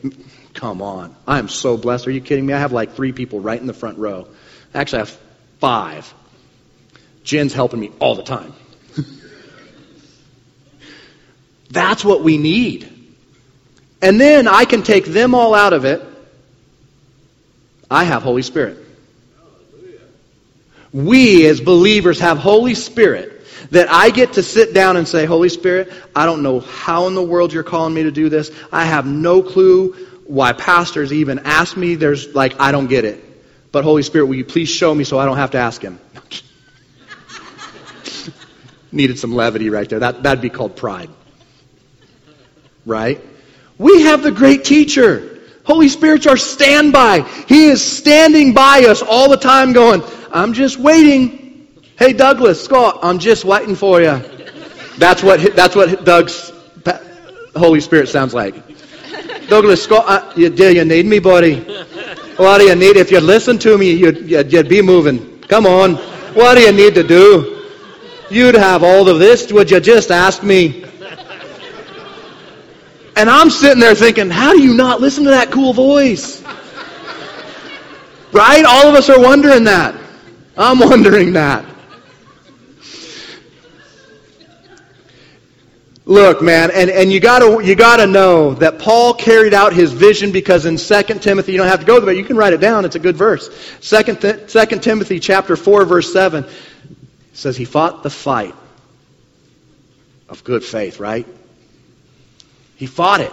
Come 0.54 0.80
on. 0.80 1.16
I 1.26 1.40
am 1.40 1.48
so 1.48 1.76
blessed. 1.76 2.06
Are 2.06 2.12
you 2.12 2.20
kidding 2.20 2.46
me? 2.46 2.52
I 2.52 2.60
have 2.60 2.70
like 2.70 2.92
three 2.92 3.10
people 3.10 3.40
right 3.40 3.60
in 3.60 3.66
the 3.66 3.74
front 3.74 3.98
row. 3.98 4.28
Actually, 4.72 4.98
I 4.98 5.04
have 5.06 5.18
five. 5.58 6.14
Jen's 7.24 7.52
helping 7.52 7.80
me 7.80 7.90
all 7.98 8.14
the 8.14 8.22
time. 8.22 8.52
That's 11.70 12.04
what 12.04 12.22
we 12.22 12.38
need. 12.38 12.90
And 14.00 14.20
then 14.20 14.46
I 14.46 14.64
can 14.64 14.82
take 14.82 15.06
them 15.06 15.34
all 15.34 15.54
out 15.54 15.72
of 15.72 15.84
it. 15.84 16.02
I 17.90 18.04
have 18.04 18.22
Holy 18.22 18.42
Spirit. 18.42 18.78
We 20.92 21.46
as 21.46 21.60
believers 21.60 22.20
have 22.20 22.38
Holy 22.38 22.74
Spirit 22.74 23.44
that 23.70 23.90
I 23.90 24.10
get 24.10 24.34
to 24.34 24.42
sit 24.42 24.74
down 24.74 24.96
and 24.96 25.08
say, 25.08 25.24
Holy 25.24 25.48
Spirit, 25.48 25.92
I 26.14 26.26
don't 26.26 26.42
know 26.42 26.60
how 26.60 27.08
in 27.08 27.14
the 27.14 27.22
world 27.22 27.52
you're 27.52 27.64
calling 27.64 27.94
me 27.94 28.04
to 28.04 28.12
do 28.12 28.28
this. 28.28 28.52
I 28.70 28.84
have 28.84 29.06
no 29.06 29.42
clue 29.42 29.94
why 30.26 30.52
pastors 30.52 31.12
even 31.12 31.40
ask 31.40 31.76
me. 31.76 31.96
There's 31.96 32.34
like, 32.34 32.60
I 32.60 32.70
don't 32.70 32.86
get 32.86 33.04
it. 33.04 33.24
But 33.72 33.82
Holy 33.82 34.02
Spirit, 34.02 34.26
will 34.26 34.36
you 34.36 34.44
please 34.44 34.68
show 34.68 34.94
me 34.94 35.02
so 35.02 35.18
I 35.18 35.24
don't 35.24 35.38
have 35.38 35.52
to 35.52 35.58
ask 35.58 35.82
him? 35.82 35.98
Needed 38.94 39.18
some 39.18 39.34
levity 39.34 39.70
right 39.70 39.88
there. 39.88 39.98
That, 39.98 40.22
that'd 40.22 40.40
be 40.40 40.50
called 40.50 40.76
pride. 40.76 41.10
Right? 42.86 43.20
We 43.76 44.02
have 44.02 44.22
the 44.22 44.30
great 44.30 44.64
teacher. 44.64 45.40
Holy 45.64 45.88
Spirit's 45.88 46.26
our 46.26 46.36
standby. 46.36 47.22
He 47.48 47.66
is 47.66 47.82
standing 47.82 48.54
by 48.54 48.84
us 48.88 49.02
all 49.02 49.28
the 49.28 49.36
time 49.36 49.72
going, 49.72 50.02
I'm 50.32 50.52
just 50.52 50.78
waiting. 50.78 51.68
Hey, 51.98 52.12
Douglas, 52.12 52.62
Scott, 52.62 53.00
I'm 53.02 53.18
just 53.18 53.44
waiting 53.44 53.74
for 53.74 54.00
you. 54.00 54.22
That's 54.98 55.22
what, 55.22 55.56
that's 55.56 55.74
what 55.74 56.04
Doug's 56.04 56.52
Holy 57.56 57.80
Spirit 57.80 58.08
sounds 58.08 58.32
like. 58.32 58.54
Douglas, 59.48 59.82
Scott, 59.82 60.04
uh, 60.06 60.32
you, 60.36 60.50
do 60.50 60.72
you 60.72 60.84
need 60.84 61.06
me, 61.06 61.18
buddy? 61.18 61.60
What 62.36 62.58
do 62.58 62.64
you 62.64 62.74
need? 62.74 62.96
If 62.96 63.10
you'd 63.10 63.22
listen 63.22 63.58
to 63.58 63.76
me, 63.76 63.92
you'd, 63.92 64.30
you'd, 64.30 64.52
you'd 64.52 64.68
be 64.68 64.82
moving. 64.82 65.40
Come 65.42 65.66
on. 65.66 65.96
What 66.34 66.56
do 66.56 66.62
you 66.62 66.72
need 66.72 66.94
to 66.94 67.02
do? 67.02 67.53
You'd 68.34 68.56
have 68.56 68.82
all 68.82 69.08
of 69.08 69.20
this. 69.20 69.52
Would 69.52 69.70
you 69.70 69.78
just 69.78 70.10
ask 70.10 70.42
me? 70.42 70.84
And 73.14 73.30
I'm 73.30 73.48
sitting 73.48 73.78
there 73.78 73.94
thinking, 73.94 74.28
how 74.28 74.52
do 74.52 74.60
you 74.60 74.74
not 74.74 75.00
listen 75.00 75.22
to 75.22 75.30
that 75.30 75.52
cool 75.52 75.72
voice? 75.72 76.42
Right? 78.32 78.64
All 78.64 78.88
of 78.88 78.96
us 78.96 79.08
are 79.08 79.20
wondering 79.20 79.62
that. 79.64 79.94
I'm 80.58 80.80
wondering 80.80 81.34
that. 81.34 81.64
Look, 86.04 86.42
man, 86.42 86.72
and, 86.72 86.90
and 86.90 87.12
you 87.12 87.20
gotta 87.20 87.64
you 87.64 87.76
gotta 87.76 88.06
know 88.06 88.52
that 88.54 88.78
Paul 88.78 89.14
carried 89.14 89.54
out 89.54 89.72
his 89.72 89.92
vision 89.92 90.32
because 90.32 90.66
in 90.66 90.76
2 90.76 91.02
Timothy, 91.20 91.52
you 91.52 91.58
don't 91.58 91.68
have 91.68 91.80
to 91.80 91.86
go 91.86 91.94
there, 91.94 92.06
but 92.06 92.16
you 92.16 92.24
can 92.24 92.36
write 92.36 92.52
it 92.52 92.60
down, 92.60 92.84
it's 92.84 92.96
a 92.96 92.98
good 92.98 93.16
verse. 93.16 93.48
2, 93.80 94.14
2 94.46 94.66
Timothy 94.80 95.18
chapter 95.20 95.56
4, 95.56 95.84
verse 95.86 96.12
7. 96.12 96.44
Says 97.34 97.56
he 97.56 97.64
fought 97.64 98.02
the 98.02 98.10
fight 98.10 98.54
of 100.28 100.42
good 100.44 100.64
faith, 100.64 100.98
right? 100.98 101.26
He 102.76 102.86
fought 102.86 103.20
it. 103.20 103.32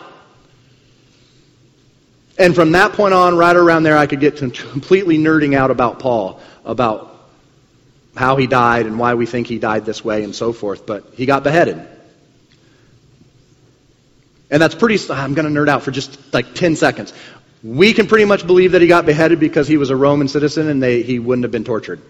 And 2.38 2.56
from 2.56 2.72
that 2.72 2.93
point 2.93 3.14
on, 3.14 3.38
right 3.38 3.56
around 3.56 3.84
there, 3.84 3.97
I 3.97 4.08
could 4.08 4.20
get 4.20 4.38
to 4.38 4.49
completely 4.49 5.18
nerding 5.18 5.56
out 5.56 5.72
about 5.72 5.99
Paul, 5.99 6.41
about 6.66 7.08
how 8.16 8.36
he 8.36 8.47
died 8.47 8.86
and 8.88 8.99
why 8.99 9.14
we 9.14 9.26
think 9.26 9.47
he 9.47 9.60
died 9.60 9.86
this 9.86 10.04
way 10.04 10.24
and 10.24 10.36
so 10.36 10.52
forth. 10.52 10.86
But 10.86 11.06
he 11.16 11.26
got 11.26 11.43
beheaded. 11.43 11.88
And 14.49 14.62
that's 14.62 14.76
pretty, 14.76 14.99
I'm 15.10 15.34
going 15.34 15.52
to 15.52 15.60
nerd 15.60 15.70
out 15.70 15.84
for 15.84 15.91
just 15.91 16.34
like 16.34 16.54
10 16.56 16.76
seconds. 16.76 17.14
We 17.64 17.93
can 17.93 18.08
pretty 18.08 18.26
much 18.26 18.45
believe 18.45 18.74
that 18.74 18.82
he 18.82 18.88
got 18.88 19.06
beheaded 19.06 19.39
because 19.39 19.68
he 19.68 19.78
was 19.78 19.91
a 19.91 19.95
Roman 19.95 20.28
citizen 20.28 20.68
and 20.68 20.82
they, 20.82 21.04
he 21.04 21.20
wouldn't 21.20 21.43
have 21.43 21.52
been 21.52 21.64
tortured. 21.64 22.02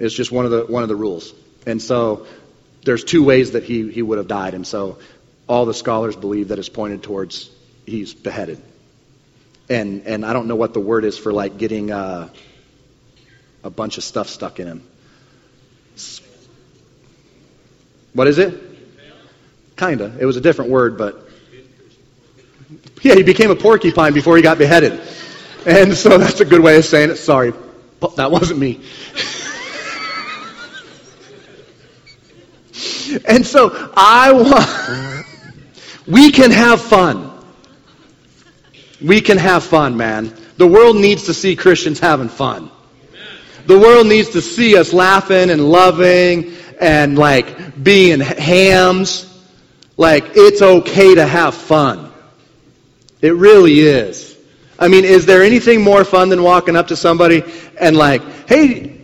It's 0.00 0.14
just 0.14 0.32
one 0.32 0.46
of 0.46 0.50
the, 0.50 0.64
one 0.64 0.82
of 0.82 0.88
the 0.88 0.96
rules. 0.96 1.34
And 1.66 1.80
so 1.80 2.26
there's 2.84 3.04
two 3.04 3.22
ways 3.22 3.52
that 3.52 3.64
he, 3.64 3.92
he 3.92 4.00
would 4.00 4.16
have 4.16 4.28
died. 4.28 4.54
And 4.54 4.66
so 4.66 4.98
all 5.46 5.66
the 5.66 5.74
scholars 5.74 6.16
believe 6.16 6.48
that 6.48 6.58
it's 6.58 6.70
pointed 6.70 7.02
towards 7.02 7.50
he's 7.84 8.14
beheaded. 8.14 8.62
And, 9.68 10.06
and 10.06 10.24
I 10.24 10.32
don't 10.32 10.46
know 10.46 10.56
what 10.56 10.72
the 10.72 10.80
word 10.80 11.04
is 11.04 11.18
for 11.18 11.34
like 11.34 11.58
getting 11.58 11.92
uh, 11.92 12.30
a 13.62 13.68
bunch 13.68 13.98
of 13.98 14.04
stuff 14.04 14.30
stuck 14.30 14.58
in 14.58 14.66
him. 14.66 14.86
What 18.14 18.26
is 18.26 18.38
it? 18.38 18.58
Kinda. 19.76 20.16
It 20.18 20.24
was 20.24 20.38
a 20.38 20.40
different 20.40 20.70
word, 20.70 20.96
but 20.96 21.28
yeah, 23.02 23.16
he 23.16 23.22
became 23.22 23.50
a 23.50 23.56
porcupine 23.56 24.14
before 24.14 24.36
he 24.36 24.42
got 24.42 24.56
beheaded. 24.56 24.98
And 25.66 25.94
so 25.94 26.16
that's 26.16 26.40
a 26.40 26.46
good 26.46 26.62
way 26.62 26.78
of 26.78 26.86
saying 26.86 27.10
it. 27.10 27.16
Sorry, 27.16 27.52
that 28.16 28.30
wasn't 28.30 28.58
me. 28.58 28.80
and 33.26 33.46
so 33.46 33.92
I 33.96 34.32
want, 34.32 35.26
we 36.06 36.30
can 36.30 36.50
have 36.50 36.80
fun. 36.80 37.30
We 39.00 39.20
can 39.20 39.38
have 39.38 39.64
fun, 39.64 39.96
man. 39.96 40.34
The 40.56 40.66
world 40.66 40.96
needs 40.96 41.24
to 41.24 41.34
see 41.34 41.56
Christians 41.56 42.00
having 42.00 42.28
fun. 42.28 42.70
The 43.66 43.78
world 43.78 44.06
needs 44.06 44.30
to 44.30 44.42
see 44.42 44.76
us 44.76 44.92
laughing 44.92 45.50
and 45.50 45.68
loving 45.68 46.54
and 46.80 47.18
like 47.18 47.82
being 47.82 48.20
hams 48.20 49.26
like, 50.00 50.30
it's 50.34 50.62
okay 50.62 51.14
to 51.14 51.26
have 51.26 51.54
fun. 51.54 52.10
It 53.20 53.34
really 53.34 53.80
is. 53.80 54.34
I 54.78 54.88
mean, 54.88 55.04
is 55.04 55.26
there 55.26 55.42
anything 55.42 55.82
more 55.82 56.04
fun 56.04 56.30
than 56.30 56.42
walking 56.42 56.74
up 56.74 56.88
to 56.88 56.96
somebody 56.96 57.44
and 57.78 57.94
like, 57.94 58.22
hey, 58.48 58.98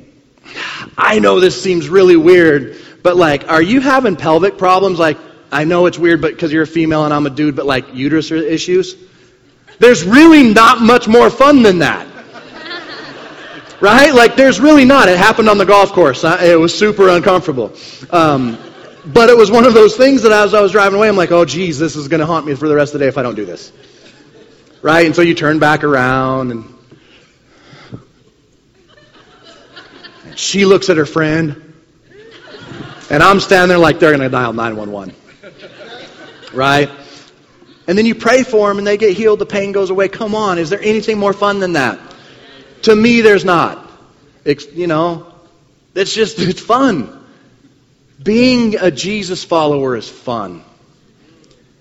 I 0.97 1.19
know 1.19 1.39
this 1.39 1.63
seems 1.63 1.91
really 1.91 2.17
weird, 2.17 2.81
but 3.07 3.17
like, 3.17 3.49
are 3.49 3.63
you 3.63 3.81
having 3.81 4.17
pelvic 4.17 4.59
problems? 4.59 4.99
Like, 4.99 5.17
I 5.53 5.63
know 5.63 5.87
it's 5.87 5.97
weird, 5.97 6.21
but 6.21 6.33
because 6.33 6.53
you're 6.53 6.65
a 6.65 6.67
female 6.67 7.05
and 7.05 7.15
I'm 7.15 7.25
a 7.25 7.31
dude, 7.31 7.55
but 7.55 7.65
like 7.65 7.95
uterus 7.95 8.33
issues? 8.33 8.97
There's 9.79 10.03
really 10.03 10.53
not 10.53 10.81
much 10.81 11.07
more 11.07 11.31
fun 11.31 11.63
than 11.63 11.79
that. 11.79 12.09
Right? 13.81 14.13
Like, 14.13 14.35
there's 14.35 14.59
really 14.59 14.87
not. 14.87 15.09
It 15.09 15.19
happened 15.19 15.49
on 15.51 15.59
the 15.59 15.67
golf 15.67 15.93
course. 15.93 16.25
It 16.25 16.59
was 16.59 16.77
super 16.77 17.11
uncomfortable. 17.11 17.77
Um, 18.11 18.59
but 19.05 19.29
it 19.29 19.37
was 19.37 19.51
one 19.51 19.67
of 19.67 19.75
those 19.75 19.97
things 19.97 20.23
that 20.23 20.33
as 20.33 20.55
I 20.55 20.61
was 20.61 20.73
driving 20.73 20.99
away, 20.99 21.09
I'm 21.09 21.15
like, 21.15 21.31
oh, 21.31 21.45
geez, 21.45 21.79
this 21.79 21.95
is 21.95 22.09
going 22.09 22.21
to 22.21 22.27
haunt 22.27 22.45
me 22.45 22.55
for 22.57 22.69
the 22.69 22.75
rest 22.75 22.95
of 22.95 22.99
the 22.99 23.05
day 23.05 23.09
if 23.09 23.19
I 23.19 23.23
don't 23.23 23.37
do 23.37 23.45
this. 23.45 23.71
Right? 24.83 25.07
And 25.07 25.15
so 25.15 25.23
you 25.23 25.35
turn 25.35 25.59
back 25.61 25.85
around, 25.85 26.51
and, 26.51 26.75
and 30.25 30.39
she 30.39 30.65
looks 30.65 30.89
at 30.89 30.97
her 30.97 31.07
friend, 31.07 31.66
and 33.11 33.23
I'm 33.23 33.41
standing 33.41 33.69
there 33.69 33.79
like 33.79 33.99
they're 33.99 34.11
going 34.11 34.21
to 34.23 34.29
dial 34.29 34.53
911. 34.53 35.15
Right? 36.53 36.91
And 37.87 37.97
then 37.97 38.07
you 38.07 38.15
pray 38.15 38.43
for 38.43 38.69
them, 38.69 38.79
and 38.79 38.87
they 38.87 38.97
get 38.97 39.17
healed, 39.17 39.39
the 39.39 39.47
pain 39.47 39.73
goes 39.73 39.91
away. 39.91 40.09
Come 40.09 40.35
on, 40.35 40.59
is 40.59 40.71
there 40.71 40.81
anything 40.83 41.19
more 41.19 41.33
fun 41.33 41.61
than 41.61 41.75
that? 41.75 42.01
To 42.83 42.97
me, 42.97 43.21
there's 43.21 43.45
not. 43.45 43.91
It's, 44.45 44.67
you 44.73 44.87
know, 44.87 45.33
it's 45.95 46.15
just, 46.15 46.39
it's 46.39 46.61
fun. 46.61 47.25
Being 48.23 48.77
a 48.77 48.91
Jesus 48.91 49.45
follower 49.45 49.97
is 49.97 50.09
fun. 50.09 50.63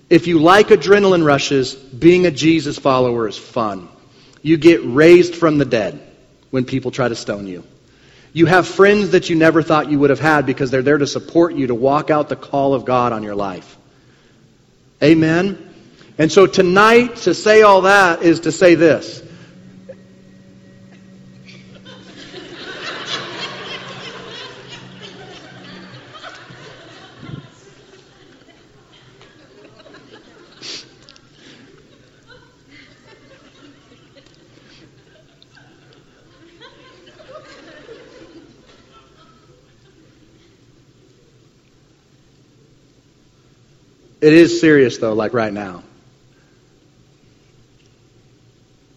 If 0.08 0.26
you 0.26 0.38
like 0.38 0.68
adrenaline 0.68 1.24
rushes, 1.24 1.74
being 1.74 2.26
a 2.26 2.30
Jesus 2.30 2.78
follower 2.78 3.26
is 3.26 3.36
fun. 3.36 3.88
You 4.42 4.56
get 4.56 4.80
raised 4.84 5.34
from 5.34 5.58
the 5.58 5.64
dead 5.64 6.00
when 6.50 6.64
people 6.64 6.92
try 6.92 7.08
to 7.08 7.16
stone 7.16 7.46
you. 7.48 7.64
You 8.36 8.44
have 8.44 8.68
friends 8.68 9.12
that 9.12 9.30
you 9.30 9.34
never 9.36 9.62
thought 9.62 9.90
you 9.90 9.98
would 10.00 10.10
have 10.10 10.20
had 10.20 10.44
because 10.44 10.70
they're 10.70 10.82
there 10.82 10.98
to 10.98 11.06
support 11.06 11.54
you 11.54 11.68
to 11.68 11.74
walk 11.74 12.10
out 12.10 12.28
the 12.28 12.36
call 12.36 12.74
of 12.74 12.84
God 12.84 13.14
on 13.14 13.22
your 13.22 13.34
life. 13.34 13.78
Amen? 15.02 15.74
And 16.18 16.30
so 16.30 16.46
tonight, 16.46 17.16
to 17.16 17.32
say 17.32 17.62
all 17.62 17.80
that 17.80 18.20
is 18.20 18.40
to 18.40 18.52
say 18.52 18.74
this. 18.74 19.22
It 44.26 44.32
is 44.32 44.60
serious, 44.60 44.98
though, 44.98 45.12
like 45.12 45.34
right 45.34 45.52
now. 45.52 45.84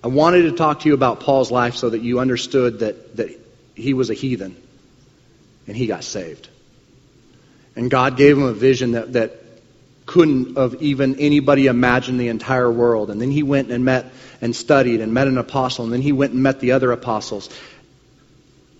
I 0.04 0.08
wanted 0.08 0.42
to 0.50 0.54
talk 0.54 0.80
to 0.80 0.90
you 0.90 0.96
about 0.96 1.20
Paul's 1.20 1.52
life 1.52 1.76
so 1.76 1.92
that 1.92 2.02
you 2.02 2.20
understood 2.20 2.80
that, 2.80 3.18
that 3.18 3.40
he 3.76 3.94
was 3.94 4.10
a 4.10 4.16
heathen 4.16 4.56
and 5.68 5.78
he 5.78 5.86
got 5.86 6.04
saved. 6.04 6.50
And 7.76 7.92
God 7.92 8.18
gave 8.18 8.40
him 8.40 8.44
a 8.46 8.54
vision 8.54 8.94
that, 8.94 9.14
that 9.14 9.36
couldn't 10.08 10.58
have 10.58 10.82
even 10.82 11.20
anybody 11.20 11.68
imagined 11.68 12.20
the 12.20 12.30
entire 12.30 12.72
world. 12.72 13.12
And 13.12 13.22
then 13.22 13.30
he 13.30 13.44
went 13.44 13.72
and 13.72 13.86
met 13.86 14.12
and 14.42 14.56
studied 14.56 15.00
and 15.00 15.14
met 15.14 15.28
an 15.28 15.38
apostle. 15.38 15.84
And 15.84 15.94
then 15.94 16.02
he 16.02 16.12
went 16.12 16.34
and 16.34 16.42
met 16.42 16.60
the 16.60 16.72
other 16.72 16.92
apostles. 16.92 17.52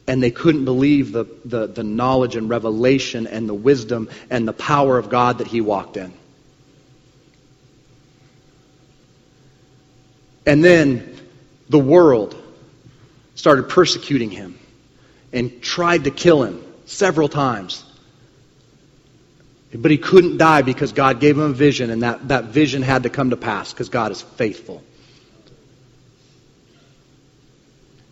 And 0.08 0.24
they 0.24 0.32
couldn't 0.32 0.66
believe 0.66 1.12
the, 1.12 1.26
the, 1.46 1.68
the 1.68 1.84
knowledge 1.84 2.36
and 2.36 2.50
revelation 2.50 3.28
and 3.28 3.48
the 3.48 3.54
wisdom 3.54 4.10
and 4.32 4.48
the 4.48 4.54
power 4.54 4.98
of 4.98 5.12
God 5.12 5.38
that 5.38 5.46
he 5.46 5.62
walked 5.62 5.96
in. 5.96 6.12
And 10.50 10.64
then 10.64 11.16
the 11.70 11.78
world 11.78 12.36
started 13.36 13.70
persecuting 13.70 14.32
him 14.32 14.58
and 15.32 15.62
tried 15.62 16.06
to 16.06 16.10
kill 16.10 16.42
him 16.42 16.64
several 16.88 17.30
times. 17.30 17.86
But 19.72 19.92
he 19.92 20.00
couldn't 20.00 20.38
die 20.38 20.64
because 20.64 20.92
God 20.92 21.20
gave 21.20 21.38
him 21.38 21.44
a 21.44 21.54
vision, 21.54 21.92
and 21.92 22.02
that, 22.02 22.30
that 22.30 22.46
vision 22.46 22.82
had 22.82 23.04
to 23.04 23.12
come 23.12 23.30
to 23.30 23.38
pass 23.38 23.72
because 23.72 23.90
God 23.90 24.12
is 24.12 24.24
faithful. 24.24 24.82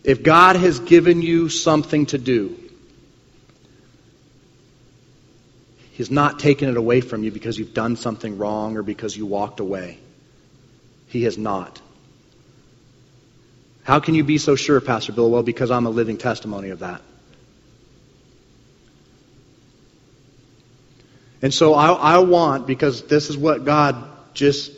If 0.04 0.22
God 0.22 0.54
has 0.54 0.78
given 0.78 1.22
you 1.22 1.48
something 1.48 2.06
to 2.06 2.18
do, 2.18 2.56
He's 5.90 6.12
not 6.12 6.38
taken 6.38 6.68
it 6.68 6.76
away 6.76 7.00
from 7.00 7.24
you 7.24 7.32
because 7.32 7.58
you've 7.58 7.74
done 7.74 7.96
something 7.96 8.38
wrong 8.38 8.76
or 8.76 8.84
because 8.84 9.16
you 9.16 9.26
walked 9.26 9.58
away. 9.58 9.98
He 11.08 11.24
has 11.24 11.36
not. 11.36 11.80
How 13.88 14.00
can 14.00 14.14
you 14.14 14.22
be 14.22 14.36
so 14.36 14.54
sure, 14.54 14.82
Pastor 14.82 15.12
Bill? 15.12 15.30
Well, 15.30 15.42
because 15.42 15.70
I'm 15.70 15.86
a 15.86 15.90
living 15.90 16.18
testimony 16.18 16.68
of 16.68 16.80
that. 16.80 17.00
And 21.40 21.54
so 21.54 21.72
I, 21.72 21.92
I 21.92 22.18
want, 22.18 22.66
because 22.66 23.04
this 23.04 23.30
is 23.30 23.38
what 23.38 23.64
God 23.64 23.96
just 24.34 24.72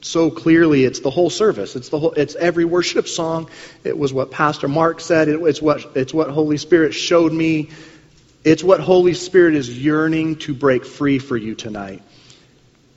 so 0.00 0.32
clearly, 0.32 0.84
it's 0.84 0.98
the 0.98 1.10
whole 1.10 1.30
service. 1.30 1.76
It's 1.76 1.90
the 1.90 2.00
whole, 2.00 2.14
it's 2.14 2.34
every 2.34 2.64
worship 2.64 3.06
song. 3.06 3.48
It 3.84 3.96
was 3.96 4.12
what 4.12 4.32
Pastor 4.32 4.66
Mark 4.66 4.98
said. 4.98 5.28
It, 5.28 5.40
it's 5.42 5.62
what, 5.62 5.96
it's 5.96 6.12
what 6.12 6.30
Holy 6.30 6.56
Spirit 6.56 6.92
showed 6.92 7.32
me. 7.32 7.70
It's 8.42 8.64
what 8.64 8.80
Holy 8.80 9.14
Spirit 9.14 9.54
is 9.54 9.80
yearning 9.80 10.38
to 10.38 10.54
break 10.54 10.84
free 10.84 11.20
for 11.20 11.36
you 11.36 11.54
tonight 11.54 12.02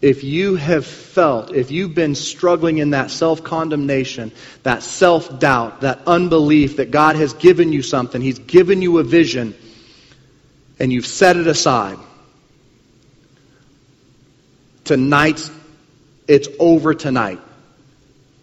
if 0.01 0.23
you 0.23 0.55
have 0.55 0.85
felt, 0.85 1.53
if 1.53 1.71
you've 1.71 1.93
been 1.93 2.15
struggling 2.15 2.77
in 2.77 2.91
that 2.91 3.11
self 3.11 3.43
condemnation, 3.43 4.31
that 4.63 4.81
self 4.81 5.39
doubt, 5.39 5.81
that 5.81 5.99
unbelief 6.07 6.77
that 6.77 6.89
God 6.89 7.17
has 7.17 7.33
given 7.33 7.73
you 7.73 7.81
something, 7.81 8.21
He's 8.21 8.39
given 8.39 8.81
you 8.81 8.99
a 8.99 9.03
vision, 9.03 9.55
and 10.79 10.93
you've 10.93 11.05
set 11.05 11.35
it 11.35 11.47
aside, 11.47 11.97
tonight, 14.85 15.49
it's 16.27 16.47
over 16.59 16.93
tonight 16.93 17.39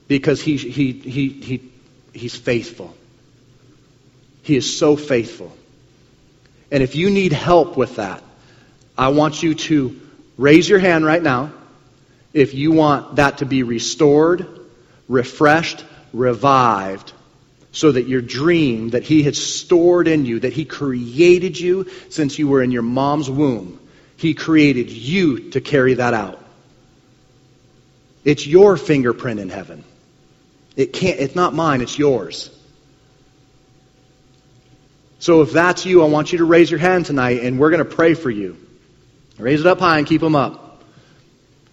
because 0.09 0.43
he, 0.43 0.59
he, 0.59 0.93
he, 0.93 1.29
he, 1.29 1.73
He's 2.13 2.37
faithful. 2.37 2.95
He 4.43 4.57
is 4.57 4.79
so 4.79 4.97
faithful. 4.97 5.57
And 6.71 6.83
if 6.83 6.95
you 6.95 7.11
need 7.11 7.33
help 7.33 7.77
with 7.77 7.97
that, 7.97 8.23
I 8.97 9.09
want 9.09 9.43
you 9.43 9.55
to 9.55 10.01
raise 10.37 10.69
your 10.69 10.79
hand 10.79 11.05
right 11.05 11.23
now 11.23 11.53
if 12.33 12.55
you 12.55 12.73
want 12.73 13.17
that 13.17 13.39
to 13.39 13.47
be 13.47 13.63
restored, 13.63 14.47
refreshed, 15.09 15.85
revived, 16.13 17.13
so 17.73 17.93
that 17.93 18.09
your 18.09 18.21
dream 18.21 18.91
that 18.91 19.05
He 19.05 19.23
has 19.25 19.43
stored 19.43 20.09
in 20.09 20.27
you, 20.27 20.41
that 20.41 20.53
He 20.53 20.65
created 20.65 21.59
you 21.59 21.89
since 22.11 22.39
you 22.39 22.49
were 22.49 22.63
in 22.63 22.71
your 22.71 22.83
mom's 22.83 23.31
womb, 23.31 23.81
He 24.17 24.35
created 24.35 24.91
you 24.91 25.51
to 25.51 25.61
carry 25.61 25.95
that 25.95 26.15
out. 26.15 26.43
It's 28.25 28.47
your 28.47 28.77
fingerprint 28.77 29.41
in 29.41 29.49
heaven. 29.49 29.85
It 30.75 30.93
can't, 30.93 31.21
it's 31.21 31.35
not 31.35 31.55
mine, 31.55 31.81
it's 31.81 31.99
yours. 31.99 32.51
So 35.19 35.43
if 35.43 35.53
that's 35.53 35.87
you, 35.87 36.03
I 36.03 36.07
want 36.09 36.33
you 36.33 36.39
to 36.39 36.45
raise 36.45 36.71
your 36.71 36.81
hand 36.81 37.07
tonight 37.07 37.43
and 37.43 37.59
we're 37.59 37.71
going 37.71 37.87
to 37.87 37.95
pray 37.97 38.15
for 38.15 38.31
you. 38.31 38.66
Raise 39.39 39.61
it 39.61 39.67
up 39.67 39.79
high 39.79 39.99
and 39.99 40.07
keep 40.07 40.21
them 40.21 40.35
up. 40.35 40.83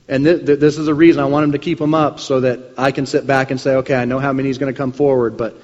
And 0.08 0.26
th- 0.26 0.46
th- 0.46 0.60
this 0.60 0.78
is 0.78 0.86
the 0.86 0.94
reason 0.94 1.22
I 1.22 1.26
want 1.26 1.44
them 1.44 1.52
to 1.54 1.60
keep 1.60 1.80
them 1.80 1.94
up 1.94 2.20
so 2.20 2.42
that 2.42 2.60
I 2.78 2.92
can 2.92 3.06
sit 3.06 3.26
back 3.26 3.52
and 3.52 3.60
say, 3.60 3.76
okay, 3.78 3.96
I 3.96 4.06
know 4.06 4.20
how 4.20 4.34
many 4.34 4.50
is 4.50 4.58
going 4.58 4.74
to 4.74 4.78
come 4.78 4.92
forward, 4.92 5.38
but 5.38 5.56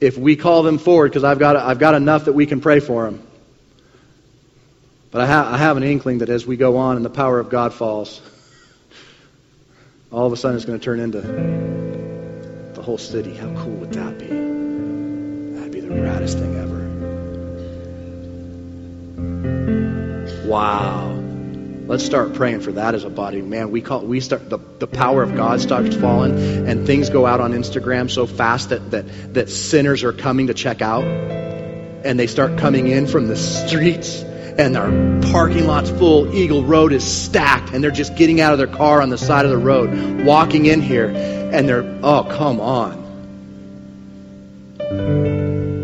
if 0.00 0.18
we 0.18 0.36
call 0.36 0.62
them 0.62 0.78
forward, 0.78 1.10
because 1.10 1.24
I've 1.24 1.38
got, 1.38 1.56
I've 1.56 1.78
got 1.78 1.94
enough 1.94 2.26
that 2.26 2.32
we 2.32 2.46
can 2.46 2.60
pray 2.60 2.80
for 2.80 3.04
them. 3.04 3.26
But 5.10 5.22
I, 5.22 5.26
ha- 5.26 5.50
I 5.52 5.56
have 5.56 5.76
an 5.76 5.82
inkling 5.82 6.18
that 6.18 6.28
as 6.28 6.46
we 6.46 6.56
go 6.56 6.76
on 6.76 6.96
and 6.96 7.04
the 7.04 7.10
power 7.10 7.38
of 7.38 7.48
God 7.48 7.74
falls, 7.74 8.20
all 10.12 10.26
of 10.26 10.32
a 10.32 10.36
sudden 10.36 10.56
it's 10.56 10.66
going 10.66 10.78
to 10.78 10.84
turn 10.84 11.00
into 11.00 11.20
the 12.74 12.82
whole 12.82 12.98
city. 12.98 13.34
How 13.34 13.52
cool 13.62 13.74
would 13.76 13.92
that 13.92 14.18
be? 14.18 14.26
That'd 14.26 15.72
be 15.72 15.80
the 15.80 15.94
raddest 15.94 16.38
thing 16.38 16.56
ever. 16.56 16.89
Wow. 20.50 21.12
Let's 21.86 22.04
start 22.04 22.34
praying 22.34 22.62
for 22.62 22.72
that 22.72 22.96
as 22.96 23.04
a 23.04 23.08
body. 23.08 23.40
Man, 23.40 23.70
we 23.70 23.82
call 23.82 24.00
we 24.04 24.18
start 24.18 24.50
the, 24.50 24.58
the 24.80 24.88
power 24.88 25.22
of 25.22 25.36
God 25.36 25.60
starts 25.60 25.94
falling 25.94 26.66
and 26.68 26.88
things 26.88 27.08
go 27.08 27.24
out 27.24 27.40
on 27.40 27.52
Instagram 27.52 28.10
so 28.10 28.26
fast 28.26 28.70
that, 28.70 28.90
that 28.90 29.34
that 29.34 29.48
sinners 29.48 30.02
are 30.02 30.12
coming 30.12 30.48
to 30.48 30.54
check 30.54 30.82
out 30.82 31.04
and 31.04 32.18
they 32.18 32.26
start 32.26 32.58
coming 32.58 32.88
in 32.88 33.06
from 33.06 33.28
the 33.28 33.36
streets 33.36 34.22
and 34.58 34.76
our 34.76 34.90
parking 35.30 35.68
lot's 35.68 35.90
full. 35.90 36.34
Eagle 36.34 36.64
Road 36.64 36.92
is 36.92 37.04
stacked, 37.04 37.70
and 37.72 37.84
they're 37.84 37.92
just 37.92 38.16
getting 38.16 38.40
out 38.40 38.52
of 38.52 38.58
their 38.58 38.66
car 38.66 39.00
on 39.00 39.08
the 39.08 39.18
side 39.18 39.44
of 39.44 39.52
the 39.52 39.58
road, 39.58 40.24
walking 40.24 40.66
in 40.66 40.82
here, 40.82 41.06
and 41.06 41.68
they're, 41.68 41.84
oh, 42.02 42.24
come 42.24 42.60
on. 42.60 42.98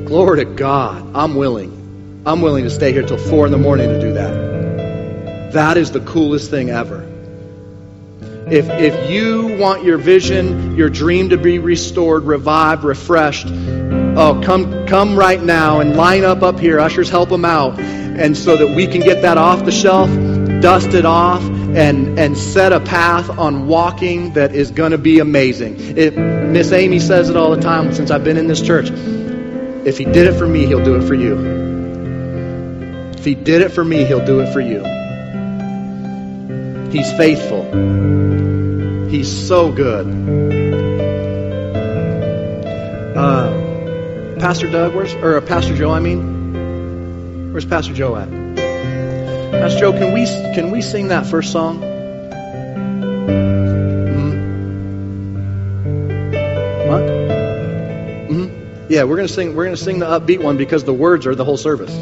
Glory 0.05 0.45
to 0.45 0.45
God. 0.45 1.15
I'm 1.15 1.37
willing. 1.37 2.23
I'm 2.27 2.43
willing 2.43 2.65
to 2.65 2.71
stay 2.71 2.93
here 2.93 3.07
till 3.07 3.19
4 3.19 3.47
in 3.47 3.53
the 3.53 3.59
morning 3.59 3.89
to 3.89 4.01
do 4.01 4.15
that. 4.15 4.46
That 5.57 5.79
is 5.79 5.91
the 5.91 6.01
coolest 6.01 6.51
thing 6.51 6.69
ever. 6.69 7.03
If, 8.51 8.69
if 8.69 9.11
you 9.11 9.57
want 9.59 9.85
your 9.85 9.97
vision, 9.97 10.77
your 10.77 10.91
dream 10.91 11.31
to 11.31 11.39
be 11.39 11.59
restored, 11.59 12.25
revived, 12.25 12.85
refreshed, 12.85 13.47
oh, 13.49 14.43
come, 14.45 14.87
come 14.87 15.19
right 15.19 15.43
now 15.43 15.81
and 15.81 15.97
line 15.97 16.25
up 16.25 16.43
up 16.43 16.61
here. 16.61 16.79
Ushers, 16.79 17.09
help 17.09 17.31
them 17.31 17.47
out 17.47 17.79
and 17.79 18.37
so 18.37 18.57
that 18.59 18.77
we 18.77 18.87
can 18.87 19.01
get 19.01 19.23
that 19.23 19.39
off 19.39 19.65
the 19.65 19.73
shelf, 19.73 20.11
dust 20.61 20.89
it 20.89 21.07
off, 21.07 21.43
and, 21.43 22.19
and 22.19 22.37
set 22.37 22.75
a 22.75 22.81
path 22.81 23.31
on 23.31 23.67
walking 23.67 24.35
that 24.35 24.55
is 24.55 24.71
going 24.71 24.93
to 24.93 24.99
be 24.99 25.21
amazing. 25.21 25.97
If 25.97 26.17
Miss 26.17 26.71
Amy 26.71 26.99
says 26.99 27.31
it 27.31 27.37
all 27.37 27.51
the 27.57 27.63
time 27.63 27.95
since 27.95 28.11
I've 28.11 28.25
been 28.25 28.37
in 28.37 28.47
this 28.47 28.61
church. 28.61 28.91
If 28.91 29.97
he 29.97 30.05
did 30.05 30.27
it 30.27 30.39
for 30.39 30.47
me, 30.47 30.67
he'll 30.67 30.85
do 30.85 30.97
it 30.97 31.07
for 31.09 31.15
you. 31.15 33.13
If 33.17 33.25
he 33.25 33.35
did 33.35 33.63
it 33.63 33.71
for 33.71 33.83
me, 33.83 34.05
he'll 34.05 34.25
do 34.25 34.41
it 34.41 34.53
for 34.53 34.61
you. 34.61 35.06
He's 36.97 37.13
faithful. 37.13 37.65
He's 39.11 39.31
so 39.47 39.71
good. 39.71 40.07
Uh, 43.15 44.41
Pastor 44.41 44.71
Doug, 44.71 44.95
where's 44.95 45.13
or 45.15 45.37
uh, 45.37 45.41
Pastor 45.43 45.77
Joe? 45.77 45.91
I 45.91 46.01
mean, 46.01 46.37
Where's 47.57 47.65
Pastor 47.65 47.95
Joe 47.95 48.17
at? 48.17 48.29
Pastor 49.51 49.81
Joe, 49.81 49.93
can 49.93 50.13
we 50.13 50.27
can 50.55 50.71
we 50.71 50.83
sing 50.83 51.09
that 51.09 51.25
first 51.25 51.53
song? 51.53 51.81
What? 56.87 57.03
Mm-hmm. 58.31 58.87
Yeah, 58.91 59.05
we're 59.05 59.17
gonna 59.17 59.29
sing. 59.29 59.55
We're 59.55 59.65
gonna 59.65 59.77
sing 59.79 60.01
the 60.01 60.07
upbeat 60.07 60.43
one 60.43 60.59
because 60.59 60.85
the 60.85 60.93
words 60.93 61.27
are 61.27 61.35
the 61.35 61.47
whole 61.47 61.57
service. 61.57 61.95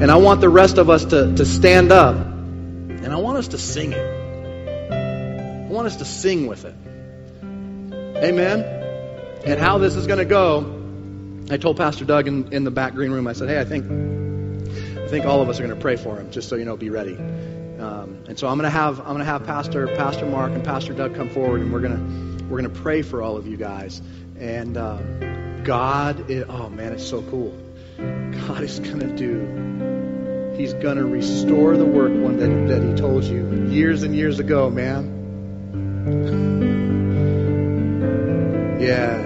And 0.00 0.10
I 0.10 0.16
want 0.16 0.40
the 0.40 0.48
rest 0.48 0.78
of 0.78 0.88
us 0.88 1.04
to, 1.04 1.34
to 1.36 1.44
stand 1.44 1.92
up, 1.92 2.16
and 3.02 3.12
I 3.12 3.16
want 3.16 3.38
us 3.38 3.48
to 3.48 3.58
sing 3.58 3.92
it. 3.92 4.92
I 4.92 5.72
want 5.72 5.86
us 5.86 5.96
to 5.96 6.04
sing 6.04 6.46
with 6.46 6.64
it. 6.64 6.74
Amen. 8.22 8.60
And 9.44 9.58
how 9.58 9.78
this 9.78 9.96
is 9.96 10.06
going 10.06 10.18
to 10.18 10.24
go 10.24 10.80
I 11.50 11.56
told 11.56 11.78
Pastor 11.78 12.04
Doug 12.04 12.28
in, 12.28 12.52
in 12.52 12.62
the 12.62 12.70
back 12.70 12.94
green 12.94 13.10
room, 13.10 13.26
I 13.26 13.32
said, 13.32 13.48
hey, 13.48 13.58
I 13.58 13.64
think, 13.64 13.84
I 14.96 15.08
think 15.08 15.26
all 15.26 15.42
of 15.42 15.48
us 15.48 15.58
are 15.58 15.64
going 15.64 15.74
to 15.74 15.82
pray 15.82 15.96
for 15.96 16.16
him, 16.16 16.30
just 16.30 16.48
so 16.48 16.54
you 16.54 16.64
know, 16.64 16.76
be 16.76 16.90
ready. 16.90 17.16
Um, 17.16 18.24
and 18.28 18.38
so 18.38 18.46
I'm 18.46 18.56
going 18.56 18.70
to 18.70 18.78
have, 18.78 19.00
I'm 19.00 19.06
going 19.06 19.18
to 19.18 19.24
have 19.24 19.44
Pastor, 19.44 19.88
Pastor 19.88 20.26
Mark 20.26 20.52
and 20.52 20.62
Pastor 20.62 20.92
Doug 20.92 21.16
come 21.16 21.28
forward, 21.28 21.60
and 21.60 21.72
we're 21.72 21.80
going 21.80 22.38
to, 22.38 22.44
we're 22.44 22.60
going 22.60 22.72
to 22.72 22.80
pray 22.82 23.02
for 23.02 23.20
all 23.20 23.36
of 23.36 23.48
you 23.48 23.56
guys. 23.56 24.00
And 24.38 24.76
um, 24.76 25.64
God, 25.64 26.30
is, 26.30 26.44
oh 26.48 26.70
man, 26.70 26.92
it's 26.92 27.08
so 27.08 27.20
cool. 27.22 27.50
God 28.46 28.62
is 28.62 28.78
going 28.78 29.00
to 29.00 29.16
do, 29.16 29.99
He's 30.60 30.74
going 30.74 30.98
to 30.98 31.06
restore 31.06 31.74
the 31.74 31.86
work 31.86 32.12
one 32.12 32.36
that, 32.36 32.68
that 32.68 32.82
He 32.86 32.94
told 32.94 33.24
you 33.24 33.70
years 33.70 34.02
and 34.02 34.14
years 34.14 34.40
ago, 34.40 34.68
man. 34.68 35.16
Yeah, 38.78 39.16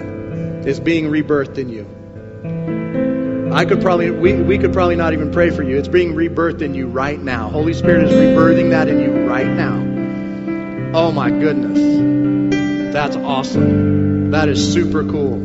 it's 0.64 0.78
being 0.78 1.06
rebirthed 1.06 1.58
in 1.58 1.70
you. 1.70 3.52
I 3.52 3.64
could 3.64 3.82
probably, 3.82 4.12
we, 4.12 4.34
we 4.34 4.58
could 4.58 4.72
probably 4.72 4.94
not 4.94 5.12
even 5.12 5.32
pray 5.32 5.50
for 5.50 5.64
you. 5.64 5.76
It's 5.76 5.88
being 5.88 6.14
rebirthed 6.14 6.62
in 6.62 6.72
you 6.72 6.86
right 6.86 7.20
now. 7.20 7.48
Holy 7.48 7.74
Spirit 7.74 8.04
is 8.04 8.12
rebirthing 8.12 8.70
that 8.70 8.86
in 8.86 9.00
you 9.00 9.28
right 9.28 9.48
now. 9.48 10.94
Oh 10.96 11.10
my 11.10 11.30
goodness. 11.30 12.92
That's 12.94 13.16
awesome. 13.16 14.30
That 14.30 14.48
is 14.48 14.72
super 14.72 15.02
cool. 15.02 15.40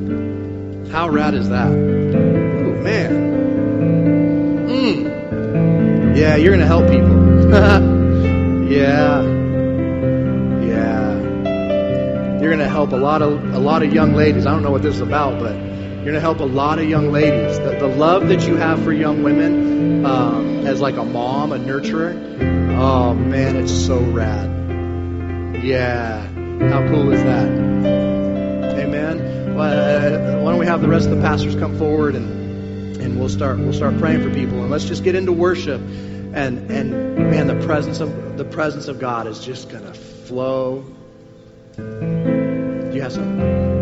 How 0.92 1.10
rad 1.10 1.34
is 1.34 1.50
that? 1.50 1.70
Oh 1.70 2.84
man. 2.84 3.30
Mm. 4.70 5.09
Yeah, 6.20 6.36
you're 6.36 6.54
going 6.54 6.60
to 6.60 6.68
help 6.68 6.86
people. 6.90 7.50
yeah. 8.70 9.24
Yeah. 10.62 11.18
You're 12.42 12.50
going 12.50 12.60
to 12.60 12.68
help 12.68 12.92
a 12.92 12.98
lot 12.98 13.22
of 13.22 13.42
a 13.54 13.58
lot 13.58 13.84
of 13.84 13.94
young 13.94 14.14
ladies. 14.14 14.46
I 14.46 14.52
don't 14.52 14.62
know 14.62 14.70
what 14.70 14.82
this 14.82 14.96
is 14.96 15.02
about, 15.02 15.40
but 15.40 15.56
you're 15.56 16.04
going 16.04 16.16
to 16.16 16.20
help 16.20 16.42
a 16.42 16.44
lot 16.44 16.78
of 16.78 16.90
young 16.90 17.14
ladies. 17.14 17.58
The, 17.60 17.78
the 17.80 17.88
love 17.88 18.28
that 18.28 18.46
you 18.46 18.58
have 18.58 18.84
for 18.84 18.92
young 18.92 19.24
women 19.24 20.06
um, 20.06 20.68
as 20.68 20.82
like 20.82 20.98
a 20.98 21.06
mom, 21.06 21.54
a 21.54 21.58
nurturer, 21.58 22.14
oh 22.78 23.14
man, 23.14 23.56
it's 23.56 23.72
so 23.72 24.02
rad. 24.02 25.64
Yeah. 25.64 26.28
How 26.70 26.86
cool 26.90 27.14
is 27.14 27.24
that? 27.24 27.48
Amen. 28.78 29.22
Uh, 29.58 30.42
why 30.42 30.52
don't 30.52 30.60
we 30.60 30.66
have 30.66 30.82
the 30.82 30.90
rest 30.90 31.08
of 31.08 31.16
the 31.16 31.22
pastors 31.22 31.56
come 31.56 31.78
forward 31.78 32.16
and 32.16 32.39
and 32.98 33.20
we'll 33.20 33.30
start 33.30 33.60
we'll 33.60 33.74
start 33.74 33.98
praying 33.98 34.22
for 34.22 34.34
people 34.34 34.62
and 34.62 34.70
let's 34.70 34.86
just 34.86 35.04
get 35.04 35.16
into 35.16 35.32
worship 35.32 35.82
and 35.82 36.72
and 36.72 37.16
man 37.32 37.48
the 37.48 37.66
presence 37.66 38.00
of 38.00 38.38
the 38.38 38.46
presence 38.46 38.88
of 38.88 39.00
God 39.00 39.28
is 39.28 39.44
just 39.44 39.70
gonna 39.70 39.94
flow. 39.94 40.86
Do 41.76 42.92
you 42.94 43.02
have 43.02 43.12
some? 43.12 43.79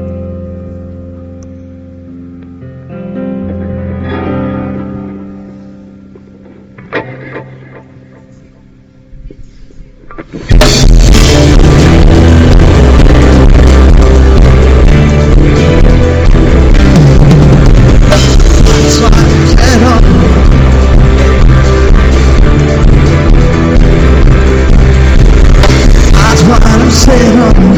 Satan 27.08 27.77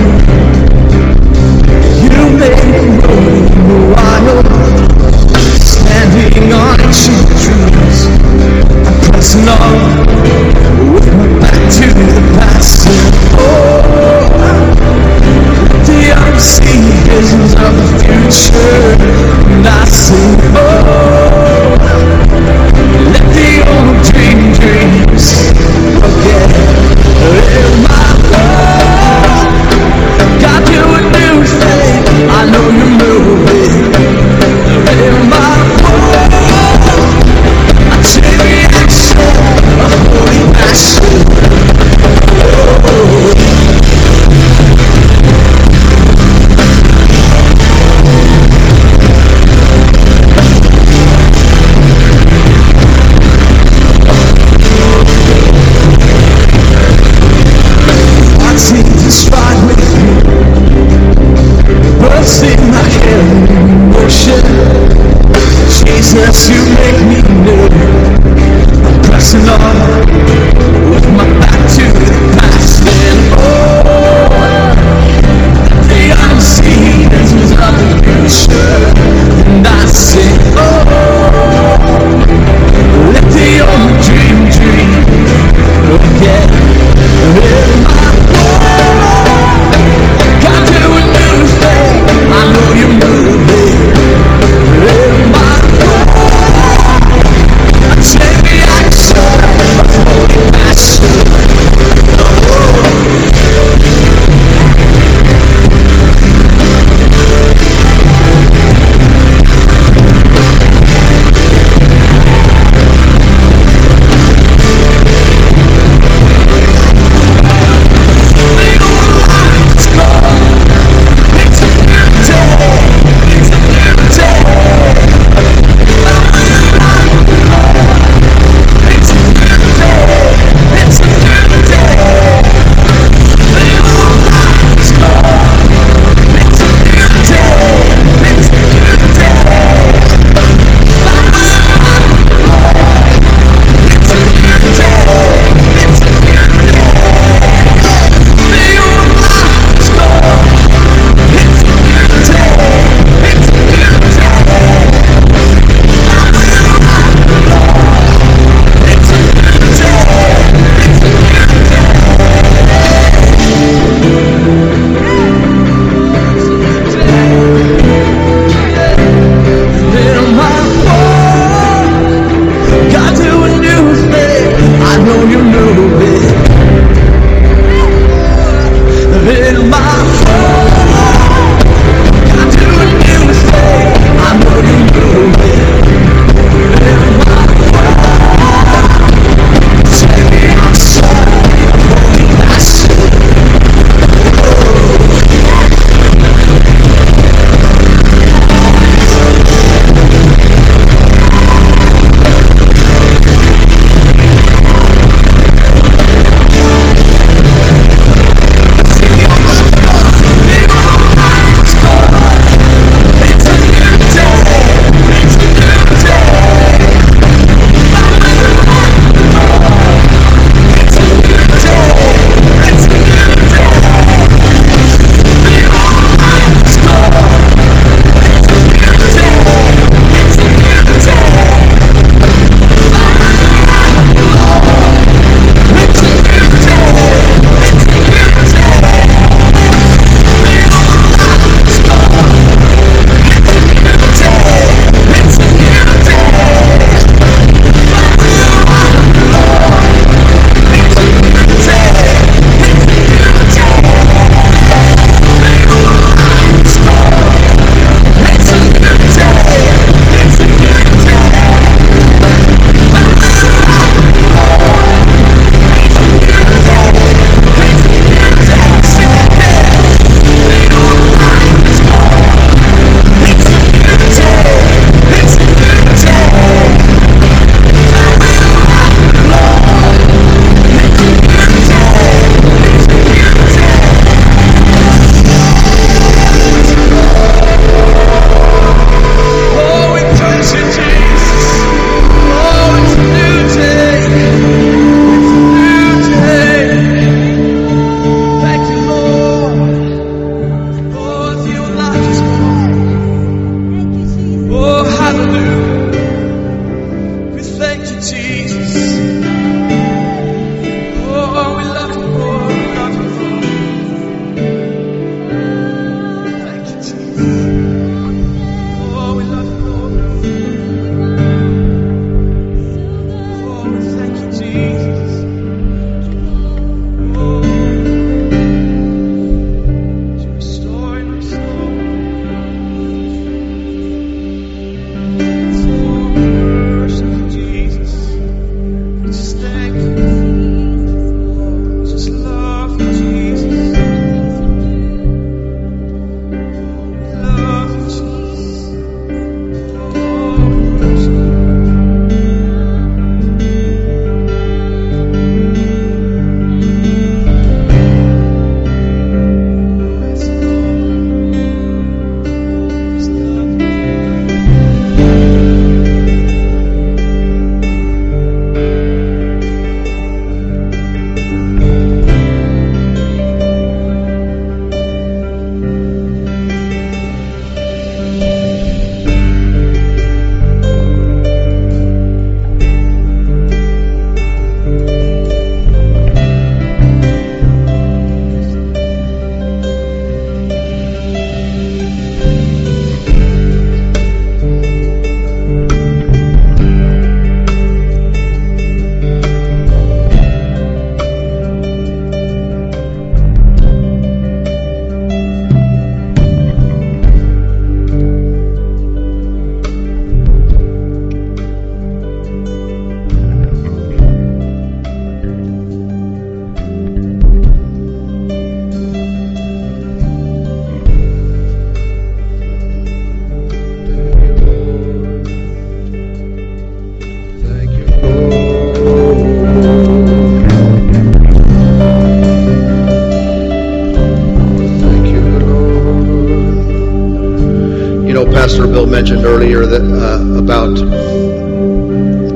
mentioned 438.90 439.24
earlier 439.24 439.66
that 439.68 439.84
uh, 439.84 440.40
about 440.40 440.76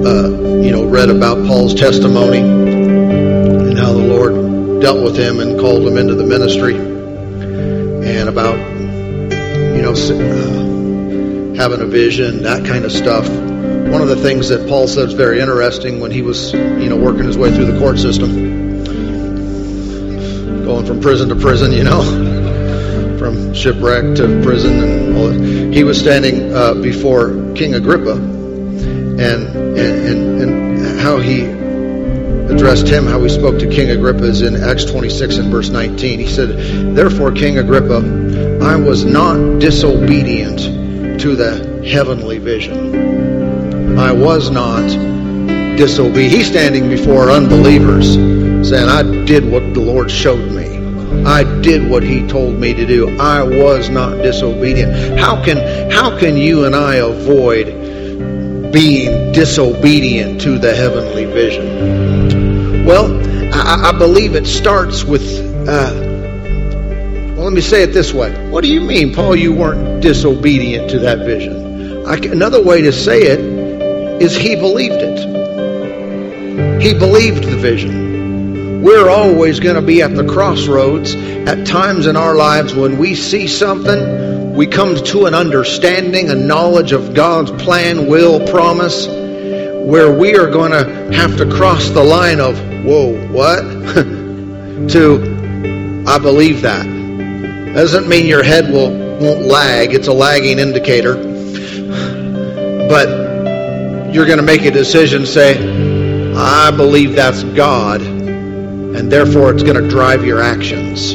uh, 0.06 0.30
you 0.62 0.72
know 0.72 0.86
read 0.86 1.10
about 1.10 1.46
Paul's 1.48 1.74
testimony 1.74 2.40
and 2.40 3.78
how 3.78 3.92
the 3.92 4.00
Lord 4.00 4.80
dealt 4.80 5.04
with 5.04 5.18
him 5.18 5.40
and 5.40 5.60
called 5.60 5.88
him 5.88 5.98
into 5.98 6.14
the 6.14 6.24
ministry, 6.24 6.76
and 6.76 8.30
about 8.30 8.56
you 9.76 9.82
know 9.82 9.94
uh, 9.94 11.56
having 11.56 11.82
a 11.82 11.88
vision, 11.88 12.44
that 12.44 12.66
kind 12.66 12.86
of 12.86 12.92
stuff. 12.92 13.28
One 13.28 14.02
of 14.02 14.10
the 14.10 14.18
things 14.22 14.50
that 14.50 14.70
Paul 14.70 14.88
said 14.88 15.08
is 15.08 15.14
very 15.14 15.40
interesting 15.40 16.00
when 16.00 16.12
he 16.12 16.22
was 16.22 16.54
you 16.54 16.88
know 16.88 16.98
working 16.98 17.24
his 17.24 17.38
way 17.38 17.52
through 17.52 17.66
the 17.66 17.80
court 17.80 17.98
system, 17.98 18.84
going 20.66 20.86
from 20.86 21.02
prison 21.02 21.30
to 21.30 21.36
prison, 21.36 21.72
you 21.72 21.84
know. 21.84 22.30
From 23.24 23.54
shipwreck 23.54 24.16
to 24.16 24.42
prison, 24.44 24.84
and 24.84 25.16
all 25.16 25.28
that. 25.30 25.43
He 25.74 25.84
was 25.84 26.00
standing 26.00 26.54
uh, 26.54 26.76
before 26.76 27.30
King 27.56 27.74
Agrippa, 27.74 28.14
and, 28.14 29.20
and 29.20 29.78
and 29.78 30.42
and 30.42 31.00
how 31.00 31.18
he 31.18 31.42
addressed 32.54 32.88
him, 32.88 33.06
how 33.06 33.22
he 33.22 33.30
spoke 33.30 33.58
to 33.60 33.68
King 33.68 33.90
Agrippa 33.90 34.24
is 34.24 34.42
in 34.42 34.56
Acts 34.56 34.86
26 34.86 35.38
and 35.38 35.52
verse 35.52 35.70
19. 35.70 36.20
He 36.20 36.28
said, 36.28 36.96
Therefore, 36.96 37.32
King 37.32 37.58
Agrippa, 37.58 38.60
I 38.62 38.76
was 38.76 39.04
not 39.04 39.60
disobedient 39.60 40.60
to 41.22 41.36
the 41.36 41.84
heavenly 41.86 42.38
vision. 42.38 43.98
I 43.98 44.12
was 44.12 44.50
not 44.50 44.88
disobedient. 45.78 46.34
He's 46.34 46.48
standing 46.48 46.90
before 46.90 47.32
unbelievers 47.32 48.14
saying, 48.68 48.90
I 48.90 49.04
did 49.26 49.50
what 49.50 49.74
the 49.74 49.82
Lord 49.82 50.10
showed 50.12 50.52
me. 50.52 50.73
I 51.26 51.44
did 51.62 51.90
what 51.90 52.04
he 52.04 52.28
told 52.28 52.60
me 52.60 52.74
to 52.74 52.86
do. 52.86 53.18
I 53.18 53.44
was 53.44 53.90
not 53.90 54.18
disobedient. 54.18 55.20
How 55.20 55.44
can 55.44 55.92
how 55.92 56.18
can 56.20 56.36
you 56.36 56.66
and 56.66 56.76
I 56.76 56.96
avoid 56.96 58.72
being 58.72 59.32
disobedient 59.32 60.42
to 60.42 60.58
the 60.58 60.74
heavenly 60.74 61.26
vision? 61.26 62.86
Well, 62.86 63.14
I, 63.54 63.90
I 63.90 63.92
believe 63.98 64.36
it 64.36 64.48
starts 64.48 65.04
with. 65.04 65.24
Uh, 65.68 65.94
well, 67.36 67.46
let 67.46 67.54
me 67.54 67.62
say 67.62 67.84
it 67.84 67.94
this 67.94 68.14
way. 68.14 68.32
What 68.50 68.64
do 68.64 68.70
you 68.72 68.82
mean, 68.82 69.14
Paul? 69.14 69.36
You 69.36 69.54
weren't 69.54 70.02
disobedient 70.02 70.90
to 70.92 71.00
that 71.00 71.20
vision. 71.20 72.06
I, 72.06 72.16
another 72.16 72.62
way 72.62 72.82
to 72.82 72.92
say 72.92 73.22
it 73.22 73.40
is 74.22 74.36
he 74.36 74.56
believed 74.56 74.96
it. 74.96 75.20
He 76.82 76.94
believed 76.94 77.46
the 77.46 77.58
vision. 77.58 78.03
We're 78.84 79.10
always 79.10 79.62
going 79.62 79.78
to 79.78 79.82
be 79.82 80.02
at 80.02 80.14
the 80.14 80.28
crossroads 80.28 81.16
at 81.16 81.66
times 81.66 82.06
in 82.06 82.18
our 82.18 82.36
lives 82.36 82.76
when 82.76 82.98
we 82.98 83.16
see 83.16 83.48
something, 83.48 84.56
we 84.56 84.68
come 84.68 84.98
to 84.98 85.26
an 85.26 85.34
understanding, 85.34 86.30
a 86.30 86.36
knowledge 86.36 86.92
of 86.92 87.14
God's 87.14 87.52
plan, 87.64 88.10
will, 88.10 88.46
promise, 88.46 89.08
where 89.08 90.14
we 90.14 90.36
are 90.36 90.52
going 90.52 90.72
to 90.72 91.16
have 91.16 91.38
to 91.38 91.50
cross 91.50 91.92
the 91.92 92.04
line 92.04 92.42
of, 92.42 92.60
whoa, 92.84 93.14
what? 93.32 93.62
to, 94.92 96.04
I 96.06 96.20
believe 96.20 96.64
that. 96.64 96.84
Doesn't 97.74 98.10
mean 98.10 98.26
your 98.26 98.44
head 98.44 98.70
will, 98.70 98.92
won't 98.92 99.46
lag, 99.46 99.94
it's 99.94 100.10
a 100.10 100.14
lagging 100.14 100.60
indicator. 100.60 101.16
But 102.90 103.08
you're 104.14 104.26
going 104.26 104.40
to 104.40 104.44
make 104.46 104.66
a 104.66 104.72
decision, 104.72 105.26
say, 105.26 105.56
I 106.36 106.70
believe 106.72 107.16
that's 107.16 107.46
God 107.46 108.13
and 108.96 109.12
therefore 109.12 109.52
it's 109.52 109.64
going 109.64 109.82
to 109.82 109.90
drive 109.90 110.26
your 110.26 110.42
actions. 110.42 111.14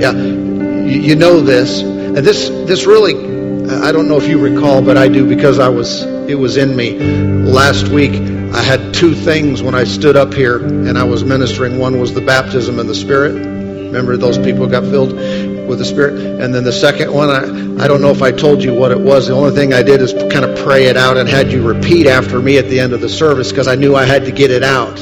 Yeah, 0.00 0.12
you, 0.12 1.14
know 1.14 1.40
this, 1.40 1.82
and 1.82 2.16
this 2.16 2.48
this 2.48 2.86
really, 2.86 3.14
I 3.14 3.92
don't 3.92 4.08
know 4.08 4.16
if 4.16 4.28
you 4.28 4.38
recall, 4.38 4.82
but 4.82 4.96
I 4.96 5.08
do 5.08 5.28
because 5.28 5.58
I 5.58 5.68
was 5.68 6.02
it 6.02 6.38
was 6.38 6.56
in 6.56 6.74
me 6.76 6.98
last 6.98 7.88
week. 7.88 8.12
I 8.52 8.62
had 8.62 8.92
two 8.94 9.14
things 9.14 9.62
when 9.62 9.74
I 9.74 9.84
stood 9.84 10.16
up 10.16 10.34
here 10.34 10.58
and 10.58 10.98
I 10.98 11.04
was 11.04 11.24
ministering. 11.24 11.78
One 11.78 12.00
was 12.00 12.14
the 12.14 12.20
baptism 12.20 12.78
in 12.78 12.86
the 12.86 12.94
Spirit. 12.94 13.34
Remember, 13.34 14.16
those 14.16 14.38
people 14.38 14.66
got 14.66 14.84
filled 14.84 15.12
with 15.12 15.78
the 15.78 15.84
Spirit. 15.84 16.40
And 16.40 16.52
then 16.54 16.64
the 16.64 16.72
second 16.72 17.12
one, 17.12 17.30
I, 17.30 17.84
I 17.84 17.86
don't 17.88 18.00
know 18.00 18.10
if 18.10 18.22
I 18.22 18.32
told 18.32 18.62
you 18.62 18.74
what 18.74 18.90
it 18.90 18.98
was. 18.98 19.28
The 19.28 19.34
only 19.34 19.52
thing 19.52 19.72
I 19.72 19.82
did 19.82 20.00
is 20.00 20.12
kind 20.12 20.44
of 20.44 20.58
pray 20.58 20.86
it 20.86 20.96
out 20.96 21.16
and 21.16 21.28
had 21.28 21.52
you 21.52 21.66
repeat 21.66 22.06
after 22.06 22.40
me 22.40 22.58
at 22.58 22.66
the 22.66 22.80
end 22.80 22.92
of 22.92 23.00
the 23.00 23.08
service 23.08 23.50
because 23.50 23.68
I 23.68 23.76
knew 23.76 23.94
I 23.94 24.04
had 24.04 24.24
to 24.24 24.32
get 24.32 24.50
it 24.50 24.64
out 24.64 24.98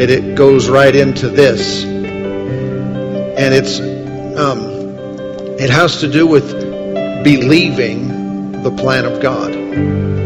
it, 0.00 0.10
it 0.10 0.34
goes 0.34 0.68
right 0.70 0.94
into 0.96 1.28
this. 1.28 1.84
And 1.84 3.54
it's 3.54 3.78
um, 3.78 4.60
it 5.58 5.68
has 5.68 6.00
to 6.00 6.10
do 6.10 6.26
with 6.26 6.50
believing 7.22 8.62
the 8.62 8.70
plan 8.70 9.04
of 9.04 9.20
God, 9.20 9.52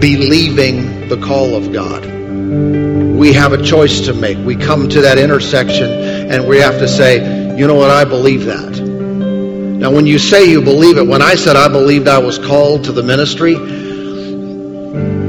believing 0.00 1.08
the 1.08 1.16
call 1.16 1.56
of 1.56 1.72
God. 1.72 2.06
We 2.06 3.32
have 3.32 3.52
a 3.52 3.62
choice 3.62 4.02
to 4.02 4.14
make. 4.14 4.38
We 4.38 4.54
come 4.54 4.88
to 4.90 5.00
that 5.02 5.18
intersection 5.18 5.90
and 6.30 6.46
we 6.46 6.58
have 6.58 6.78
to 6.78 6.86
say, 6.86 7.56
you 7.56 7.66
know 7.66 7.74
what, 7.74 7.90
I 7.90 8.04
believe 8.04 8.44
that. 8.44 8.80
Now, 8.80 9.90
when 9.90 10.06
you 10.06 10.20
say 10.20 10.44
you 10.48 10.62
believe 10.62 10.98
it, 10.98 11.06
when 11.06 11.20
I 11.20 11.34
said 11.34 11.56
I 11.56 11.66
believed 11.68 12.06
I 12.06 12.18
was 12.18 12.38
called 12.38 12.84
to 12.84 12.92
the 12.92 13.02
ministry, 13.02 13.54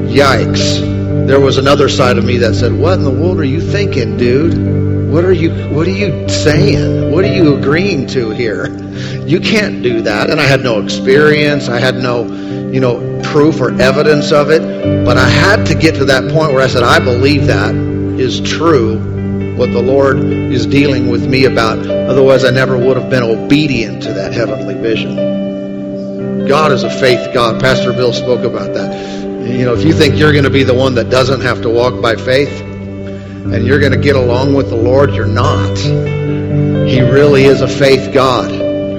yikes 0.06 0.95
there 1.26 1.40
was 1.40 1.58
another 1.58 1.88
side 1.88 2.18
of 2.18 2.24
me 2.24 2.38
that 2.38 2.54
said, 2.54 2.72
"What 2.72 2.94
in 2.94 3.04
the 3.04 3.10
world 3.10 3.40
are 3.40 3.44
you 3.44 3.60
thinking, 3.60 4.16
dude? 4.16 5.10
What 5.12 5.24
are 5.24 5.32
you 5.32 5.50
what 5.70 5.86
are 5.86 5.90
you 5.90 6.28
saying? 6.28 7.10
What 7.10 7.24
are 7.24 7.34
you 7.34 7.56
agreeing 7.56 8.06
to 8.08 8.30
here? 8.30 8.68
You 9.26 9.40
can't 9.40 9.82
do 9.82 10.02
that." 10.02 10.30
And 10.30 10.40
I 10.40 10.44
had 10.44 10.62
no 10.62 10.80
experience. 10.80 11.68
I 11.68 11.80
had 11.80 11.96
no, 11.96 12.26
you 12.70 12.78
know, 12.78 13.20
proof 13.24 13.60
or 13.60 13.72
evidence 13.80 14.30
of 14.30 14.50
it, 14.50 14.62
but 15.04 15.16
I 15.16 15.28
had 15.28 15.66
to 15.66 15.74
get 15.74 15.96
to 15.96 16.04
that 16.04 16.30
point 16.30 16.52
where 16.52 16.62
I 16.62 16.68
said, 16.68 16.84
"I 16.84 17.00
believe 17.00 17.48
that 17.48 17.74
is 17.74 18.40
true." 18.40 19.14
What 19.56 19.72
the 19.72 19.82
Lord 19.82 20.18
is 20.18 20.66
dealing 20.66 21.08
with 21.08 21.26
me 21.26 21.46
about. 21.46 21.78
Otherwise, 21.88 22.44
I 22.44 22.50
never 22.50 22.76
would 22.76 22.98
have 22.98 23.08
been 23.08 23.22
obedient 23.22 24.02
to 24.02 24.12
that 24.12 24.34
heavenly 24.34 24.74
vision. 24.74 26.46
God 26.46 26.72
is 26.72 26.82
a 26.82 26.90
faith 26.90 27.32
God. 27.32 27.58
Pastor 27.58 27.92
Bill 27.92 28.12
spoke 28.12 28.44
about 28.44 28.74
that 28.74 29.25
you 29.46 29.64
know, 29.64 29.74
if 29.74 29.84
you 29.84 29.92
think 29.92 30.16
you're 30.18 30.32
going 30.32 30.44
to 30.44 30.50
be 30.50 30.64
the 30.64 30.74
one 30.74 30.94
that 30.96 31.10
doesn't 31.10 31.40
have 31.42 31.62
to 31.62 31.70
walk 31.70 32.00
by 32.02 32.16
faith 32.16 32.60
and 32.60 33.64
you're 33.64 33.78
going 33.78 33.92
to 33.92 33.98
get 33.98 34.16
along 34.16 34.54
with 34.54 34.70
the 34.70 34.76
Lord, 34.76 35.14
you're 35.14 35.26
not. 35.26 35.76
He 35.78 37.00
really 37.00 37.44
is 37.44 37.60
a 37.60 37.68
faith 37.68 38.12
God. 38.12 38.50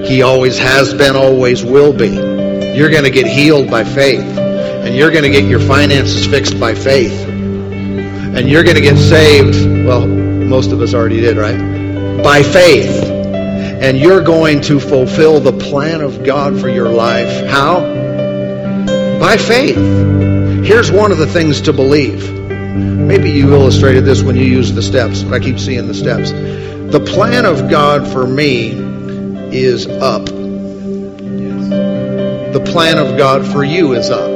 He 0.06 0.22
always 0.22 0.58
has 0.58 0.94
been, 0.94 1.16
always 1.16 1.64
will 1.64 1.92
be. 1.92 2.08
You're 2.08 2.90
going 2.90 3.04
to 3.04 3.10
get 3.10 3.26
healed 3.26 3.70
by 3.70 3.84
faith. 3.84 4.38
And 4.38 4.96
you're 4.96 5.10
going 5.10 5.24
to 5.24 5.30
get 5.30 5.44
your 5.44 5.60
finances 5.60 6.26
fixed 6.26 6.58
by 6.58 6.74
faith. 6.74 7.28
And 7.28 8.48
you're 8.48 8.62
going 8.62 8.76
to 8.76 8.82
get 8.82 8.96
saved. 8.96 9.86
Well, 9.86 10.06
most 10.06 10.72
of 10.72 10.80
us 10.80 10.94
already 10.94 11.20
did, 11.20 11.36
right? 11.36 12.22
By 12.22 12.42
faith. 12.42 13.04
And 13.04 13.98
you're 13.98 14.22
going 14.22 14.62
to 14.62 14.80
fulfill 14.80 15.40
the 15.40 15.52
plan 15.52 16.00
of 16.00 16.24
God 16.24 16.58
for 16.58 16.68
your 16.68 16.88
life. 16.88 17.50
How? 17.50 17.97
By 19.18 19.36
faith. 19.36 19.76
Here's 20.64 20.92
one 20.92 21.10
of 21.10 21.18
the 21.18 21.26
things 21.26 21.62
to 21.62 21.72
believe. 21.72 22.32
Maybe 22.32 23.30
you 23.32 23.52
illustrated 23.52 24.04
this 24.04 24.22
when 24.22 24.36
you 24.36 24.44
used 24.44 24.76
the 24.76 24.82
steps. 24.82 25.24
But 25.24 25.34
I 25.34 25.40
keep 25.40 25.58
seeing 25.58 25.88
the 25.88 25.94
steps. 25.94 26.30
The 26.30 27.00
plan 27.00 27.44
of 27.44 27.68
God 27.68 28.06
for 28.06 28.28
me 28.28 28.70
is 29.50 29.88
up. 29.88 30.26
The 32.54 32.62
plan 32.64 32.98
of 32.98 33.18
God 33.18 33.44
for 33.44 33.64
you 33.64 33.94
is 33.94 34.08
up. 34.08 34.30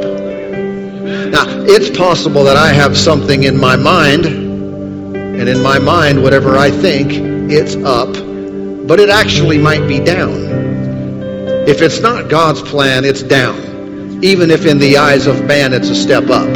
Now, 1.30 1.44
it's 1.64 1.96
possible 1.96 2.42
that 2.44 2.56
I 2.56 2.72
have 2.72 2.98
something 2.98 3.44
in 3.44 3.60
my 3.60 3.76
mind, 3.76 4.26
and 4.26 5.48
in 5.48 5.62
my 5.62 5.78
mind, 5.78 6.20
whatever 6.24 6.56
I 6.56 6.72
think, 6.72 7.12
it's 7.52 7.76
up, 7.76 8.12
but 8.88 8.98
it 8.98 9.10
actually 9.10 9.58
might 9.58 9.86
be 9.86 10.00
down. 10.00 10.32
If 11.68 11.82
it's 11.82 12.00
not 12.00 12.28
God's 12.28 12.62
plan, 12.62 13.04
it's 13.04 13.22
down 13.22 13.71
even 14.22 14.52
if 14.52 14.66
in 14.66 14.78
the 14.78 14.96
eyes 14.96 15.26
of 15.26 15.44
man 15.44 15.72
it's 15.72 15.88
a 15.88 15.96
step 15.96 16.30
up. 16.30 16.48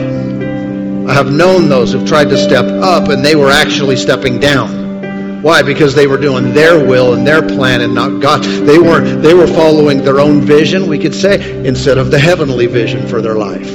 I 1.09 1.13
have 1.13 1.33
known 1.33 1.69
those 1.69 1.93
who've 1.93 2.07
tried 2.07 2.29
to 2.31 2.39
step 2.39 2.65
up 2.65 3.09
and 3.09 3.25
they 3.25 3.35
were 3.35 3.51
actually 3.51 3.97
stepping 3.97 4.39
down. 4.39 5.43
Why? 5.43 5.63
Because 5.63 5.95
they 5.95 6.07
were 6.07 6.17
doing 6.17 6.53
their 6.53 6.85
will 6.85 7.15
and 7.15 7.27
their 7.27 7.43
plan 7.43 7.81
and 7.81 7.93
not 7.93 8.23
God. 8.23 8.43
They 8.45 8.79
weren't 8.79 9.21
they 9.21 9.35
were 9.35 9.49
following 9.49 10.03
their 10.05 10.21
own 10.21 10.41
vision, 10.41 10.89
we 10.89 10.99
could 10.99 11.15
say, 11.15 11.67
instead 11.67 11.99
of 11.99 12.13
the 12.13 12.19
heavenly 12.19 12.67
vision 12.67 13.07
for 13.07 13.21
their 13.21 13.35
life. 13.35 13.73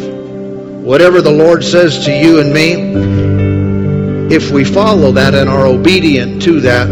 Whatever 0.83 1.21
the 1.21 1.31
Lord 1.31 1.63
says 1.63 2.05
to 2.05 2.11
you 2.11 2.39
and 2.39 2.53
me, 2.53 4.35
if 4.35 4.51
we 4.51 4.63
follow 4.63 5.11
that 5.11 5.35
and 5.35 5.49
are 5.49 5.67
obedient 5.67 6.41
to 6.43 6.61
that, 6.61 6.87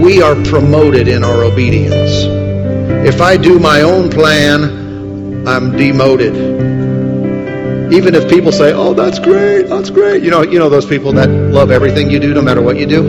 we 0.00 0.22
are 0.22 0.36
promoted 0.44 1.08
in 1.08 1.24
our 1.24 1.42
obedience. 1.42 2.24
If 3.06 3.20
I 3.20 3.36
do 3.36 3.58
my 3.58 3.82
own 3.82 4.10
plan, 4.10 4.85
I'm 5.46 5.76
demoted. 5.76 6.34
Even 7.92 8.16
if 8.16 8.28
people 8.28 8.50
say, 8.50 8.72
"Oh, 8.72 8.94
that's 8.94 9.20
great, 9.20 9.68
that's 9.68 9.90
great," 9.90 10.24
you 10.24 10.30
know, 10.30 10.42
you 10.42 10.58
know 10.58 10.68
those 10.68 10.86
people 10.86 11.12
that 11.12 11.30
love 11.30 11.70
everything 11.70 12.10
you 12.10 12.18
do, 12.18 12.34
no 12.34 12.42
matter 12.42 12.60
what 12.60 12.76
you 12.76 12.86
do. 12.86 13.00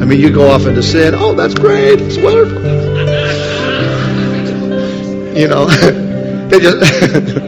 I 0.00 0.06
mean, 0.06 0.18
you 0.18 0.30
go 0.30 0.50
off 0.50 0.66
into 0.66 0.82
sin. 0.82 1.14
Oh, 1.14 1.34
that's 1.34 1.54
great, 1.54 2.00
it's 2.00 2.16
wonderful. 2.16 2.56
you 5.38 5.46
know, 5.46 5.66
they 6.48 6.58
just. 6.58 7.34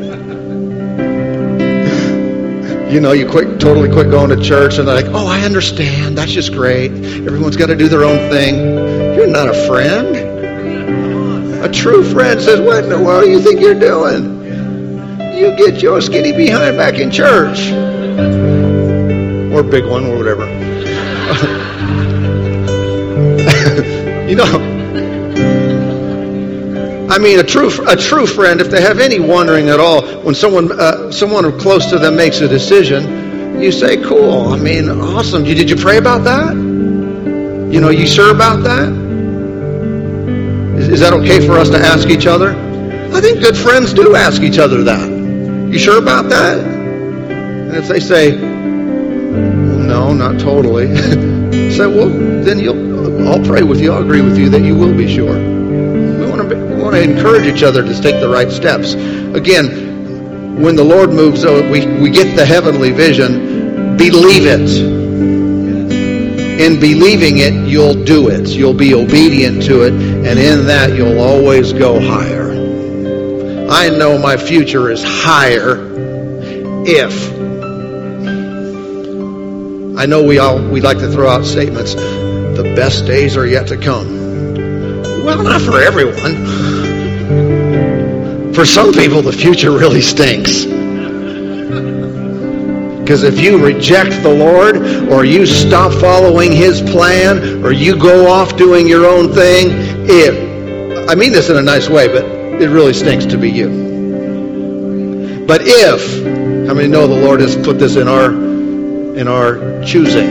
you 2.93 3.01
know, 3.01 3.13
you 3.13 3.27
quit, 3.29 3.59
totally 3.59 3.91
quit 3.91 4.11
going 4.11 4.31
to 4.31 4.43
church, 4.43 4.79
and 4.79 4.87
they're 4.87 5.03
like, 5.03 5.13
"Oh, 5.15 5.27
I 5.27 5.41
understand. 5.47 6.19
That's 6.19 6.33
just 6.33 6.53
great. 6.53 6.93
Everyone's 6.93 7.57
got 7.57 7.67
to 7.67 7.77
do 7.77 7.89
their 7.89 8.05
own 8.05 8.31
thing." 8.31 8.55
You're 9.17 9.27
not 9.27 9.49
a 9.49 9.67
friend. 9.67 10.16
A 11.67 11.69
true 11.69 12.05
friend 12.05 12.41
says, 12.41 12.61
"What 12.61 12.85
in 12.85 12.91
the 12.91 12.97
world 12.97 13.25
do 13.25 13.31
you 13.31 13.41
think 13.41 13.61
you're 13.61 13.75
doing? 13.75 14.39
You 15.37 15.51
get 15.57 15.83
your 15.83 16.01
skinny 16.01 16.31
behind 16.31 16.77
back 16.77 17.01
in 17.01 17.11
church, 17.11 17.73
or 19.53 19.65
big 19.65 19.85
one, 19.85 20.05
or 20.05 20.17
whatever." 20.17 20.47
you 24.29 24.37
know. 24.37 24.45
I 27.11 27.19
mean, 27.19 27.41
a 27.41 27.43
true 27.43 27.73
a 27.89 27.97
true 27.97 28.29
friend, 28.29 28.61
if 28.61 28.71
they 28.71 28.81
have 28.81 29.01
any 29.01 29.19
wondering 29.19 29.69
at 29.69 29.81
all, 29.81 30.07
when 30.23 30.37
someone 30.37 30.71
uh, 30.71 31.11
someone 31.11 31.59
close 31.59 31.87
to 31.87 31.99
them 31.99 32.15
makes 32.15 32.41
a 32.43 32.47
decision, 32.47 33.61
you 33.61 33.73
say, 33.73 33.97
"Cool. 33.97 34.53
I 34.53 34.57
mean, 34.57 34.89
awesome. 34.89 35.43
Did 35.43 35.69
you 35.69 35.75
pray 35.75 35.99
about 35.99 36.23
that? 36.23 36.55
You 36.55 37.81
know, 37.81 37.91
you 37.91 38.07
sure 38.07 38.31
about 38.31 38.63
that? 38.63 38.96
Is, 40.97 41.03
that 41.03 41.13
okay 41.13 41.47
for 41.47 41.59
us 41.59 41.69
to 41.69 41.77
ask 41.77 42.09
each 42.09 42.27
other? 42.27 42.53
I 43.13 43.21
think 43.21 43.41
good 43.41 43.55
friends 43.55 43.93
do 43.93 44.17
ask 44.17 44.41
each 44.41 44.57
other 44.57 44.83
that. 44.85 45.07
You 45.71 45.79
sure 45.79 45.99
about 45.99 46.31
that? 46.31 46.59
And 46.59 47.77
if 47.77 47.87
they 47.87 48.01
say, 48.01 48.35
"No, 48.35 50.15
not 50.15 50.41
totally," 50.41 50.97
say, 51.71 51.87
"Well, 51.87 52.09
then 52.09 52.59
you'll. 52.59 53.29
I'll 53.29 53.45
pray 53.45 53.63
with 53.63 53.79
you. 53.79 53.93
I'll 53.93 54.03
agree 54.03 54.23
with 54.23 54.39
you 54.39 54.49
that 54.49 54.63
you 54.63 54.75
will 54.75 54.97
be 54.97 55.07
sure." 55.15 55.35
We 55.37 56.33
want 56.33 56.49
to 56.95 57.03
encourage 57.03 57.47
each 57.47 57.63
other 57.63 57.83
to 57.83 58.01
take 58.01 58.19
the 58.19 58.31
right 58.31 58.51
steps. 58.51 58.95
Again, 58.95 60.63
when 60.63 60.77
the 60.77 60.85
Lord 60.85 61.11
moves, 61.11 61.45
oh, 61.45 61.61
we, 61.71 61.87
we 62.01 62.09
get 62.09 62.37
the 62.37 62.47
heavenly 62.47 62.91
vision, 62.91 63.99
believe 63.99 64.47
it. 64.47 64.96
In 66.59 66.81
believing 66.81 67.39
it, 67.39 67.69
you'll 67.69 68.03
do 68.05 68.29
it. 68.29 68.49
You'll 68.49 68.73
be 68.73 68.95
obedient 68.95 69.63
to 69.65 69.83
it, 69.83 69.93
and 69.93 70.39
in 70.39 70.67
that, 70.67 70.97
you'll 70.97 71.21
always 71.21 71.75
go 71.75 72.01
higher. 72.01 72.51
I 73.71 73.91
know 73.91 74.17
my 74.17 74.37
future 74.37 74.91
is 74.91 75.03
higher 75.05 75.77
if. 76.87 77.31
I 79.99 80.07
know 80.07 80.23
we 80.23 80.39
all 80.39 80.63
we 80.71 80.81
like 80.81 80.99
to 80.99 81.11
throw 81.11 81.29
out 81.29 81.45
statements. 81.45 81.95
The 81.95 82.73
best 82.77 83.07
days 83.07 83.37
are 83.37 83.47
yet 83.47 83.67
to 83.69 83.77
come. 83.77 84.07
Well, 85.25 85.43
not 85.43 85.61
for 85.61 85.81
everyone. 85.81 86.37
For 88.55 88.65
some 88.65 88.93
people, 88.93 89.21
the 89.21 89.33
future 89.33 89.73
really 89.73 90.01
stinks. 90.01 90.76
Because 93.07 93.23
if 93.23 93.39
you 93.39 93.65
reject 93.65 94.21
the 94.25 94.35
Lord, 94.35 94.79
or 95.09 95.25
you 95.25 95.47
stop 95.47 95.93
following 95.93 96.51
His 96.51 96.81
plan, 96.81 97.65
or 97.65 97.71
you 97.71 97.97
go 97.97 98.29
off 98.29 98.57
doing 98.57 98.89
your 98.89 99.07
own 99.07 99.33
thing, 99.33 99.69
it, 100.11 101.09
I 101.09 101.15
mean 101.15 101.31
this 101.31 101.49
in 101.49 101.57
a 101.57 101.63
nice 101.63 101.89
way, 101.89 102.09
but 102.09 102.25
it 102.25 102.69
really 102.69 102.93
stinks 102.93 103.25
to 103.27 103.39
be 103.39 103.49
you. 103.49 103.69
But 105.47 105.61
if, 105.63 106.25
how 106.67 106.75
many 106.75 106.89
know 106.89 107.07
the 107.07 107.15
Lord 107.15 107.39
has 107.43 107.55
put 107.55 107.79
this 107.79 107.95
in 107.95 108.09
our, 108.09 108.33
in 108.33 109.29
our 109.29 109.85
choosing? 109.85 110.27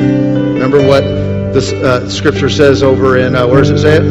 Remember 0.56 0.86
what 0.86 1.04
this 1.54 1.72
uh, 1.72 2.10
scripture 2.10 2.50
says 2.50 2.84
over 2.84 3.18
in, 3.18 3.38
uh, 3.38 3.48
where 3.48 3.62
does 3.62 3.70
it 3.70 3.78
say 3.78 4.00
it? 4.02 4.04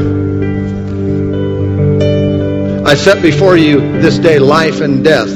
I 2.86 2.94
set 2.94 3.20
before 3.20 3.58
you 3.58 4.00
this 4.00 4.18
day 4.18 4.38
life 4.38 4.80
and 4.80 5.04
death, 5.04 5.28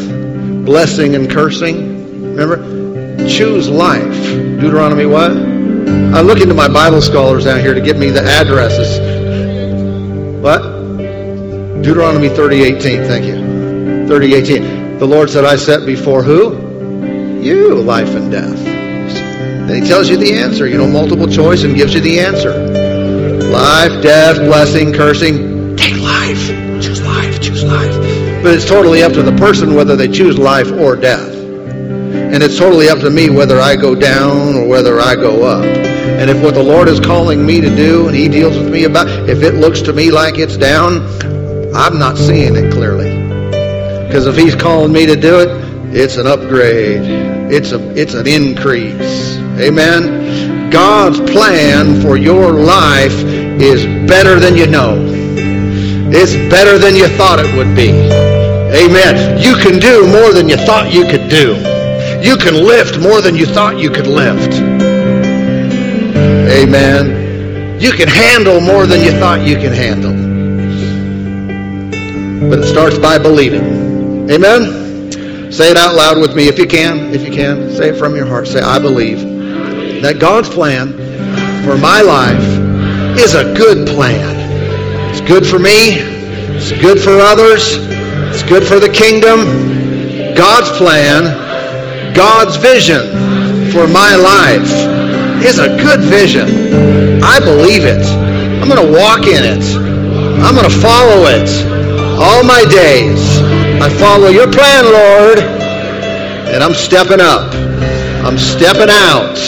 blessing 0.64 1.14
and 1.14 1.30
cursing. 1.30 2.34
Remember? 2.34 2.77
Choose 3.26 3.68
life. 3.70 4.22
Deuteronomy 4.60 5.06
what? 5.06 5.30
I 5.32 6.20
look 6.20 6.40
into 6.40 6.54
my 6.54 6.68
Bible 6.68 7.00
scholars 7.00 7.46
out 7.46 7.60
here 7.60 7.74
to 7.74 7.80
get 7.80 7.96
me 7.96 8.10
the 8.10 8.22
addresses. 8.22 8.98
What? 10.42 10.62
Deuteronomy 11.82 12.28
30:18. 12.28 13.06
Thank 13.06 13.24
you. 13.24 14.06
30:18. 14.06 14.98
The 14.98 15.06
Lord 15.06 15.30
said, 15.30 15.44
"I 15.44 15.56
set 15.56 15.86
before 15.86 16.22
who? 16.22 16.56
You 17.40 17.74
life 17.76 18.14
and 18.14 18.30
death." 18.30 18.64
Then 19.66 19.82
He 19.82 19.88
tells 19.88 20.08
you 20.08 20.16
the 20.16 20.34
answer. 20.34 20.66
You 20.66 20.78
know, 20.78 20.86
multiple 20.86 21.26
choice 21.26 21.64
and 21.64 21.74
gives 21.74 21.94
you 21.94 22.00
the 22.00 22.20
answer. 22.20 22.52
Life, 23.50 24.02
death, 24.02 24.36
blessing, 24.38 24.92
cursing. 24.92 25.74
Take 25.76 25.98
life 26.00 26.52
Choose 26.80 27.02
life. 27.02 27.40
Choose 27.40 27.64
life. 27.64 28.42
But 28.42 28.54
it's 28.54 28.64
totally 28.64 29.02
up 29.02 29.12
to 29.14 29.22
the 29.22 29.32
person 29.32 29.74
whether 29.74 29.96
they 29.96 30.08
choose 30.08 30.38
life 30.38 30.70
or 30.70 30.94
death. 30.94 31.37
And 32.32 32.42
it's 32.42 32.58
totally 32.58 32.88
up 32.88 32.98
to 33.00 33.10
me 33.10 33.30
whether 33.30 33.58
I 33.58 33.74
go 33.74 33.94
down 33.94 34.54
or 34.54 34.68
whether 34.68 35.00
I 35.00 35.14
go 35.14 35.44
up. 35.44 35.64
And 35.64 36.28
if 36.28 36.42
what 36.42 36.54
the 36.54 36.62
Lord 36.62 36.88
is 36.88 37.00
calling 37.00 37.46
me 37.46 37.60
to 37.60 37.74
do 37.74 38.08
and 38.08 38.16
He 38.16 38.28
deals 38.28 38.56
with 38.58 38.70
me 38.70 38.84
about, 38.84 39.08
if 39.28 39.42
it 39.42 39.54
looks 39.54 39.80
to 39.82 39.92
me 39.92 40.10
like 40.10 40.36
it's 40.36 40.56
down, 40.56 41.00
I'm 41.74 41.98
not 41.98 42.18
seeing 42.18 42.54
it 42.56 42.72
clearly. 42.72 43.10
Because 44.06 44.26
if 44.26 44.36
He's 44.36 44.54
calling 44.54 44.92
me 44.92 45.06
to 45.06 45.16
do 45.16 45.40
it, 45.40 45.48
it's 45.94 46.16
an 46.16 46.26
upgrade. 46.26 47.02
It's 47.50 47.72
a 47.72 47.78
it's 47.98 48.12
an 48.12 48.26
increase. 48.26 49.38
Amen. 49.58 50.70
God's 50.70 51.20
plan 51.20 52.02
for 52.02 52.18
your 52.18 52.52
life 52.52 53.24
is 53.60 53.86
better 54.06 54.38
than 54.38 54.56
you 54.56 54.66
know. 54.66 54.96
It's 56.10 56.34
better 56.50 56.78
than 56.78 56.94
you 56.94 57.08
thought 57.16 57.38
it 57.38 57.56
would 57.56 57.74
be. 57.74 57.90
Amen. 57.90 59.40
You 59.40 59.54
can 59.56 59.78
do 59.78 60.06
more 60.06 60.32
than 60.32 60.48
you 60.48 60.56
thought 60.56 60.92
you 60.92 61.04
could 61.04 61.30
do. 61.30 61.77
You 62.22 62.36
can 62.36 62.54
lift 62.54 62.98
more 62.98 63.20
than 63.20 63.36
you 63.36 63.46
thought 63.46 63.78
you 63.78 63.90
could 63.90 64.06
lift. 64.06 64.54
Amen. 66.50 67.80
You 67.80 67.92
can 67.92 68.08
handle 68.08 68.60
more 68.60 68.86
than 68.86 69.04
you 69.04 69.12
thought 69.12 69.46
you 69.46 69.56
can 69.56 69.72
handle. 69.72 70.12
But 72.50 72.60
it 72.60 72.66
starts 72.66 72.98
by 72.98 73.18
believing. 73.18 74.28
Amen. 74.30 75.52
Say 75.52 75.70
it 75.70 75.76
out 75.76 75.94
loud 75.94 76.18
with 76.18 76.34
me 76.34 76.48
if 76.48 76.58
you 76.58 76.66
can. 76.66 77.14
If 77.14 77.24
you 77.24 77.32
can, 77.32 77.70
say 77.70 77.90
it 77.90 77.96
from 77.96 78.14
your 78.14 78.26
heart. 78.26 78.46
Say, 78.48 78.60
I 78.60 78.78
believe 78.78 79.20
that 80.02 80.18
God's 80.18 80.48
plan 80.48 80.92
for 81.64 81.76
my 81.78 82.00
life 82.00 83.18
is 83.18 83.34
a 83.34 83.54
good 83.54 83.86
plan. 83.88 84.36
It's 85.10 85.20
good 85.20 85.46
for 85.46 85.58
me. 85.58 85.98
It's 86.56 86.72
good 86.72 87.00
for 87.00 87.18
others. 87.18 87.76
It's 88.34 88.42
good 88.42 88.66
for 88.66 88.78
the 88.78 88.88
kingdom. 88.88 90.34
God's 90.34 90.70
plan, 90.76 91.24
God's 92.18 92.56
vision 92.56 93.06
for 93.70 93.86
my 93.86 94.16
life 94.16 94.66
is 95.46 95.60
a 95.60 95.68
good 95.78 96.00
vision. 96.00 97.22
I 97.22 97.38
believe 97.38 97.84
it. 97.84 98.04
I'm 98.58 98.68
going 98.68 98.84
to 98.84 98.92
walk 98.92 99.28
in 99.28 99.44
it. 99.46 99.62
I'm 100.42 100.56
going 100.56 100.68
to 100.68 100.78
follow 100.82 101.30
it 101.30 101.48
all 102.18 102.42
my 102.42 102.64
days. 102.68 103.22
I 103.80 103.88
follow 104.00 104.30
your 104.30 104.50
plan, 104.50 104.84
Lord, 104.86 105.38
and 105.38 106.60
I'm 106.60 106.74
stepping 106.74 107.20
up. 107.20 107.54
I'm 108.26 108.36
stepping 108.36 108.90
out. 108.90 109.38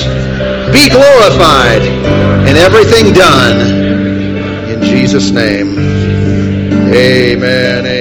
Be 0.73 0.89
glorified 0.89 1.83
in 2.47 2.55
everything 2.55 3.13
done. 3.13 4.71
In 4.71 4.81
Jesus' 4.83 5.33
name. 5.33 5.77
Amen. 6.95 8.00